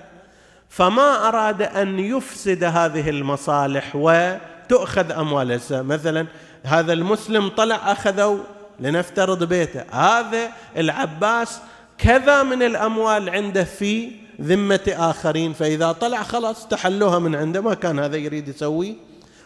فما 0.70 1.28
أراد 1.28 1.62
أن 1.62 1.99
يفسد 1.99 2.64
هذه 2.64 3.10
المصالح 3.10 3.95
وتؤخذ 3.95 5.12
أموال 5.12 5.60
مثلا 5.72 6.28
هذا 6.64 6.93
المسلم 6.93 7.49
طلع 7.49 7.91
اخذوا 7.91 8.39
لنفترض 8.80 9.43
بيته. 9.43 9.84
هذا 9.91 10.49
العباس 10.78 11.60
كذا 11.97 12.43
من 12.43 12.64
الأموال 12.64 13.30
عنده 13.30 13.64
في 13.64 14.12
ذمة 14.41 14.93
آخرين 14.97 15.54
فإذا 15.54 15.91
طلع 15.91 16.24
خلاص 16.24 16.68
تحلوها 16.68 17.20
من 17.20 17.36
عنده 17.36 17.62
ما 17.62 17.74
كان 17.74 17.99
هذا 17.99 18.18
يريد 18.18 18.47
يسوي. 18.47 18.95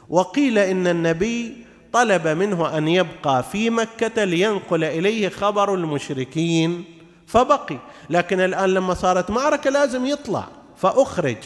وقيل 0.10 0.58
إن 0.58 0.88
النبي 0.88 1.68
طلب 1.93 2.28
منه 2.28 2.78
أن 2.78 2.88
يبقى 2.88 3.43
في 3.43 3.70
مكة 3.70 4.24
لينقل 4.24 4.84
إليه 4.84 5.30
خبر 5.30 5.74
المشركين 5.74 6.84
فبقي. 7.28 7.78
لكن 8.10 8.39
الآن 8.39 8.70
لما 8.70 8.93
صارت 8.93 9.32
معركة 9.32 9.70
لازم 9.70 10.05
يطلع 10.05 10.47
فأخرج. 10.78 11.38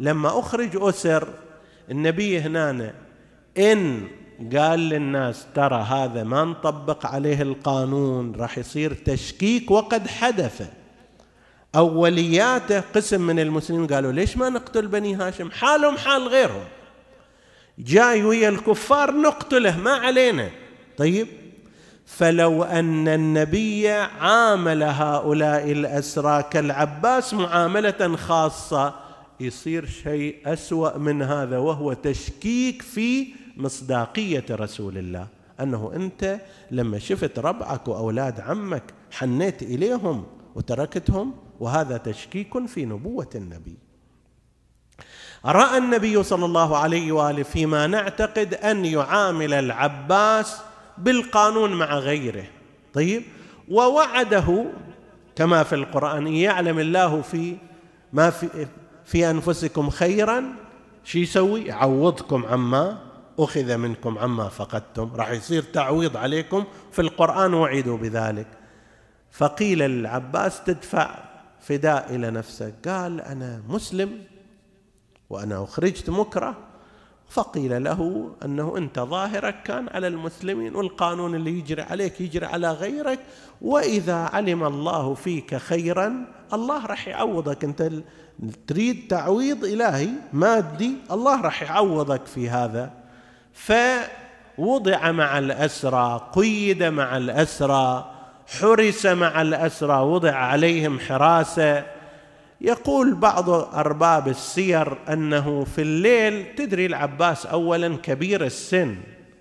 لما 0.00 0.38
أخرج 0.38 0.70
أسر 0.74 1.28
النبي 1.90 2.40
هنا 2.40 2.92
إن 3.58 4.08
قال 4.56 4.80
للناس 4.80 5.46
ترى 5.54 5.82
هذا 5.82 6.22
ما 6.24 6.44
نطبق 6.44 7.06
عليه 7.06 7.42
القانون 7.42 8.34
راح 8.34 8.58
يصير 8.58 8.92
تشكيك 8.92 9.70
وقد 9.70 10.08
حدث. 10.08 10.68
أولياته 11.76 12.80
قسم 12.80 13.20
من 13.20 13.40
المسلمين 13.40 13.86
قالوا 13.86 14.12
ليش 14.12 14.36
ما 14.36 14.48
نقتل 14.48 14.86
بني 14.86 15.14
هاشم؟ 15.14 15.50
حالهم 15.50 15.96
حال 15.96 16.28
غيرهم. 16.28 16.64
جاي 17.78 18.24
ويا 18.24 18.48
الكفار 18.48 19.14
نقتله 19.16 19.80
ما 19.80 19.90
علينا. 19.90 20.50
طيب 20.96 21.26
فلو 22.06 22.62
أن 22.62 23.08
النبي 23.08 23.88
عامل 23.88 24.82
هؤلاء 24.82 25.72
الأسرى 25.72 26.42
كالعباس 26.42 27.34
معاملة 27.34 28.16
خاصة 28.16 28.94
يصير 29.40 29.86
شيء 29.86 30.36
أسوأ 30.46 30.98
من 30.98 31.22
هذا 31.22 31.58
وهو 31.58 31.92
تشكيك 31.92 32.82
في 32.82 33.26
مصداقية 33.56 34.44
رسول 34.50 34.98
الله. 34.98 35.26
أنه 35.60 35.92
أنت 35.94 36.40
لما 36.70 36.98
شفت 36.98 37.38
ربعك 37.38 37.88
واولاد 37.88 38.40
عمك 38.40 38.82
حنيت 39.10 39.62
إليهم 39.62 40.26
وتركتهم 40.54 41.34
وهذا 41.60 41.96
تشكيك 41.96 42.66
في 42.66 42.84
نبوة 42.84 43.30
النبي. 43.34 43.87
رأى 45.44 45.78
النبي 45.78 46.22
صلى 46.22 46.44
الله 46.44 46.76
عليه 46.76 47.12
وآله 47.12 47.42
فيما 47.42 47.86
نعتقد 47.86 48.54
أن 48.54 48.84
يعامل 48.84 49.52
العباس 49.54 50.60
بالقانون 50.98 51.74
مع 51.74 51.98
غيره. 51.98 52.44
طيب 52.94 53.22
ووعده 53.70 54.64
كما 55.36 55.62
في 55.62 55.74
القرآن 55.74 56.26
يعلم 56.26 56.78
الله 56.78 57.22
في 57.22 57.56
ما 58.12 58.30
في 58.30 58.66
في 59.04 59.30
أنفسكم 59.30 59.90
خيرا 59.90 60.44
شو 61.04 61.18
يسوي؟ 61.18 61.64
يعوضكم 61.64 62.46
عما 62.46 62.98
أخذ 63.38 63.76
منكم 63.76 64.18
عما 64.18 64.48
فقدتم. 64.48 65.10
راح 65.16 65.30
يصير 65.30 65.62
تعويض 65.62 66.16
عليكم 66.16 66.64
في 66.92 67.02
القرآن 67.02 67.54
وعدوا 67.54 67.96
بذلك. 67.96 68.46
فقيل 69.30 69.78
للعباس 69.78 70.64
تدفع 70.64 71.14
فداء 71.60 72.14
إلى 72.14 72.30
نفسك. 72.30 72.74
قال 72.88 73.20
أنا 73.20 73.62
مسلم. 73.68 74.18
وأنا 75.30 75.64
أخرجت 75.64 76.10
مكره 76.10 76.56
فقيل 77.30 77.84
له 77.84 78.30
أنه 78.44 78.76
أنت 78.76 78.98
ظاهرك 79.00 79.62
كان 79.62 79.88
على 79.88 80.06
المسلمين 80.06 80.76
والقانون 80.76 81.34
اللي 81.34 81.58
يجري 81.58 81.82
عليك 81.82 82.20
يجري 82.20 82.46
على 82.46 82.72
غيرك 82.72 83.18
وإذا 83.62 84.14
علم 84.14 84.64
الله 84.64 85.14
فيك 85.14 85.56
خيرا 85.56 86.26
الله 86.52 86.86
راح 86.86 87.08
يعوضك. 87.08 87.64
أنت 87.64 87.90
تريد 88.66 89.08
تعويض 89.08 89.64
إلهي 89.64 90.08
مادي 90.32 90.92
الله 91.10 91.40
راح 91.40 91.62
يعوضك 91.62 92.26
في 92.26 92.50
هذا. 92.50 92.90
فوضع 93.52 95.10
مع 95.10 95.38
الأسرى 95.38 96.30
قيد 96.32 96.82
مع 96.82 97.16
الأسرى 97.16 98.14
حرس 98.60 99.06
مع 99.06 99.42
الأسرى 99.42 100.00
وضع 100.00 100.32
عليهم 100.32 100.98
حراسة. 100.98 101.97
يقول 102.60 103.14
بعض 103.14 103.50
أرباب 103.50 104.28
السير 104.28 104.98
أنه 105.12 105.64
في 105.64 105.82
الليل 105.82 106.54
تدري 106.56 106.86
العباس 106.86 107.46
اولا 107.46 107.96
كبير 107.96 108.44
السن 108.44 108.96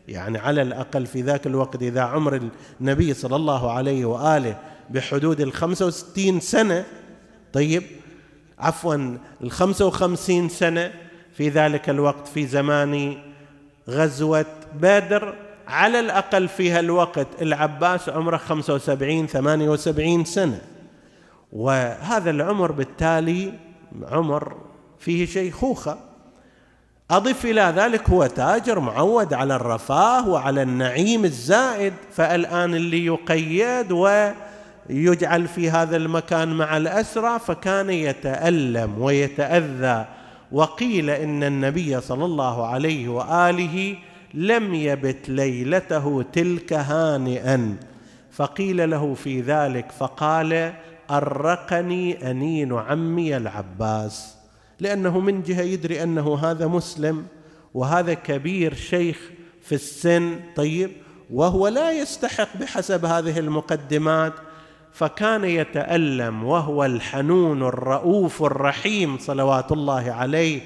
يعني 0.08 0.38
على 0.38 0.62
الأقل 0.62 1.06
في 1.06 1.22
ذاك 1.22 1.48
الوقت 1.48 1.82
إذا 1.82 2.02
عمر 2.02 2.42
النبي 2.82 3.14
صلى 3.14 3.36
الله 3.36 3.72
عليه 3.72 4.06
وآله 4.06 4.58
بحدود 4.90 5.42
الخمسة 5.42 5.86
وستين 5.86 6.40
سنة 6.40 6.86
طيب 7.54 7.84
عفوا 8.60 9.18
الخمسة 9.42 9.86
وخمسين 9.86 10.50
سنة 10.50 10.92
في 11.34 11.50
ذلك 11.50 11.90
الوقت 11.90 12.28
في 12.28 12.48
زمان 12.48 13.18
غزوة 13.90 14.46
بدر 14.82 15.34
على 15.68 16.00
الأقل 16.00 16.48
في 16.48 16.72
هالوقت 16.72 17.28
العباس 17.42 18.10
عمره 18.10 18.38
خمسة 18.38 18.74
وسبعين 18.74 19.28
ثمانية 19.28 19.70
وسبعين 19.70 20.26
سنة. 20.26 20.62
وهذا 21.52 22.30
العمر 22.30 22.72
بالتالي 22.72 23.54
عمر 24.12 24.58
فيه 25.00 25.26
شيخوخة 25.26 25.98
أضف 27.12 27.46
إلى 27.46 27.74
ذلك 27.76 28.10
هو 28.10 28.26
تاجر 28.26 28.80
معود 28.80 29.34
على 29.34 29.56
الرفاه 29.56 30.30
وعلى 30.30 30.62
النعيم 30.62 31.26
الزائد 31.26 31.94
فالآن 32.12 32.76
اللي 32.76 33.06
يقيد 33.06 33.92
ويجعل 33.92 35.48
في 35.48 35.70
هذا 35.70 35.98
المكان 35.98 36.54
مع 36.54 36.78
الأسرى 36.78 37.40
فكان 37.40 37.90
يتألم 37.90 39.02
ويتأذى. 39.02 40.06
وقيل 40.52 41.10
إن 41.10 41.44
النبي 41.44 42.02
صلى 42.02 42.26
الله 42.26 42.68
عليه 42.68 43.10
وآله 43.10 43.96
لم 44.34 44.74
يبت 44.74 45.30
ليلته 45.30 46.26
تلك 46.34 46.74
هانئا. 46.74 47.78
فقيل 48.32 48.90
له 48.90 49.14
في 49.14 49.42
ذلك 49.42 49.92
فقال 49.92 50.74
أرقني 51.12 52.32
أنين 52.32 52.74
عمي 52.74 53.38
العباس 53.38 54.36
لأنه 54.80 55.20
من 55.20 55.44
جهة 55.44 55.62
يدري 55.62 56.04
أنه 56.04 56.38
هذا 56.38 56.68
مسلم 56.68 57.26
وهذا 57.74 58.14
كبير 58.14 58.74
شيخ 58.74 59.20
في 59.62 59.76
السن 59.76 60.40
طيب 60.56 60.92
وهو 61.34 61.68
لا 61.68 61.92
يستحق 61.92 62.58
بحسب 62.58 63.06
هذه 63.06 63.40
المقدمات 63.40 64.34
فكان 64.94 65.44
يتألم 65.44 66.44
وهو 66.44 66.86
الحنون 66.86 67.64
الرؤوف 67.64 68.44
الرحيم 68.44 69.18
صلوات 69.18 69.72
الله 69.72 70.12
عليه. 70.12 70.62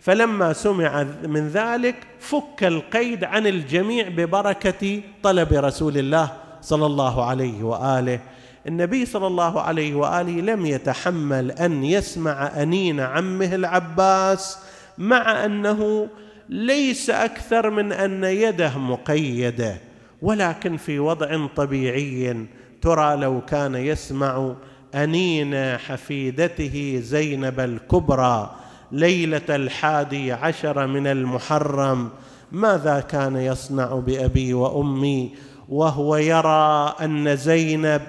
فلما 0.00 0.52
سمع 0.52 1.02
من 1.22 1.48
ذلك 1.48 1.94
فك 2.20 2.64
القيد 2.64 3.24
عن 3.24 3.46
الجميع 3.46 4.08
ببركة 4.08 5.00
طلب 5.22 5.52
رسول 5.52 5.98
الله 5.98 6.32
صلى 6.62 6.86
الله 6.86 7.24
عليه 7.24 7.62
وآله. 7.62 8.20
النبي 8.68 9.06
صلى 9.06 9.26
الله 9.26 9.60
عليه 9.60 9.94
وآله 9.94 10.40
لم 10.40 10.66
يتحمل 10.66 11.50
أن 11.50 11.84
يسمع 11.84 12.62
أنين 12.62 13.00
عمه 13.00 13.54
العباس 13.54 14.58
مع 14.98 15.44
أنه 15.44 16.08
ليس 16.48 17.10
أكثر 17.10 17.70
من 17.70 17.92
أن 17.92 18.24
يده 18.24 18.78
مقيدة 18.78 19.76
ولكن 20.22 20.76
في 20.76 20.98
وضع 20.98 21.46
طبيعي 21.56 22.46
ترى 22.82 23.16
لو 23.16 23.40
كان 23.40 23.74
يسمع 23.74 24.54
أنين 24.94 25.78
حفيدته 25.78 27.00
زينب 27.02 27.60
الكبرى 27.60 28.56
ليلة 28.92 29.42
الحادي 29.48 30.32
عشر 30.32 30.86
من 30.86 31.06
المحرم 31.06 32.10
ماذا 32.52 33.00
كان 33.00 33.36
يصنع 33.36 33.94
بأبي 33.94 34.54
وأمي؟ 34.54 35.32
وهو 35.68 36.16
يرى 36.16 36.94
أن 37.00 37.36
زينب 37.36 38.02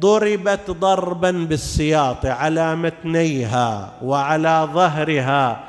ضربت 0.00 0.70
ضربا 0.70 1.30
بالسياط 1.30 2.26
على 2.26 2.76
متنيها 2.76 3.92
وعلى 4.02 4.68
ظهرها 4.72 5.60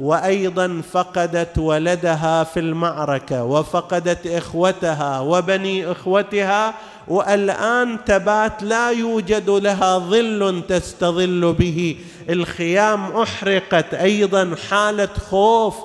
وأيضا 0.00 0.82
فقدت 0.92 1.58
ولدها 1.58 2.44
في 2.44 2.60
المعركة 2.60 3.44
وفقدت 3.44 4.26
إخوتها 4.26 5.20
وبني 5.20 5.92
إخوتها 5.92 6.74
والآن 7.08 8.04
تبات 8.04 8.62
لا 8.62 8.90
يوجد 8.90 9.50
لها 9.50 9.98
ظل 9.98 10.62
تستظل 10.68 11.52
به. 11.52 11.96
الخيام 12.30 13.16
أحرقت 13.16 13.94
أيضا 13.94 14.54
حاله 14.70 15.08
خوف 15.30 15.76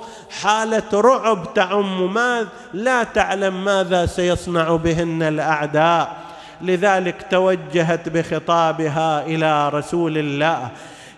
حاله 0.42 0.84
رعب 0.94 1.54
تعم. 1.54 2.14
ما 2.14 2.48
لا 2.74 3.04
تعلم 3.04 3.66
ماذا 3.66 4.06
سيصنع 4.06 4.76
بهن 4.76 5.24
الأعداء. 5.24 6.27
لذلك 6.62 7.26
توجهت 7.32 8.10
بخطابها 8.10 9.26
إلى 9.26 9.70
رسول 9.70 10.18
الله. 10.18 10.68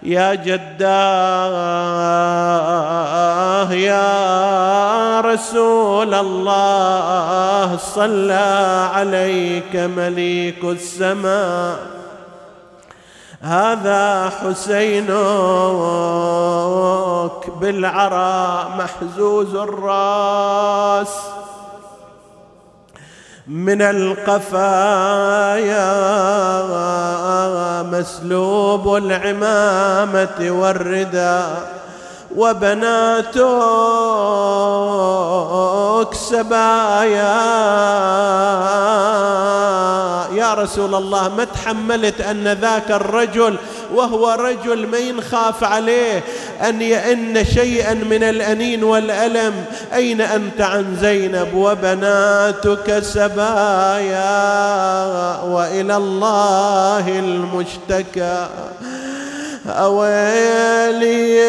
يا 0.03 0.33
جداه 0.33 0.93
يا 3.73 5.21
رسول 5.21 6.13
الله 6.13 7.77
صلى 7.77 8.89
عليك 8.93 9.75
مليك 9.75 10.63
السماء. 10.63 11.79
هذا 13.41 14.29
حسينك 14.29 15.09
بالعراء 17.61 18.69
محزوز 18.77 19.55
الراس. 19.55 21.15
من 23.49 23.81
القفايا 23.81 25.09
مسلوب 27.83 28.95
العمامة 28.95 30.51
والرداء 30.51 31.78
وبناتك 32.35 33.39
سبايا. 36.13 37.39
يا 40.33 40.53
رسول 40.53 40.95
الله 40.95 41.35
ما 41.37 41.43
تحملت 41.43 42.21
أن 42.21 42.47
ذاك 42.47 42.91
الرجل 42.91 43.55
وهو 43.93 44.31
رجل 44.31 44.87
ما 44.87 44.97
ينخاف 44.97 45.63
عليه 45.63 46.23
أن 46.61 46.81
يئن 46.81 47.45
شيئا 47.45 47.93
من 47.93 48.23
الأنين 48.23 48.83
والألم. 48.83 49.65
أين 49.93 50.21
أنت 50.21 50.61
عن 50.61 50.97
زينب 51.01 51.53
وبناتك 51.53 52.99
سبايا؟ 52.99 54.29
وإلى 55.43 55.97
الله 55.97 57.19
المشتكى. 57.19 58.47
أويلي 59.69 61.39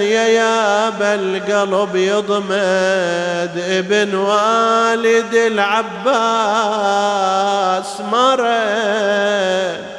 يا 0.00 0.26
يابا 0.26 1.14
القلب 1.14 1.96
يضمد 1.96 3.62
ابن 3.68 4.14
والد 4.14 5.34
العباس 5.34 6.20
مرد. 8.12 9.91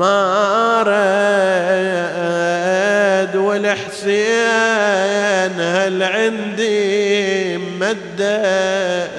ما 0.00 0.82
رد 3.26 3.36
والحسين 3.36 4.30
هل 5.60 6.02
عندي 6.02 7.56
مدد؟ 7.56 9.10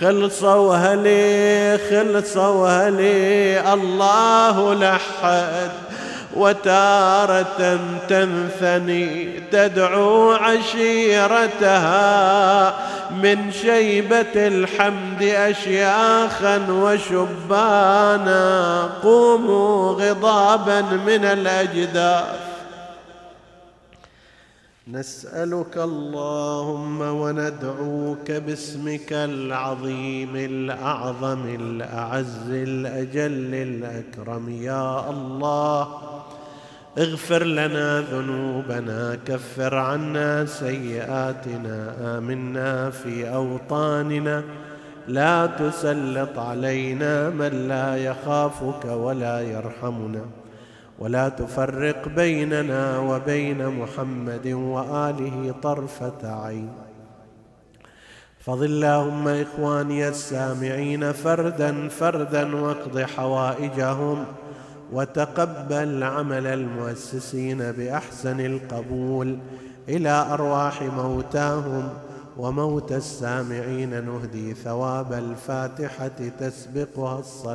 خلصوا 0.00 0.76
هلي 0.76 1.78
خلصوا 1.90 2.68
هلي 2.68 3.72
الله 3.72 4.74
لحد. 4.74 5.91
وتارة 6.36 7.78
تنثني 8.08 9.40
تدعو 9.52 10.32
عشيرتها. 10.32 11.82
من 13.22 13.52
شيبة 13.52 14.34
الحمد 14.36 15.22
أشياخا 15.22 16.66
وشبانا 16.70 18.42
قوموا 19.02 19.92
غضابا 19.92 20.80
من 20.80 21.24
الأجداث. 21.24 22.51
نسألك 24.92 25.78
اللهم 25.78 27.00
وندعوك 27.00 28.30
باسمك 28.30 29.12
العظيم 29.12 30.36
الأعظم 30.36 31.54
الأعز 31.60 32.50
الأجل 32.50 33.54
الأكرم. 33.54 34.48
يا 34.48 35.10
الله 35.10 35.88
اغفر 36.98 37.44
لنا 37.44 38.00
ذنوبنا 38.00 39.18
كفر 39.26 39.74
عنا 39.74 40.44
سيئاتنا 40.46 41.78
آمنا 42.18 42.90
في 42.90 43.34
أوطاننا. 43.34 44.42
لا 45.08 45.46
تسلط 45.46 46.38
علينا 46.38 47.30
من 47.30 47.68
لا 47.68 47.96
يخافك 47.96 48.84
ولا 48.84 49.40
يرحمنا. 49.40 50.41
ولا 51.02 51.28
تفرق 51.28 52.08
بيننا 52.08 52.98
وبين 52.98 53.66
محمد 53.66 54.46
وآله 54.46 55.54
طرفة 55.62 56.42
عين. 56.44 56.72
فضل 58.40 58.64
اللهم 58.64 59.28
إخواني 59.28 60.08
السامعين 60.08 61.12
فردا 61.12 61.88
فردا 61.88 62.56
واقض 62.56 63.00
حوائجهم 63.00 64.24
وتقبل 64.92 66.02
عمل 66.02 66.46
المؤسسين 66.46 67.72
بأحسن 67.72 68.40
القبول 68.40 69.38
إلى 69.88 70.26
أرواح 70.30 70.82
موتاهم 70.82 71.88
وموت 72.38 72.92
السامعين. 72.92 74.04
نهدي 74.06 74.54
ثواب 74.54 75.12
الفاتحة 75.12 76.18
تسبقها 76.40 77.18
الصلاة. 77.18 77.50